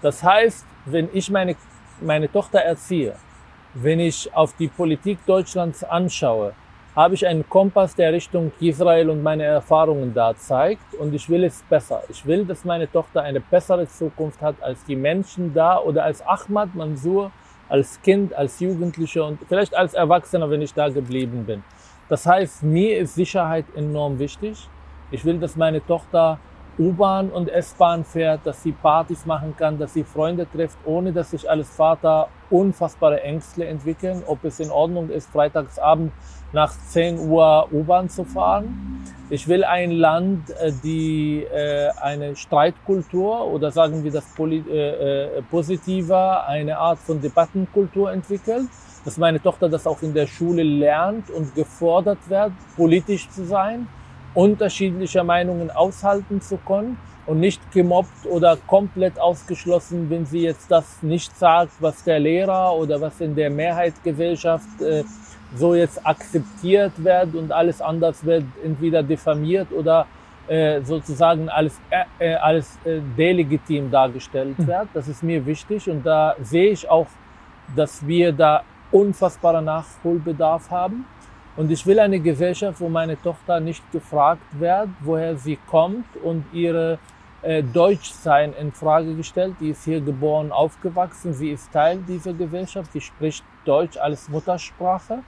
Das 0.00 0.22
heißt, 0.22 0.66
wenn 0.86 1.08
ich 1.12 1.30
meine, 1.30 1.56
meine 2.00 2.30
Tochter 2.30 2.60
erziehe, 2.60 3.14
wenn 3.74 4.00
ich 4.00 4.32
auf 4.34 4.54
die 4.56 4.68
Politik 4.68 5.24
Deutschlands 5.26 5.82
anschaue, 5.84 6.52
habe 6.94 7.14
ich 7.14 7.26
einen 7.26 7.48
Kompass, 7.48 7.94
der 7.94 8.12
Richtung 8.12 8.52
Israel 8.60 9.08
und 9.08 9.22
meine 9.22 9.44
Erfahrungen 9.44 10.12
da 10.12 10.36
zeigt 10.36 10.94
und 10.94 11.14
ich 11.14 11.28
will 11.30 11.44
es 11.44 11.62
besser. 11.62 12.02
Ich 12.10 12.26
will, 12.26 12.44
dass 12.44 12.66
meine 12.66 12.90
Tochter 12.90 13.22
eine 13.22 13.40
bessere 13.40 13.88
Zukunft 13.88 14.42
hat 14.42 14.56
als 14.60 14.84
die 14.84 14.96
Menschen 14.96 15.54
da 15.54 15.78
oder 15.78 16.04
als 16.04 16.20
Ahmad 16.26 16.74
Mansour, 16.74 17.32
als 17.72 18.02
Kind, 18.02 18.34
als 18.34 18.60
Jugendlicher 18.60 19.26
und 19.26 19.38
vielleicht 19.48 19.74
als 19.74 19.94
Erwachsener, 19.94 20.50
wenn 20.50 20.60
ich 20.60 20.74
da 20.74 20.90
geblieben 20.90 21.46
bin. 21.46 21.64
Das 22.06 22.26
heißt, 22.26 22.62
mir 22.64 22.98
ist 22.98 23.14
Sicherheit 23.14 23.64
enorm 23.74 24.18
wichtig. 24.18 24.68
Ich 25.10 25.24
will, 25.24 25.38
dass 25.38 25.56
meine 25.56 25.82
Tochter 25.84 26.38
U-Bahn 26.78 27.30
und 27.30 27.48
S-Bahn 27.48 28.04
fährt, 28.04 28.40
dass 28.44 28.62
sie 28.62 28.72
Partys 28.72 29.24
machen 29.24 29.54
kann, 29.56 29.78
dass 29.78 29.94
sie 29.94 30.04
Freunde 30.04 30.46
trifft, 30.50 30.76
ohne 30.84 31.14
dass 31.14 31.30
sich 31.30 31.48
als 31.48 31.70
Vater 31.70 32.28
unfassbare 32.50 33.22
Ängste 33.22 33.64
entwickeln, 33.66 34.22
ob 34.26 34.44
es 34.44 34.60
in 34.60 34.70
Ordnung 34.70 35.08
ist, 35.08 35.30
freitagsabend 35.30 36.12
nach 36.52 36.72
10 36.88 37.18
Uhr 37.18 37.68
U-Bahn 37.72 38.08
zu 38.08 38.24
fahren. 38.24 39.04
Ich 39.30 39.48
will 39.48 39.64
ein 39.64 39.92
Land, 39.92 40.50
äh, 40.50 40.72
die 40.84 41.42
äh, 41.42 41.88
eine 42.00 42.36
Streitkultur 42.36 43.46
oder 43.46 43.70
sagen 43.70 44.04
wir 44.04 44.12
das 44.12 44.24
äh, 44.38 45.42
positiver, 45.50 46.46
eine 46.46 46.76
Art 46.76 46.98
von 46.98 47.20
Debattenkultur 47.20 48.12
entwickelt, 48.12 48.66
dass 49.04 49.16
meine 49.16 49.40
Tochter 49.40 49.68
das 49.68 49.86
auch 49.86 50.02
in 50.02 50.12
der 50.12 50.26
Schule 50.26 50.62
lernt 50.62 51.30
und 51.30 51.54
gefordert 51.54 52.18
wird, 52.28 52.52
politisch 52.76 53.28
zu 53.30 53.44
sein 53.44 53.88
unterschiedliche 54.34 55.22
Meinungen 55.24 55.70
aushalten 55.70 56.40
zu 56.40 56.56
können 56.56 56.98
und 57.26 57.40
nicht 57.40 57.60
gemobbt 57.72 58.26
oder 58.26 58.56
komplett 58.66 59.18
ausgeschlossen, 59.18 60.10
wenn 60.10 60.26
sie 60.26 60.40
jetzt 60.40 60.70
das 60.70 61.02
nicht 61.02 61.36
sagt, 61.38 61.72
was 61.80 62.02
der 62.04 62.18
Lehrer 62.18 62.74
oder 62.74 63.00
was 63.00 63.20
in 63.20 63.34
der 63.34 63.50
Mehrheitsgesellschaft 63.50 64.80
äh, 64.80 65.04
so 65.54 65.74
jetzt 65.74 66.04
akzeptiert 66.06 66.92
wird 66.96 67.34
und 67.34 67.52
alles 67.52 67.80
anders 67.80 68.24
wird 68.24 68.44
entweder 68.64 69.02
diffamiert 69.02 69.70
oder 69.72 70.06
äh, 70.48 70.80
sozusagen 70.82 71.48
als, 71.48 71.80
äh, 71.90 72.04
äh 72.18 72.34
als 72.34 72.78
äh, 72.84 73.00
delegitim 73.16 73.90
dargestellt 73.90 74.58
hm. 74.58 74.66
wird. 74.66 74.88
Das 74.94 75.08
ist 75.08 75.22
mir 75.22 75.44
wichtig 75.46 75.88
und 75.88 76.04
da 76.04 76.34
sehe 76.42 76.70
ich 76.70 76.88
auch, 76.88 77.06
dass 77.76 78.06
wir 78.06 78.32
da 78.32 78.62
unfassbarer 78.90 79.62
Nachholbedarf 79.62 80.70
haben. 80.70 81.06
Und 81.56 81.70
ich 81.70 81.86
will 81.86 82.00
eine 82.00 82.18
Gesellschaft, 82.18 82.80
wo 82.80 82.88
meine 82.88 83.20
Tochter 83.20 83.60
nicht 83.60 83.82
gefragt 83.92 84.42
wird, 84.58 84.88
woher 85.00 85.36
sie 85.36 85.58
kommt 85.70 86.06
und 86.22 86.44
ihre 86.52 86.98
äh, 87.42 87.62
Deutschsein 87.62 88.54
in 88.54 88.72
Frage 88.72 89.14
gestellt. 89.14 89.56
Die 89.60 89.70
ist 89.70 89.84
hier 89.84 90.00
geboren, 90.00 90.50
aufgewachsen. 90.50 91.34
Sie 91.34 91.50
ist 91.50 91.70
Teil 91.72 91.98
dieser 92.08 92.32
Gesellschaft. 92.32 92.92
Sie 92.92 93.00
spricht 93.00 93.44
Deutsch 93.64 93.98
als 93.98 94.28
Muttersprache. 94.28 95.18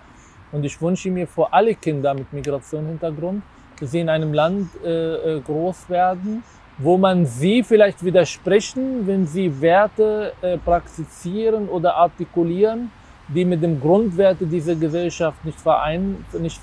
Und 0.55 0.65
ich 0.65 0.81
wünsche 0.81 1.11
mir 1.11 1.27
für 1.27 1.53
alle 1.53 1.75
Kinder 1.75 2.15
mit 2.15 2.33
Migrationshintergrund, 2.33 3.43
dass 3.81 3.91
sie 3.91 4.01
in 4.01 4.09
einem 4.09 4.33
Land 4.33 4.69
äh, 4.85 5.39
äh 5.39 5.41
groß 5.41 5.91
werden, 5.91 6.45
wo 6.79 6.97
man 6.97 7.27
sie 7.27 7.65
vielleicht 7.65 8.05
widersprechen, 8.05 9.05
wenn 9.05 9.27
sie 9.27 9.61
Werte 9.61 10.33
äh, 10.43 10.57
praktizieren 10.57 11.69
oder 11.69 11.97
artikulieren, 11.97 12.93
die 13.27 13.45
mit 13.45 13.65
dem 13.65 13.81
Grundwerte 13.81 14.47
dieser 14.47 14.77
Gesellschaft 14.77 15.45
nicht, 15.45 15.61
verein, 15.61 16.25
nicht, 16.39 16.61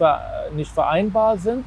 nicht 0.55 0.71
vereinbar 0.71 1.37
sind, 1.37 1.65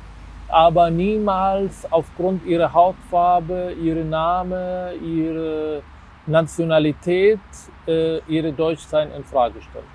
aber 0.49 0.89
niemals 0.89 1.87
aufgrund 1.91 2.47
ihrer 2.47 2.73
Hautfarbe, 2.73 3.75
ihrer 3.83 4.05
Name, 4.05 4.95
ihrer 4.95 5.83
Nationalität 6.27 7.41
äh, 7.87 8.19
ihre 8.29 8.51
Deutschsein 8.51 9.13
in 9.13 9.25
Frage 9.25 9.61
stellen. 9.61 9.94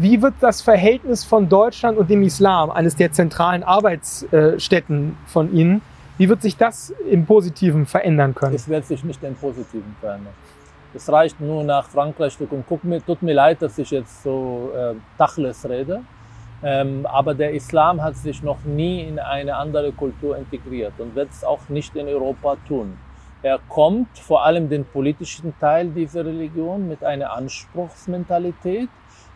Wie 0.00 0.22
wird 0.22 0.32
das 0.40 0.62
Verhältnis 0.62 1.26
von 1.26 1.50
Deutschland 1.50 1.98
und 1.98 2.08
dem 2.08 2.22
Islam, 2.22 2.70
eines 2.70 2.96
der 2.96 3.12
zentralen 3.12 3.62
Arbeitsstätten 3.62 5.18
von 5.26 5.52
Ihnen, 5.52 5.82
wie 6.16 6.26
wird 6.26 6.40
sich 6.40 6.56
das 6.56 6.94
im 7.10 7.26
Positiven 7.26 7.84
verändern 7.84 8.34
können? 8.34 8.54
Es 8.54 8.66
wird 8.66 8.86
sich 8.86 9.04
nicht 9.04 9.22
im 9.22 9.34
Positiven 9.34 9.94
verändern. 10.00 10.32
Es 10.94 11.12
reicht 11.12 11.38
nur 11.38 11.64
nach 11.64 11.86
Frankreich 11.86 12.32
zu 12.32 12.46
gucken. 12.46 12.64
Guck 12.66 12.82
mir, 12.82 13.04
tut 13.04 13.20
mir 13.20 13.34
leid, 13.34 13.60
dass 13.60 13.76
ich 13.76 13.90
jetzt 13.90 14.22
so 14.22 14.72
äh, 14.74 14.94
Dachles 15.18 15.68
rede. 15.68 16.00
Ähm, 16.62 17.04
aber 17.04 17.34
der 17.34 17.52
Islam 17.52 18.02
hat 18.02 18.16
sich 18.16 18.42
noch 18.42 18.64
nie 18.64 19.02
in 19.02 19.18
eine 19.18 19.54
andere 19.54 19.92
Kultur 19.92 20.34
integriert 20.38 20.94
und 20.96 21.14
wird 21.14 21.28
es 21.30 21.44
auch 21.44 21.68
nicht 21.68 21.94
in 21.94 22.08
Europa 22.08 22.56
tun. 22.66 22.96
Er 23.42 23.58
kommt 23.68 24.18
vor 24.18 24.46
allem 24.46 24.70
den 24.70 24.86
politischen 24.86 25.52
Teil 25.60 25.90
dieser 25.90 26.24
Religion 26.24 26.88
mit 26.88 27.04
einer 27.04 27.34
Anspruchsmentalität 27.34 28.88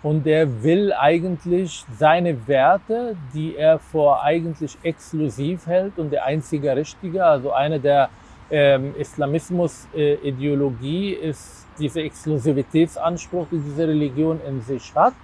und 0.04 0.24
er 0.26 0.62
will 0.62 0.92
eigentlich 0.92 1.84
seine 1.98 2.46
Werte, 2.46 3.16
die 3.32 3.56
er 3.56 3.78
vor 3.78 4.22
eigentlich 4.22 4.76
exklusiv 4.82 5.66
hält 5.66 5.98
und 5.98 6.12
der 6.12 6.26
einzige 6.26 6.76
Richtige, 6.76 7.24
also 7.24 7.52
einer 7.52 7.78
der 7.78 8.10
ähm, 8.50 8.94
Islamismus-Ideologie 8.98 11.14
äh, 11.14 11.30
ist 11.30 11.66
dieser 11.78 12.02
Exklusivitätsanspruch, 12.02 13.46
die 13.50 13.58
diese 13.58 13.88
Religion 13.88 14.38
in 14.46 14.60
sich 14.60 14.94
hat. 14.94 15.14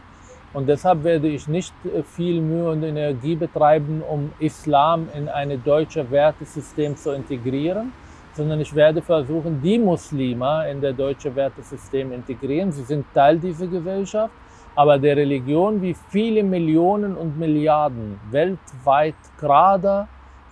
Und 0.55 0.67
deshalb 0.67 1.05
werde 1.05 1.29
ich 1.29 1.47
nicht 1.47 1.75
äh, 1.85 2.03
viel 2.03 2.41
Mühe 2.41 2.71
und 2.71 2.83
Energie 2.83 3.37
betreiben, 3.37 4.01
um 4.01 4.33
Islam 4.39 5.11
in 5.15 5.29
ein 5.29 5.63
deutsches 5.63 6.11
Wertesystem 6.11 6.97
zu 6.97 7.13
integrieren, 7.13 7.93
sondern 8.33 8.59
ich 8.59 8.75
werde 8.75 9.03
versuchen, 9.03 9.61
die 9.63 9.79
Muslime 9.79 10.71
in 10.71 10.81
das 10.81 10.97
deutsche 10.97 11.37
Wertesystem 11.37 12.13
integrieren. 12.13 12.73
Sie 12.73 12.85
sind 12.85 13.05
Teil 13.13 13.39
dieser 13.39 13.67
Gesellschaft, 13.67 14.33
aber 14.75 14.99
der 14.99 15.17
Religion, 15.17 15.83
wie 15.83 15.95
viele 16.11 16.43
Millionen 16.43 17.17
und 17.17 17.39
Milliarden 17.39 18.21
weltweit 18.31 19.15
gerade 19.39 20.07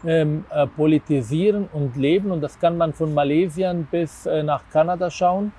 ähm, 0.05 0.45
äh, 0.51 0.66
politisieren 0.66 1.69
und 1.73 1.97
leben. 1.97 2.31
Und 2.31 2.41
das 2.41 2.59
kann 2.59 2.77
man 2.77 2.93
von 2.93 3.12
Malaysia 3.14 3.75
bis 3.91 4.27
äh, 4.27 4.43
nach 4.43 4.62
Kanada 4.73 5.11
schauen. 5.11 5.53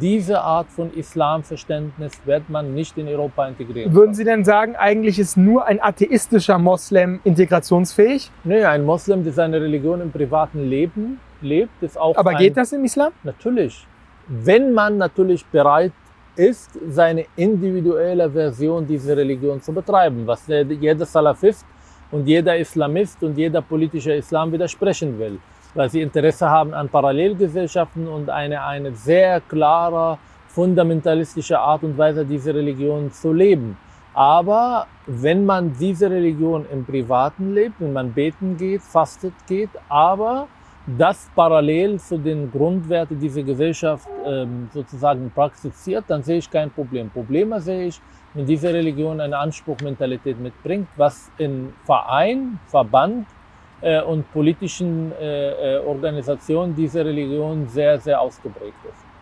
Diese 0.00 0.40
Art 0.40 0.68
von 0.70 0.92
Islamverständnis 0.94 2.12
wird 2.24 2.48
man 2.48 2.74
nicht 2.74 2.96
in 2.96 3.08
Europa 3.08 3.46
integrieren. 3.46 3.92
Würden 3.92 4.14
Sie 4.14 4.24
denn 4.24 4.44
sagen, 4.44 4.74
eigentlich 4.76 5.18
ist 5.18 5.36
nur 5.36 5.66
ein 5.66 5.82
atheistischer 5.82 6.56
Moslem 6.56 7.20
integrationsfähig? 7.24 8.30
Nee, 8.44 8.64
ein 8.64 8.84
Moslem, 8.84 9.22
der 9.24 9.34
seine 9.34 9.60
Religion 9.60 10.00
im 10.00 10.10
privaten 10.10 10.64
Leben 10.70 11.20
lebt, 11.42 11.82
ist 11.82 11.98
auch. 11.98 12.16
Aber 12.16 12.34
geht 12.34 12.56
das 12.56 12.72
im 12.72 12.84
Islam? 12.84 13.12
Natürlich. 13.24 13.86
Wenn 14.28 14.72
man 14.72 14.96
natürlich 14.96 15.44
bereit 15.46 15.92
ist, 16.36 16.70
seine 16.88 17.26
individuelle 17.36 18.30
Version 18.30 18.86
dieser 18.86 19.16
Religion 19.16 19.60
zu 19.60 19.72
betreiben, 19.72 20.26
was 20.26 20.46
jeder 20.46 21.04
Salafist 21.04 21.66
und 22.10 22.26
jeder 22.26 22.56
Islamist 22.56 23.22
und 23.22 23.36
jeder 23.36 23.62
politische 23.62 24.12
Islam 24.12 24.52
widersprechen 24.52 25.18
will, 25.18 25.38
weil 25.74 25.90
sie 25.90 26.00
Interesse 26.00 26.48
haben 26.48 26.74
an 26.74 26.88
Parallelgesellschaften 26.88 28.06
und 28.08 28.30
eine, 28.30 28.62
eine 28.64 28.94
sehr 28.94 29.40
klare 29.40 30.18
fundamentalistische 30.48 31.58
Art 31.58 31.82
und 31.82 31.96
Weise, 31.96 32.24
diese 32.24 32.54
Religion 32.54 33.10
zu 33.10 33.32
leben. 33.32 33.76
Aber 34.14 34.86
wenn 35.06 35.46
man 35.46 35.72
diese 35.78 36.10
Religion 36.10 36.66
im 36.70 36.84
Privaten 36.84 37.54
lebt, 37.54 37.80
wenn 37.80 37.94
man 37.94 38.12
beten 38.12 38.58
geht, 38.58 38.82
fastet 38.82 39.32
geht, 39.46 39.70
aber 39.88 40.48
das 40.86 41.30
parallel 41.34 42.00
zu 42.00 42.18
den 42.18 42.50
Grundwerten 42.50 43.18
dieser 43.18 43.42
Gesellschaft 43.42 44.08
ähm, 44.26 44.68
sozusagen 44.72 45.30
praktiziert, 45.30 46.04
dann 46.08 46.22
sehe 46.22 46.38
ich 46.38 46.50
kein 46.50 46.70
Problem. 46.70 47.08
Probleme 47.10 47.60
sehe 47.60 47.86
ich, 47.86 48.00
wenn 48.34 48.46
diese 48.46 48.72
Religion 48.72 49.20
eine 49.20 49.38
Anspruchmentalität 49.38 50.40
mitbringt, 50.40 50.88
was 50.96 51.30
in 51.38 51.72
Verein, 51.84 52.58
Verband 52.66 53.26
äh, 53.80 54.02
und 54.02 54.30
politischen 54.32 55.12
äh, 55.20 55.76
äh, 55.76 55.78
Organisationen 55.84 56.74
dieser 56.74 57.04
Religion 57.04 57.68
sehr, 57.68 58.00
sehr 58.00 58.20
ausgeprägt 58.20 58.78
ist. 58.88 59.12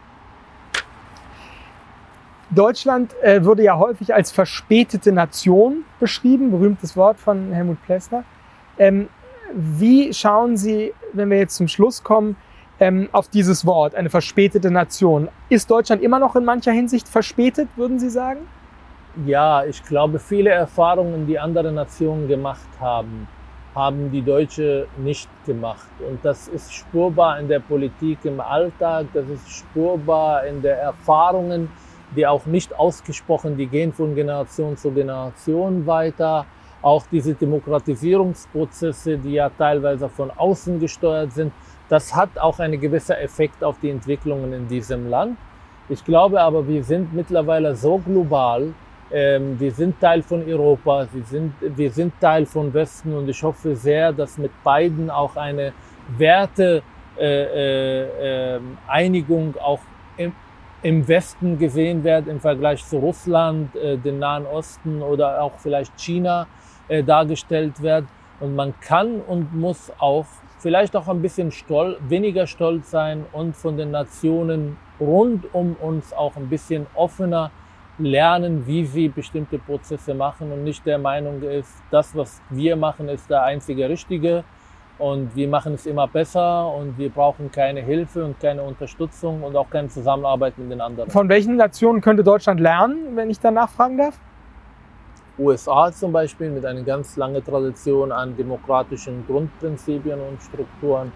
Deutschland 2.52 3.14
äh, 3.22 3.44
wurde 3.44 3.62
ja 3.62 3.78
häufig 3.78 4.14
als 4.14 4.32
verspätete 4.32 5.12
Nation 5.12 5.84
beschrieben, 6.00 6.50
berühmtes 6.50 6.96
Wort 6.96 7.20
von 7.20 7.52
Helmut 7.52 7.80
Plessner. 7.84 8.24
Ähm, 8.76 9.08
wie 9.54 10.12
schauen 10.12 10.56
Sie, 10.56 10.92
wenn 11.12 11.30
wir 11.30 11.38
jetzt 11.38 11.56
zum 11.56 11.68
Schluss 11.68 12.02
kommen, 12.02 12.36
ähm, 12.78 13.08
auf 13.12 13.28
dieses 13.28 13.66
Wort, 13.66 13.94
eine 13.94 14.10
verspätete 14.10 14.70
Nation? 14.70 15.28
Ist 15.48 15.70
Deutschland 15.70 16.02
immer 16.02 16.18
noch 16.18 16.36
in 16.36 16.44
mancher 16.44 16.72
Hinsicht 16.72 17.08
verspätet, 17.08 17.68
würden 17.76 17.98
Sie 17.98 18.10
sagen? 18.10 18.40
Ja, 19.26 19.64
ich 19.64 19.82
glaube, 19.82 20.18
viele 20.18 20.50
Erfahrungen, 20.50 21.26
die 21.26 21.38
andere 21.38 21.72
Nationen 21.72 22.28
gemacht 22.28 22.68
haben, 22.80 23.26
haben 23.74 24.10
die 24.10 24.22
Deutsche 24.22 24.86
nicht 24.98 25.28
gemacht. 25.46 25.88
Und 26.08 26.24
das 26.24 26.48
ist 26.48 26.72
spürbar 26.72 27.38
in 27.38 27.48
der 27.48 27.60
Politik 27.60 28.18
im 28.24 28.40
Alltag, 28.40 29.06
das 29.12 29.28
ist 29.28 29.50
spürbar 29.50 30.46
in 30.46 30.62
der 30.62 30.78
Erfahrungen, 30.78 31.68
die 32.16 32.26
auch 32.26 32.46
nicht 32.46 32.76
ausgesprochen, 32.76 33.56
die 33.56 33.66
gehen 33.66 33.92
von 33.92 34.14
Generation 34.14 34.76
zu 34.76 34.90
Generation 34.90 35.86
weiter. 35.86 36.46
Auch 36.82 37.04
diese 37.10 37.34
Demokratisierungsprozesse, 37.34 39.18
die 39.18 39.32
ja 39.32 39.50
teilweise 39.50 40.08
von 40.08 40.30
außen 40.30 40.80
gesteuert 40.80 41.32
sind, 41.32 41.52
das 41.88 42.14
hat 42.14 42.38
auch 42.38 42.58
einen 42.58 42.80
gewissen 42.80 43.16
Effekt 43.16 43.62
auf 43.64 43.76
die 43.80 43.90
Entwicklungen 43.90 44.52
in 44.52 44.68
diesem 44.68 45.10
Land. 45.10 45.36
Ich 45.88 46.04
glaube 46.04 46.40
aber, 46.40 46.66
wir 46.66 46.84
sind 46.84 47.12
mittlerweile 47.12 47.74
so 47.74 47.98
global, 47.98 48.72
ähm, 49.12 49.58
wir 49.58 49.72
sind 49.72 50.00
Teil 50.00 50.22
von 50.22 50.46
Europa, 50.46 51.08
wir 51.12 51.24
sind, 51.24 51.52
wir 51.60 51.90
sind 51.90 52.12
Teil 52.20 52.46
von 52.46 52.72
Westen 52.72 53.12
und 53.12 53.28
ich 53.28 53.42
hoffe 53.42 53.74
sehr, 53.74 54.12
dass 54.12 54.38
mit 54.38 54.52
beiden 54.62 55.10
auch 55.10 55.34
eine 55.36 55.72
Werte 56.16 56.82
äh, 57.18 58.54
äh, 58.54 58.60
Einigung 58.86 59.54
auch 59.60 59.80
im, 60.16 60.32
im 60.82 61.06
Westen 61.08 61.58
gesehen 61.58 62.04
wird 62.04 62.28
im 62.28 62.40
Vergleich 62.40 62.86
zu 62.86 62.98
Russland, 62.98 63.74
äh, 63.74 63.98
dem 63.98 64.20
Nahen 64.20 64.46
Osten 64.46 65.02
oder 65.02 65.42
auch 65.42 65.58
vielleicht 65.58 65.92
China 66.00 66.46
äh, 66.90 67.02
dargestellt 67.02 67.80
wird. 67.80 68.04
Und 68.40 68.56
man 68.56 68.74
kann 68.80 69.20
und 69.20 69.54
muss 69.54 69.92
auch 69.98 70.26
vielleicht 70.58 70.96
auch 70.96 71.08
ein 71.08 71.22
bisschen 71.22 71.52
stolz, 71.52 71.98
weniger 72.08 72.46
stolz 72.46 72.90
sein 72.90 73.24
und 73.32 73.56
von 73.56 73.76
den 73.76 73.90
Nationen 73.90 74.76
rund 75.00 75.46
um 75.54 75.76
uns 75.80 76.12
auch 76.12 76.36
ein 76.36 76.48
bisschen 76.48 76.86
offener 76.94 77.50
lernen, 77.98 78.66
wie 78.66 78.84
sie 78.84 79.08
bestimmte 79.08 79.58
Prozesse 79.58 80.14
machen 80.14 80.52
und 80.52 80.64
nicht 80.64 80.84
der 80.84 80.98
Meinung 80.98 81.42
ist, 81.42 81.72
das, 81.90 82.14
was 82.16 82.40
wir 82.50 82.76
machen, 82.76 83.08
ist 83.08 83.30
der 83.30 83.42
einzige 83.42 83.88
Richtige 83.88 84.44
und 84.98 85.34
wir 85.34 85.48
machen 85.48 85.74
es 85.74 85.86
immer 85.86 86.08
besser 86.08 86.72
und 86.74 86.98
wir 86.98 87.10
brauchen 87.10 87.50
keine 87.50 87.80
Hilfe 87.80 88.24
und 88.24 88.40
keine 88.40 88.62
Unterstützung 88.62 89.42
und 89.42 89.56
auch 89.56 89.70
keine 89.70 89.88
Zusammenarbeit 89.88 90.58
mit 90.58 90.70
den 90.70 90.80
anderen. 90.80 91.10
Von 91.10 91.28
welchen 91.28 91.56
Nationen 91.56 92.00
könnte 92.00 92.24
Deutschland 92.24 92.60
lernen, 92.60 93.16
wenn 93.16 93.30
ich 93.30 93.40
da 93.40 93.50
nachfragen 93.50 93.96
darf? 93.96 94.18
USA 95.40 95.90
zum 95.90 96.12
Beispiel 96.12 96.50
mit 96.50 96.64
einer 96.64 96.82
ganz 96.82 97.16
langen 97.16 97.44
Tradition 97.44 98.12
an 98.12 98.36
demokratischen 98.36 99.26
Grundprinzipien 99.26 100.20
und 100.20 100.42
Strukturen 100.42 101.12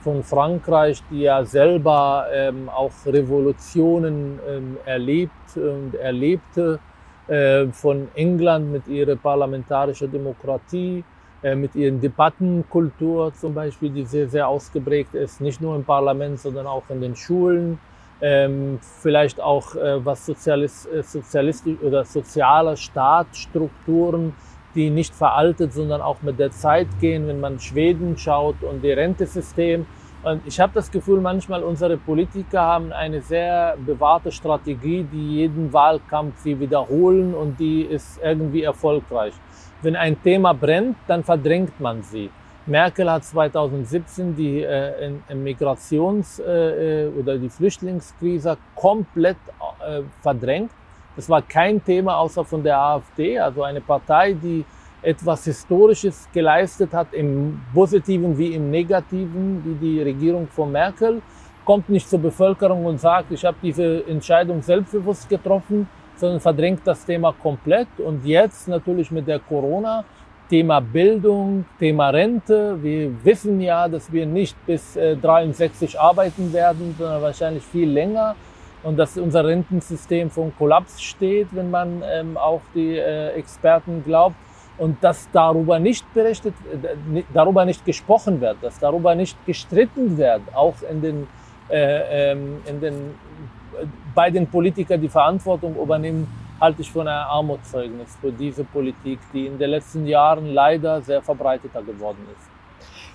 von 0.00 0.22
Frankreich, 0.22 1.02
die 1.10 1.22
ja 1.22 1.44
selber 1.44 2.26
ähm, 2.32 2.68
auch 2.68 2.92
Revolutionen 3.06 4.38
ähm, 4.48 4.76
erlebt 4.84 5.56
und 5.56 5.94
erlebte, 5.94 6.80
äh, 7.28 7.66
von 7.66 8.08
England 8.14 8.72
mit 8.72 8.88
ihrer 8.88 9.16
parlamentarischen 9.16 10.10
Demokratie, 10.10 11.04
äh, 11.42 11.54
mit 11.54 11.74
ihren 11.74 12.00
Debattenkultur 12.00 13.32
zum 13.34 13.54
Beispiel, 13.54 13.90
die 13.90 14.04
sehr, 14.04 14.28
sehr 14.28 14.48
ausgeprägt 14.48 15.14
ist, 15.14 15.40
nicht 15.40 15.60
nur 15.60 15.76
im 15.76 15.84
Parlament, 15.84 16.40
sondern 16.40 16.66
auch 16.66 16.84
in 16.88 17.00
den 17.00 17.14
Schulen. 17.14 17.78
Ähm, 18.20 18.80
vielleicht 19.00 19.40
auch 19.40 19.76
äh, 19.76 20.04
was 20.04 20.26
Sozialist, 20.26 20.90
äh, 20.92 21.02
sozialistisch 21.02 21.78
oder 21.82 22.04
soziale 22.04 22.76
Staatsstrukturen, 22.76 24.34
die 24.74 24.90
nicht 24.90 25.14
veraltet, 25.14 25.72
sondern 25.72 26.00
auch 26.00 26.20
mit 26.22 26.38
der 26.38 26.50
Zeit 26.50 26.88
gehen, 27.00 27.28
wenn 27.28 27.38
man 27.38 27.60
Schweden 27.60 28.18
schaut 28.18 28.62
und 28.62 28.82
die 28.82 28.90
Rentesystem. 28.90 29.86
Und 30.24 30.42
ich 30.46 30.58
habe 30.58 30.72
das 30.74 30.90
Gefühl, 30.90 31.20
manchmal 31.20 31.62
unsere 31.62 31.96
Politiker 31.96 32.60
haben 32.60 32.92
eine 32.92 33.20
sehr 33.20 33.76
bewahrte 33.86 34.32
Strategie, 34.32 35.04
die 35.04 35.36
jeden 35.36 35.72
Wahlkampf 35.72 36.38
sie 36.38 36.58
wiederholen 36.58 37.34
und 37.34 37.58
die 37.60 37.82
ist 37.82 38.20
irgendwie 38.22 38.64
erfolgreich. 38.64 39.34
Wenn 39.80 39.94
ein 39.94 40.20
Thema 40.20 40.54
brennt, 40.54 40.96
dann 41.06 41.22
verdrängt 41.22 41.78
man 41.78 42.02
sie. 42.02 42.30
Merkel 42.68 43.10
hat 43.10 43.24
2017 43.24 44.36
die 44.36 44.62
äh, 44.62 45.10
Migrations- 45.32 46.40
äh, 46.40 47.06
äh, 47.06 47.08
oder 47.08 47.38
die 47.38 47.48
Flüchtlingskrise 47.48 48.56
komplett 48.74 49.38
äh, 49.80 50.02
verdrängt 50.22 50.70
es 51.18 51.28
war 51.28 51.42
kein 51.42 51.84
Thema 51.84 52.16
außer 52.16 52.44
von 52.44 52.62
der 52.62 52.78
AfD, 52.78 53.40
also 53.40 53.64
eine 53.64 53.80
Partei, 53.80 54.34
die 54.34 54.64
etwas 55.02 55.44
Historisches 55.44 56.28
geleistet 56.32 56.92
hat, 56.92 57.12
im 57.12 57.60
Positiven 57.74 58.38
wie 58.38 58.54
im 58.54 58.70
Negativen, 58.70 59.60
wie 59.64 59.74
die 59.74 60.00
Regierung 60.00 60.46
von 60.46 60.70
Merkel, 60.70 61.20
kommt 61.64 61.88
nicht 61.88 62.08
zur 62.08 62.20
Bevölkerung 62.20 62.86
und 62.86 63.00
sagt, 63.00 63.32
ich 63.32 63.44
habe 63.44 63.56
diese 63.60 64.06
Entscheidung 64.06 64.62
selbstbewusst 64.62 65.28
getroffen, 65.28 65.88
sondern 66.14 66.38
verdrängt 66.38 66.82
das 66.84 67.04
Thema 67.04 67.32
komplett. 67.32 67.88
Und 67.98 68.24
jetzt 68.24 68.68
natürlich 68.68 69.10
mit 69.10 69.26
der 69.26 69.40
Corona, 69.40 70.04
Thema 70.48 70.80
Bildung, 70.80 71.66
Thema 71.78 72.10
Rente. 72.10 72.82
Wir 72.82 73.12
wissen 73.24 73.60
ja, 73.60 73.86
dass 73.88 74.10
wir 74.12 74.24
nicht 74.26 74.56
bis 74.66 74.94
63 74.94 75.94
äh, 75.94 75.98
arbeiten 75.98 76.52
werden, 76.52 76.94
sondern 76.98 77.22
wahrscheinlich 77.22 77.64
viel 77.64 77.90
länger 77.90 78.34
und 78.82 78.96
dass 78.96 79.18
unser 79.18 79.44
Rentensystem 79.44 80.30
vor 80.30 80.50
Kollaps 80.56 81.02
steht, 81.02 81.48
wenn 81.52 81.70
man 81.70 82.02
ähm, 82.10 82.36
auch 82.36 82.62
die 82.74 82.96
äh, 82.96 83.30
Experten 83.32 84.02
glaubt 84.04 84.36
und 84.78 85.02
dass 85.02 85.28
darüber 85.32 85.78
nicht 85.78 86.04
berichtet, 86.14 86.54
äh, 86.72 87.22
darüber 87.34 87.64
nicht 87.64 87.84
gesprochen 87.84 88.40
wird, 88.40 88.56
dass 88.62 88.78
darüber 88.78 89.14
nicht 89.14 89.36
gestritten 89.44 90.16
wird, 90.16 90.42
auch 90.54 90.76
in 90.88 91.02
den, 91.02 91.26
äh, 91.68 92.32
ähm, 92.32 92.58
in 92.66 92.80
den, 92.80 92.94
äh, 92.94 93.86
bei 94.14 94.30
den 94.30 94.46
Politikern 94.46 95.00
die 95.00 95.08
Verantwortung 95.08 95.76
übernehmen, 95.76 96.26
halte 96.60 96.82
ich 96.82 96.90
von 96.90 97.06
einem 97.06 97.26
Armutszeugnis 97.28 98.16
für 98.20 98.32
diese 98.32 98.64
Politik, 98.64 99.18
die 99.32 99.46
in 99.46 99.58
den 99.58 99.70
letzten 99.70 100.06
Jahren 100.06 100.46
leider 100.52 101.00
sehr 101.02 101.22
verbreiteter 101.22 101.82
geworden 101.82 102.26
ist. 102.36 102.48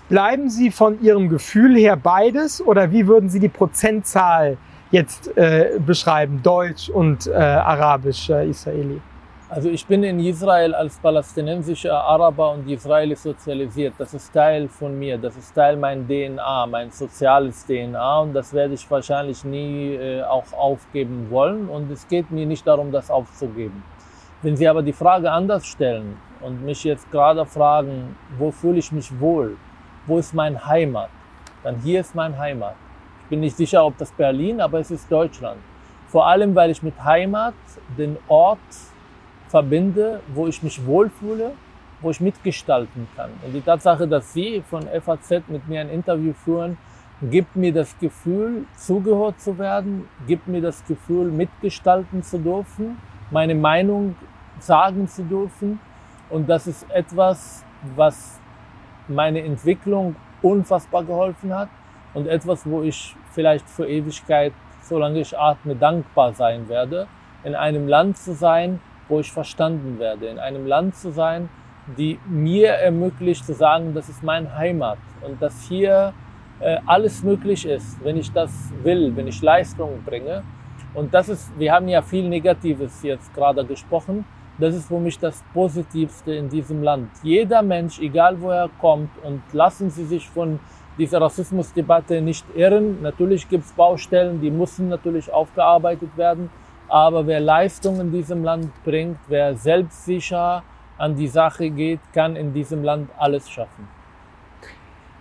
Bleiben 0.10 0.50
Sie 0.50 0.70
von 0.72 1.02
Ihrem 1.02 1.30
Gefühl 1.30 1.76
her 1.78 1.96
beides 1.96 2.62
oder 2.62 2.92
wie 2.92 3.08
würden 3.08 3.30
Sie 3.30 3.40
die 3.40 3.50
Prozentzahl 3.50 4.58
jetzt 4.92 5.36
äh, 5.38 5.80
beschreiben, 5.86 6.42
Deutsch 6.44 6.90
und 6.90 7.28
äh, 7.28 7.34
Arabisch 7.34 8.30
äh, 8.30 8.50
Israeli? 8.50 9.02
Also 9.54 9.70
ich 9.70 9.86
bin 9.86 10.02
in 10.04 10.20
Israel 10.20 10.74
als 10.74 10.98
palästinensischer 10.98 11.94
Araber 11.94 12.54
und 12.54 12.68
Israeli 12.68 13.16
sozialisiert. 13.16 13.94
Das 14.00 14.12
ist 14.16 14.34
Teil 14.34 14.68
von 14.68 14.98
mir, 14.98 15.16
das 15.20 15.38
ist 15.38 15.54
Teil 15.54 15.78
mein 15.78 16.08
DNA, 16.08 16.66
mein 16.66 16.90
soziales 16.90 17.64
DNA 17.68 18.22
und 18.22 18.34
das 18.34 18.52
werde 18.52 18.74
ich 18.74 18.90
wahrscheinlich 18.90 19.46
nie 19.46 19.94
äh, 19.94 20.24
auch 20.24 20.52
aufgeben 20.54 21.28
wollen 21.30 21.70
und 21.70 21.92
es 21.92 22.08
geht 22.08 22.32
mir 22.32 22.48
nicht 22.48 22.66
darum, 22.66 22.92
das 22.92 23.12
aufzugeben. 23.12 23.84
Wenn 24.42 24.58
Sie 24.58 24.68
aber 24.68 24.82
die 24.82 24.92
Frage 24.92 25.32
anders 25.32 25.68
stellen 25.68 26.18
und 26.42 26.66
mich 26.66 26.84
jetzt 26.84 27.12
gerade 27.12 27.46
fragen, 27.46 28.16
wo 28.40 28.50
fühle 28.50 28.80
ich 28.80 28.92
mich 28.92 29.20
wohl, 29.20 29.56
wo 30.08 30.18
ist 30.18 30.34
mein 30.34 30.66
Heimat, 30.66 31.10
dann 31.62 31.80
hier 31.82 32.00
ist 32.00 32.16
mein 32.16 32.36
Heimat 32.40 32.76
bin 33.34 33.40
nicht 33.40 33.58
sicher, 33.58 33.84
ob 33.84 33.98
das 33.98 34.12
Berlin, 34.12 34.62
aber 34.62 34.80
es 34.80 34.92
ist 34.92 35.12
Deutschland. 35.12 35.60
Vor 36.08 36.28
allem, 36.28 36.54
weil 36.54 36.70
ich 36.70 36.84
mit 36.84 37.04
Heimat 37.04 37.56
den 37.98 38.16
Ort 38.28 38.60
verbinde, 39.54 40.20
wo 40.34 40.48
ich 40.48 40.64
mich 40.64 40.84
wohlfühle, 40.84 41.52
wo 42.02 42.10
ich 42.10 42.20
mitgestalten 42.20 43.08
kann. 43.16 43.30
Und 43.46 43.54
die 43.54 43.62
Tatsache, 43.62 44.08
dass 44.08 44.34
Sie 44.34 44.64
von 44.68 44.82
FAZ 44.88 45.44
mit 45.48 45.68
mir 45.68 45.82
ein 45.82 45.92
Interview 45.92 46.34
führen, 46.34 46.76
gibt 47.22 47.56
mir 47.56 47.72
das 47.72 47.96
Gefühl, 48.00 48.66
zugehört 48.76 49.40
zu 49.40 49.60
werden, 49.60 50.10
gibt 50.26 50.48
mir 50.48 50.60
das 50.60 50.84
Gefühl, 50.88 51.30
mitgestalten 51.30 52.24
zu 52.24 52.40
dürfen, 52.40 52.98
meine 53.30 53.54
Meinung 53.54 54.16
sagen 54.58 55.08
zu 55.08 55.22
dürfen. 55.22 55.80
Und 56.32 56.50
das 56.50 56.66
ist 56.66 56.90
etwas, 56.90 57.64
was 57.96 58.40
meine 59.08 59.44
Entwicklung 59.44 60.16
unfassbar 60.42 61.04
geholfen 61.04 61.54
hat 61.54 61.70
und 62.16 62.26
etwas, 62.26 62.66
wo 62.66 62.82
ich 62.82 63.16
vielleicht 63.30 63.70
für 63.70 63.88
Ewigkeit, 63.88 64.54
solange 64.82 65.20
ich 65.20 65.38
atme, 65.38 65.76
dankbar 65.76 66.34
sein 66.34 66.68
werde, 66.70 67.06
in 67.44 67.54
einem 67.54 67.88
Land 67.88 68.18
zu 68.18 68.34
sein, 68.34 68.80
wo 69.08 69.20
ich 69.20 69.32
verstanden 69.32 70.00
werde, 70.00 70.28
in 70.28 70.40
einem 70.40 70.66
Land 70.66 70.96
zu 70.96 71.12
sein, 71.12 71.50
die 71.98 72.20
mir 72.28 72.70
ermöglicht 72.70 73.46
zu 73.46 73.54
sagen, 73.54 73.94
das 73.94 74.10
ist 74.10 74.24
mein 74.24 74.56
Heimat 74.56 75.00
und 75.22 75.42
dass 75.42 75.64
hier 75.64 76.14
äh, 76.60 76.78
alles 76.86 77.24
möglich 77.24 77.66
ist, 77.66 78.04
wenn 78.04 78.18
ich 78.18 78.32
das 78.32 78.72
will, 78.84 79.16
wenn 79.16 79.28
ich 79.28 79.42
Leistungen 79.42 80.04
bringe. 80.06 80.44
Und 80.94 81.14
das 81.14 81.30
ist, 81.30 81.52
wir 81.58 81.74
haben 81.74 81.88
ja 81.88 82.02
viel 82.02 82.30
Negatives 82.30 83.02
jetzt 83.04 83.34
gerade 83.34 83.66
gesprochen. 83.66 84.26
Das 84.60 84.76
ist 84.76 84.88
für 84.88 85.00
mich 85.00 85.18
das 85.18 85.44
Positivste 85.54 86.34
in 86.34 86.48
diesem 86.48 86.84
Land. 86.84 87.10
Jeder 87.24 87.64
Mensch, 87.64 88.00
egal 88.00 88.40
wo 88.40 88.52
er 88.52 88.70
kommt, 88.80 89.10
und 89.24 89.42
lassen 89.52 89.90
Sie 89.90 90.06
sich 90.06 90.30
von 90.30 90.60
dieser 90.98 91.20
Rassismusdebatte 91.20 92.22
nicht 92.22 92.46
irren. 92.56 93.02
Natürlich 93.02 93.50
gibt 93.50 93.66
es 93.66 93.72
Baustellen, 93.72 94.40
die 94.42 94.52
müssen 94.52 94.90
natürlich 94.90 95.34
aufgearbeitet 95.34 96.16
werden. 96.16 96.52
Aber 96.94 97.26
wer 97.26 97.40
Leistung 97.40 98.00
in 98.00 98.12
diesem 98.12 98.44
Land 98.44 98.70
bringt, 98.84 99.18
wer 99.28 99.56
selbstsicher 99.56 100.62
an 101.00 101.16
die 101.16 101.28
Sache 101.28 101.72
geht, 101.72 102.00
kann 102.14 102.36
in 102.36 102.54
diesem 102.54 102.84
Land 102.84 103.10
alles 103.18 103.50
schaffen. 103.50 103.88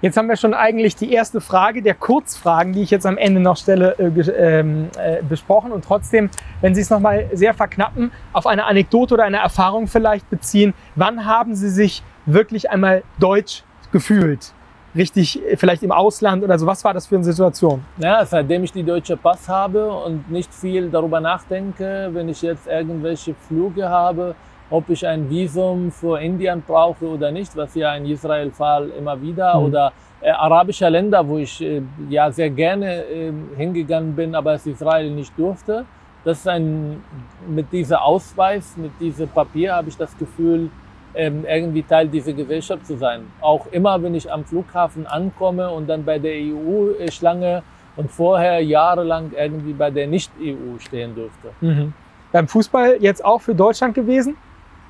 Jetzt 0.03 0.19
haben 0.19 0.29
wir 0.29 0.37
schon 0.37 0.53
eigentlich 0.53 0.97
die 0.97 1.11
erste 1.11 1.41
Frage 1.41 1.81
der 1.81 1.95
Kurzfragen, 1.95 2.75
die 2.75 2.83
ich 2.83 2.91
jetzt 2.91 3.07
am 3.07 3.17
Ende 3.17 3.41
noch 3.41 3.57
stelle, 3.57 3.99
äh, 3.99 4.59
ähm, 4.61 4.91
äh, 4.99 5.23
besprochen. 5.23 5.73
Und 5.73 5.83
trotzdem, 5.87 6.29
wenn 6.61 6.75
Sie 6.75 6.83
es 6.83 6.91
nochmal 6.91 7.31
sehr 7.33 7.55
verknappen, 7.55 8.13
auf 8.35 8.47
eine 8.47 8.67
Anekdote 8.67 9.15
oder 9.15 9.25
eine 9.25 9.39
Erfahrung 9.39 9.87
vielleicht 9.87 10.29
beziehen, 10.29 10.75
wann 10.95 11.25
haben 11.25 11.55
Sie 11.55 11.71
sich 11.71 12.03
wirklich 12.27 12.69
einmal 12.69 13.03
deutsch 13.19 13.63
gefühlt? 13.93 14.53
Richtig, 14.95 15.43
äh, 15.43 15.57
vielleicht 15.57 15.83
im 15.83 15.93
Ausland 15.93 16.45
oder 16.45 16.59
so. 16.59 16.67
Was 16.67 16.85
war 16.85 16.95
das 16.95 17.07
für 17.07 17.17
eine 17.17 17.25
Situation? 17.25 17.83
Ja, 17.99 18.25
seitdem 18.25 18.65
ich 18.65 18.73
die 18.73 18.83
deutsche 18.83 19.17
Pass 19.17 19.49
habe 19.49 19.91
und 19.91 20.31
nicht 20.31 20.53
viel 20.53 20.91
darüber 20.91 21.21
nachdenke, 21.21 22.11
wenn 22.13 22.29
ich 22.29 22.43
jetzt 22.43 22.67
irgendwelche 22.67 23.35
Flüge 23.35 23.89
habe, 23.89 24.35
ob 24.71 24.89
ich 24.89 25.07
ein 25.07 25.29
Visum 25.29 25.91
für 25.91 26.21
Indien 26.21 26.63
brauche 26.67 27.07
oder 27.07 27.31
nicht, 27.31 27.57
was 27.57 27.75
ja 27.75 27.95
in 27.95 28.07
Israel 28.07 28.51
Fall 28.51 28.91
immer 28.99 29.21
wieder 29.21 29.59
mhm. 29.59 29.67
oder 29.67 29.93
äh, 30.21 30.31
arabische 30.31 30.89
Länder, 30.89 31.27
wo 31.27 31.39
ich 31.39 31.61
äh, 31.61 31.83
ja 32.09 32.31
sehr 32.31 32.51
gerne 32.51 33.05
äh, 33.05 33.33
hingegangen 33.57 34.15
bin, 34.15 34.35
aber 34.35 34.55
es 34.55 34.67
Israel 34.67 35.11
nicht 35.11 35.33
durfte. 35.39 35.85
Das 36.25 36.39
ist 36.39 36.49
ein, 36.49 37.03
mit 37.49 37.73
diesem 37.73 37.97
Ausweis, 37.97 38.77
mit 38.77 38.93
diesem 39.01 39.29
Papier 39.29 39.75
habe 39.75 39.89
ich 39.89 39.97
das 39.97 40.17
Gefühl, 40.17 40.71
ähm, 41.15 41.45
irgendwie 41.49 41.83
Teil 41.83 42.09
dieser 42.09 42.33
Gesellschaft 42.33 42.87
zu 42.87 42.97
sein. 42.97 43.23
Auch 43.41 43.67
immer, 43.71 44.03
wenn 44.03 44.15
ich 44.15 44.31
am 44.31 44.45
Flughafen 44.45 45.07
ankomme 45.07 45.71
und 45.71 45.89
dann 45.89 46.05
bei 46.05 46.19
der 46.19 46.35
EU-Schlange 46.35 47.63
und 47.97 48.11
vorher 48.11 48.61
jahrelang 48.61 49.33
irgendwie 49.37 49.73
bei 49.73 49.91
der 49.91 50.07
Nicht-EU 50.07 50.79
stehen 50.79 51.15
durfte. 51.15 51.51
Mhm. 51.61 51.93
Beim 52.33 52.49
Fußball 52.49 52.97
jetzt 53.01 53.25
auch 53.25 53.41
für 53.41 53.55
Deutschland 53.55 53.95
gewesen? 53.95 54.37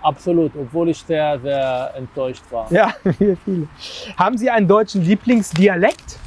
Absolut, 0.00 0.52
obwohl 0.56 0.88
ich 0.88 0.98
sehr, 0.98 1.38
sehr 1.40 1.92
enttäuscht 1.96 2.44
war. 2.50 2.70
Ja, 2.72 2.92
viele. 3.44 3.68
Haben 4.16 4.36
Sie 4.36 4.50
einen 4.50 4.66
deutschen 4.66 5.02
Lieblingsdialekt? 5.02 6.18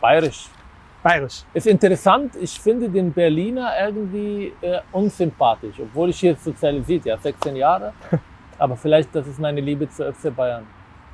Bayerisch. 0.00 0.48
Bayerisch. 1.02 1.42
Ist 1.54 1.66
interessant, 1.66 2.34
ich 2.40 2.58
finde 2.58 2.88
den 2.88 3.12
Berliner 3.12 3.72
irgendwie 3.80 4.52
äh, 4.60 4.80
unsympathisch, 4.92 5.76
obwohl 5.80 6.10
ich 6.10 6.18
hier 6.18 6.36
sozialisiert, 6.36 7.04
ja, 7.04 7.16
16 7.16 7.56
Jahre. 7.56 7.92
Aber 8.58 8.76
vielleicht, 8.76 9.14
das 9.14 9.26
ist 9.26 9.38
meine 9.38 9.60
Liebe 9.60 9.88
zu 9.88 10.04
FC 10.12 10.34
Bayern. 10.34 10.66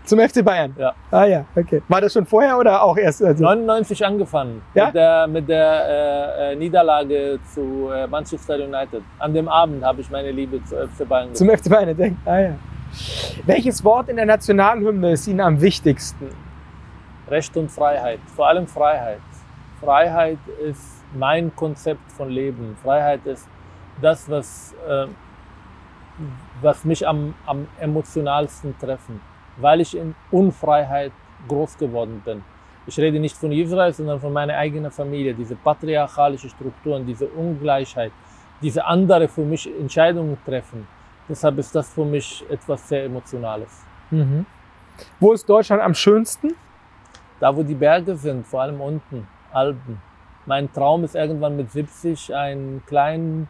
Zum 0.05 0.18
FC 0.18 0.45
Bayern? 0.45 0.74
Ja. 0.76 0.95
Ah 1.11 1.24
ja, 1.24 1.45
okay. 1.55 1.80
War 1.88 2.01
das 2.01 2.12
schon 2.12 2.26
vorher 2.26 2.59
oder 2.59 2.82
auch 2.82 2.97
erst? 2.97 3.22
Also? 3.22 3.45
99 3.45 4.05
angefangen. 4.05 4.62
Ja? 4.74 4.86
Mit 4.86 4.95
der, 4.95 5.26
mit 5.28 5.49
der 5.49 5.86
äh, 5.88 6.53
äh, 6.53 6.57
Niederlage 6.57 7.38
zu 7.55 7.88
äh, 7.95 8.07
Manchester 8.09 8.57
United. 8.57 9.03
An 9.18 9.32
dem 9.32 9.49
Abend 9.49 9.84
habe 9.84 10.01
ich 10.01 10.11
meine 10.11 10.32
Liebe 10.32 10.62
zu 10.64 10.76
FC 10.88 11.09
Bayern 11.09 11.34
Zum 11.34 11.49
FC 11.49 11.68
Bayern 11.68 11.88
entdeckt? 11.90 12.16
Ah 12.24 12.38
ja. 12.38 12.55
Welches 13.47 13.84
Wort 13.84 14.09
in 14.09 14.16
der 14.16 14.26
Nationalhymne 14.26 15.12
ist 15.12 15.26
Ihnen 15.28 15.40
am 15.40 15.61
wichtigsten? 15.61 16.30
Recht 17.28 17.57
und 17.57 17.70
Freiheit. 17.70 18.18
Vor 18.34 18.49
allem 18.49 18.66
Freiheit. 18.66 19.20
Freiheit 19.80 20.38
ist 20.68 21.03
mein 21.14 21.55
Konzept 21.55 22.11
von 22.12 22.28
Leben. 22.28 22.76
Freiheit 22.82 23.24
ist 23.24 23.49
das, 24.01 24.28
was, 24.28 24.74
äh, 24.88 25.07
was 26.63 26.85
mich 26.85 27.07
am, 27.07 27.35
am 27.47 27.67
emotionalsten 27.79 28.79
treffen 28.79 29.21
weil 29.57 29.81
ich 29.81 29.97
in 29.97 30.15
Unfreiheit 30.31 31.13
groß 31.49 31.77
geworden 31.79 32.23
bin. 32.25 32.43
Ich 32.87 32.99
rede 32.99 33.21
nicht 33.21 33.37
von 33.37 33.53
Israel, 33.53 33.93
sondern 33.93 34.21
von 34.21 34.33
meiner 34.33 34.57
eigenen 34.57 34.91
Familie. 34.91 35.35
Diese 35.35 35.55
patriarchalische 35.55 36.49
Strukturen, 36.49 37.07
diese 37.07 37.27
Ungleichheit, 37.27 38.13
diese 38.61 38.85
andere 38.85 39.29
für 39.29 39.43
mich 39.43 39.69
Entscheidungen 39.79 40.37
treffen. 40.45 40.87
Deshalb 41.29 41.59
ist 41.59 41.75
das 41.75 41.93
für 41.93 42.05
mich 42.05 42.45
etwas 42.51 42.89
sehr 42.89 43.05
Emotionales. 43.05 43.83
Mhm. 44.11 44.45
Wo 45.21 45.33
ist 45.33 45.49
Deutschland 45.49 45.83
am 45.83 45.95
schönsten? 45.95 46.55
Da, 47.39 47.55
wo 47.57 47.63
die 47.63 47.75
Berge 47.75 48.17
sind, 48.17 48.47
vor 48.47 48.63
allem 48.63 48.81
unten, 48.81 49.27
Alpen. 49.53 50.01
Mein 50.47 50.73
Traum 50.73 51.05
ist 51.05 51.15
irgendwann 51.15 51.57
mit 51.57 51.71
70 51.71 52.35
einen 52.35 52.83
kleinen 52.87 53.49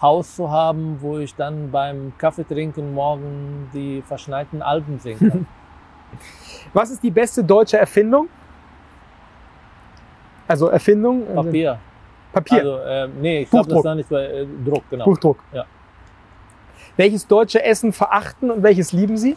Haus 0.00 0.36
zu 0.36 0.50
haben, 0.50 0.98
wo 1.00 1.18
ich 1.18 1.34
dann 1.34 1.70
beim 1.70 2.12
Kaffeetrinken 2.16 2.94
morgen 2.94 3.68
die 3.74 4.02
verschneiten 4.02 4.62
Alben 4.62 4.98
singen 4.98 5.30
kann. 5.30 5.46
Was 6.72 6.90
ist 6.90 7.02
die 7.02 7.10
beste 7.10 7.44
deutsche 7.44 7.78
Erfindung? 7.78 8.28
Also 10.48 10.68
Erfindung? 10.68 11.26
Papier. 11.34 11.78
Papier. 12.32 12.58
Also, 12.58 12.78
äh, 12.78 13.08
nee, 13.20 13.42
ich 13.42 13.50
glaube, 13.50 13.68
das 13.68 13.84
ist 13.84 13.94
nicht 13.94 14.08
bei 14.08 14.24
äh, 14.24 14.46
Druck, 14.64 14.84
genau. 14.90 15.04
Buchdruck. 15.04 15.38
Ja. 15.52 15.64
Welches 16.96 17.26
deutsche 17.26 17.62
Essen 17.62 17.92
verachten 17.92 18.50
und 18.50 18.62
welches 18.62 18.92
lieben 18.92 19.16
Sie? 19.16 19.34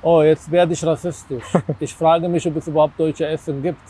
Oh, 0.00 0.22
jetzt 0.22 0.50
werde 0.50 0.72
ich 0.72 0.84
rassistisch. 0.84 1.44
Ich 1.80 1.94
frage 1.94 2.28
mich, 2.28 2.46
ob 2.46 2.56
es 2.56 2.68
überhaupt 2.68 2.98
deutsche 2.98 3.26
Essen 3.26 3.62
gibt. 3.62 3.80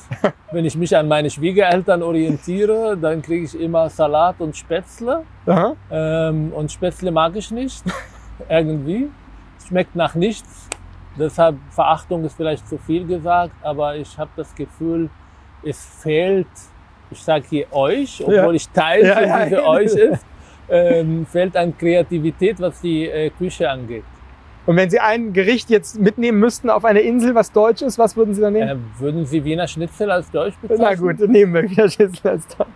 Wenn 0.53 0.65
ich 0.65 0.77
mich 0.77 0.97
an 0.97 1.07
meine 1.07 1.29
Schwiegereltern 1.29 2.03
orientiere, 2.03 2.97
dann 2.97 3.21
kriege 3.21 3.45
ich 3.45 3.61
immer 3.61 3.91
Salat 3.91 4.37
und 4.39 4.57
Spätzle. 4.57 5.25
Ähm, 5.91 6.53
und 6.55 6.73
Spätzle 6.73 7.11
mag 7.11 7.37
ich 7.37 7.51
nicht. 7.51 7.85
Irgendwie. 8.49 9.11
Es 9.59 9.67
schmeckt 9.67 9.95
nach 9.95 10.15
nichts. 10.15 10.69
Deshalb 11.19 11.57
Verachtung 11.71 12.25
ist 12.25 12.37
vielleicht 12.37 12.67
zu 12.69 12.79
viel 12.79 13.07
gesagt, 13.07 13.55
aber 13.63 13.97
ich 13.97 14.17
habe 14.17 14.31
das 14.37 14.55
Gefühl, 14.55 15.11
es 15.65 15.85
fehlt, 16.03 16.47
ich 17.11 17.21
sage 17.21 17.45
hier 17.51 17.73
euch, 17.73 18.23
obwohl 18.23 18.35
ja. 18.35 18.53
ich 18.53 18.69
Teil 18.69 19.05
ja, 19.05 19.21
ja. 19.21 19.45
diese 19.45 19.67
euch 19.67 19.95
ist, 19.95 20.25
ähm, 20.71 21.27
fehlt 21.27 21.57
an 21.57 21.77
Kreativität, 21.77 22.61
was 22.61 22.81
die 22.81 23.07
äh, 23.09 23.31
Küche 23.31 23.69
angeht. 23.69 24.05
Und 24.69 24.77
wenn 24.77 24.91
Sie 24.91 25.01
ein 25.01 25.33
Gericht 25.33 25.71
jetzt 25.71 25.99
mitnehmen 25.99 26.41
müssten 26.41 26.69
auf 26.69 26.85
eine 26.85 27.01
Insel, 27.01 27.35
was 27.35 27.53
deutsch 27.53 27.81
ist, 27.81 27.99
was 27.99 28.19
würden 28.19 28.35
Sie 28.35 28.43
dann 28.43 28.53
nehmen? 28.53 28.69
Äh, 28.69 29.01
würden 29.01 29.25
Sie 29.25 29.43
Wiener 29.43 29.67
Schnitzel 29.67 30.11
als 30.11 30.31
deutsch 30.31 30.57
bezeichnen? 30.61 30.87
Na 30.91 30.95
gut, 30.95 31.27
nehmen 31.27 31.55
wir 31.55 31.71
Wiener 31.71 31.89
Schnitzel 31.89 32.33
als 32.33 32.47
deutsch. 32.49 32.69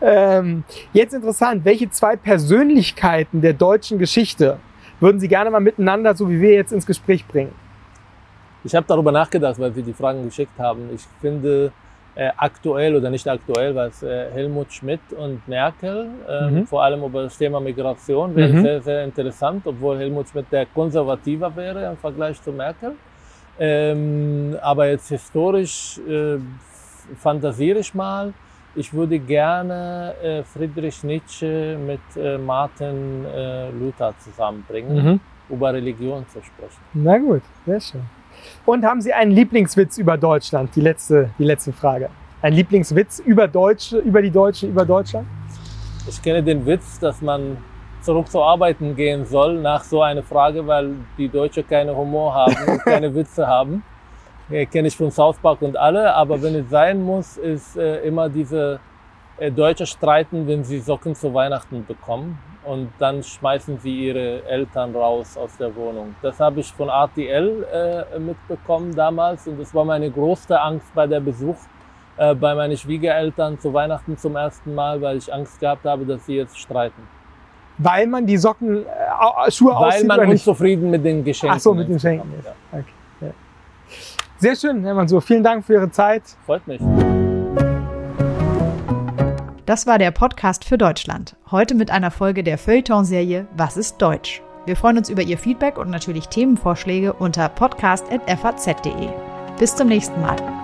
Ähm, 0.00 0.64
jetzt 0.94 1.12
interessant, 1.12 1.66
welche 1.66 1.90
zwei 1.90 2.16
Persönlichkeiten 2.16 3.42
der 3.42 3.52
deutschen 3.52 3.98
Geschichte 3.98 4.56
würden 5.00 5.20
Sie 5.20 5.28
gerne 5.28 5.50
mal 5.50 5.60
miteinander, 5.60 6.14
so 6.14 6.30
wie 6.30 6.40
wir 6.40 6.54
jetzt 6.54 6.72
ins 6.72 6.86
Gespräch 6.86 7.26
bringen? 7.28 7.52
Ich 8.64 8.74
habe 8.74 8.86
darüber 8.88 9.12
nachgedacht, 9.12 9.60
weil 9.60 9.74
Sie 9.74 9.82
die 9.82 9.92
Fragen 9.92 10.24
geschickt 10.24 10.58
haben. 10.58 10.88
Ich 10.94 11.02
finde, 11.20 11.72
äh, 12.14 12.30
aktuell 12.36 12.94
oder 12.96 13.08
nicht 13.10 13.26
aktuell, 13.26 13.74
was 13.74 14.02
äh, 14.02 14.30
Helmut 14.32 14.72
Schmidt 14.72 15.00
und 15.16 15.46
Merkel, 15.48 16.08
äh, 16.28 16.50
mhm. 16.50 16.66
vor 16.66 16.82
allem 16.82 17.02
über 17.04 17.22
das 17.22 17.38
Thema 17.38 17.60
Migration, 17.60 18.34
wäre 18.36 18.52
mhm. 18.52 18.62
sehr, 18.62 18.82
sehr 18.82 19.04
interessant, 19.04 19.66
obwohl 19.66 19.98
Helmut 19.98 20.28
Schmidt 20.28 20.46
der 20.52 20.66
konservativer 20.66 21.54
wäre 21.56 21.90
im 21.90 21.96
Vergleich 21.96 22.40
zu 22.42 22.52
Merkel. 22.52 22.92
Ähm, 23.58 24.56
aber 24.60 24.88
jetzt 24.88 25.08
historisch 25.08 25.98
äh, 26.08 26.38
fantasiere 27.18 27.78
ich 27.78 27.94
mal. 27.94 28.32
Ich 28.74 28.92
würde 28.92 29.18
gerne 29.18 30.14
äh, 30.22 30.42
Friedrich 30.42 31.04
Nietzsche 31.04 31.78
mit 31.78 32.00
äh, 32.16 32.38
Martin 32.38 33.24
äh, 33.24 33.70
Luther 33.70 34.14
zusammenbringen, 34.18 35.04
mhm. 35.04 35.20
über 35.50 35.72
Religion 35.72 36.26
zu 36.28 36.42
sprechen. 36.42 36.80
Na 36.94 37.18
gut, 37.18 37.42
sehr 37.66 37.80
schön. 37.80 38.21
Und 38.64 38.84
haben 38.84 39.00
Sie 39.00 39.12
einen 39.12 39.32
Lieblingswitz 39.32 39.98
über 39.98 40.16
Deutschland? 40.16 40.74
Die 40.74 40.80
letzte, 40.80 41.30
die 41.38 41.44
letzte 41.44 41.72
Frage. 41.72 42.10
Ein 42.40 42.54
Lieblingswitz 42.54 43.20
über 43.20 43.46
Deutsche, 43.48 43.98
über 43.98 44.20
die 44.20 44.30
Deutschen, 44.30 44.70
über 44.70 44.84
Deutschland? 44.84 45.26
Ich 46.08 46.20
kenne 46.20 46.42
den 46.42 46.66
Witz, 46.66 46.98
dass 46.98 47.22
man 47.22 47.56
zurück 48.02 48.28
zu 48.28 48.42
arbeiten 48.42 48.96
gehen 48.96 49.24
soll 49.24 49.60
nach 49.60 49.84
so 49.84 50.02
einer 50.02 50.22
Frage, 50.22 50.66
weil 50.66 50.90
die 51.16 51.28
Deutschen 51.28 51.66
keine 51.66 51.96
Humor 51.96 52.34
haben 52.34 52.56
und 52.66 52.78
keine 52.84 53.14
Witze 53.14 53.46
haben. 53.46 53.84
Ja, 54.48 54.64
kenne 54.64 54.88
ich 54.88 54.96
von 54.96 55.10
South 55.10 55.38
Park 55.38 55.62
und 55.62 55.76
alle, 55.76 56.12
aber 56.14 56.42
wenn 56.42 56.54
es 56.56 56.68
sein 56.68 57.00
muss, 57.02 57.36
ist 57.36 57.76
äh, 57.76 58.00
immer 58.02 58.28
diese 58.28 58.74
äh, 58.74 58.91
Deutsche 59.50 59.86
streiten, 59.86 60.46
wenn 60.46 60.64
sie 60.64 60.78
Socken 60.78 61.14
zu 61.14 61.32
Weihnachten 61.34 61.84
bekommen 61.86 62.38
und 62.64 62.90
dann 62.98 63.22
schmeißen 63.22 63.78
sie 63.78 64.06
ihre 64.08 64.44
Eltern 64.46 64.94
raus 64.94 65.36
aus 65.36 65.56
der 65.56 65.74
Wohnung. 65.74 66.14
Das 66.22 66.38
habe 66.38 66.60
ich 66.60 66.72
von 66.72 66.88
RTL 66.88 67.66
äh, 68.14 68.18
mitbekommen 68.18 68.94
damals 68.94 69.46
und 69.48 69.58
das 69.60 69.74
war 69.74 69.84
meine 69.84 70.10
größte 70.10 70.60
Angst 70.60 70.86
bei 70.94 71.06
der 71.06 71.20
Besuch 71.20 71.56
äh, 72.16 72.34
bei 72.34 72.54
meinen 72.54 72.76
Schwiegereltern 72.76 73.58
zu 73.58 73.72
Weihnachten 73.72 74.16
zum 74.16 74.36
ersten 74.36 74.74
Mal, 74.74 75.00
weil 75.00 75.16
ich 75.16 75.32
Angst 75.32 75.58
gehabt 75.58 75.84
habe, 75.84 76.04
dass 76.04 76.26
sie 76.26 76.36
jetzt 76.36 76.58
streiten. 76.58 77.02
Weil 77.78 78.06
man 78.06 78.26
die 78.26 78.36
Socken, 78.36 78.84
äh, 78.86 79.50
Schuhe 79.50 79.74
Weil 79.74 79.88
auszieht 79.88 80.06
man 80.06 80.18
oder 80.18 80.26
nicht? 80.28 80.46
unzufrieden 80.46 80.90
mit 80.90 81.04
den 81.04 81.24
Geschenken 81.24 81.56
Ach 81.56 81.60
so, 81.60 81.74
mit 81.74 81.88
den 81.88 81.94
insgesamt 81.94 82.22
Schenken 82.22 82.38
ist. 82.38 82.46
ist. 82.46 82.54
Okay. 82.72 83.32
Ja. 83.90 83.98
Sehr 84.36 84.56
schön, 84.56 84.84
Herr 84.84 84.94
Mansur. 84.94 85.22
Vielen 85.22 85.42
Dank 85.42 85.64
für 85.64 85.74
Ihre 85.74 85.90
Zeit. 85.90 86.22
Freut 86.44 86.66
mich. 86.66 86.80
Das 89.66 89.86
war 89.86 89.98
der 89.98 90.10
Podcast 90.10 90.64
für 90.64 90.76
Deutschland. 90.76 91.36
Heute 91.50 91.74
mit 91.74 91.90
einer 91.90 92.10
Folge 92.10 92.42
der 92.42 92.58
Feuilleton-Serie 92.58 93.46
Was 93.56 93.76
ist 93.76 93.98
Deutsch? 93.98 94.42
Wir 94.66 94.76
freuen 94.76 94.98
uns 94.98 95.08
über 95.08 95.22
Ihr 95.22 95.38
Feedback 95.38 95.78
und 95.78 95.90
natürlich 95.90 96.28
Themenvorschläge 96.28 97.12
unter 97.12 97.48
podcast.faz.de. 97.48 99.08
Bis 99.58 99.76
zum 99.76 99.88
nächsten 99.88 100.20
Mal. 100.20 100.61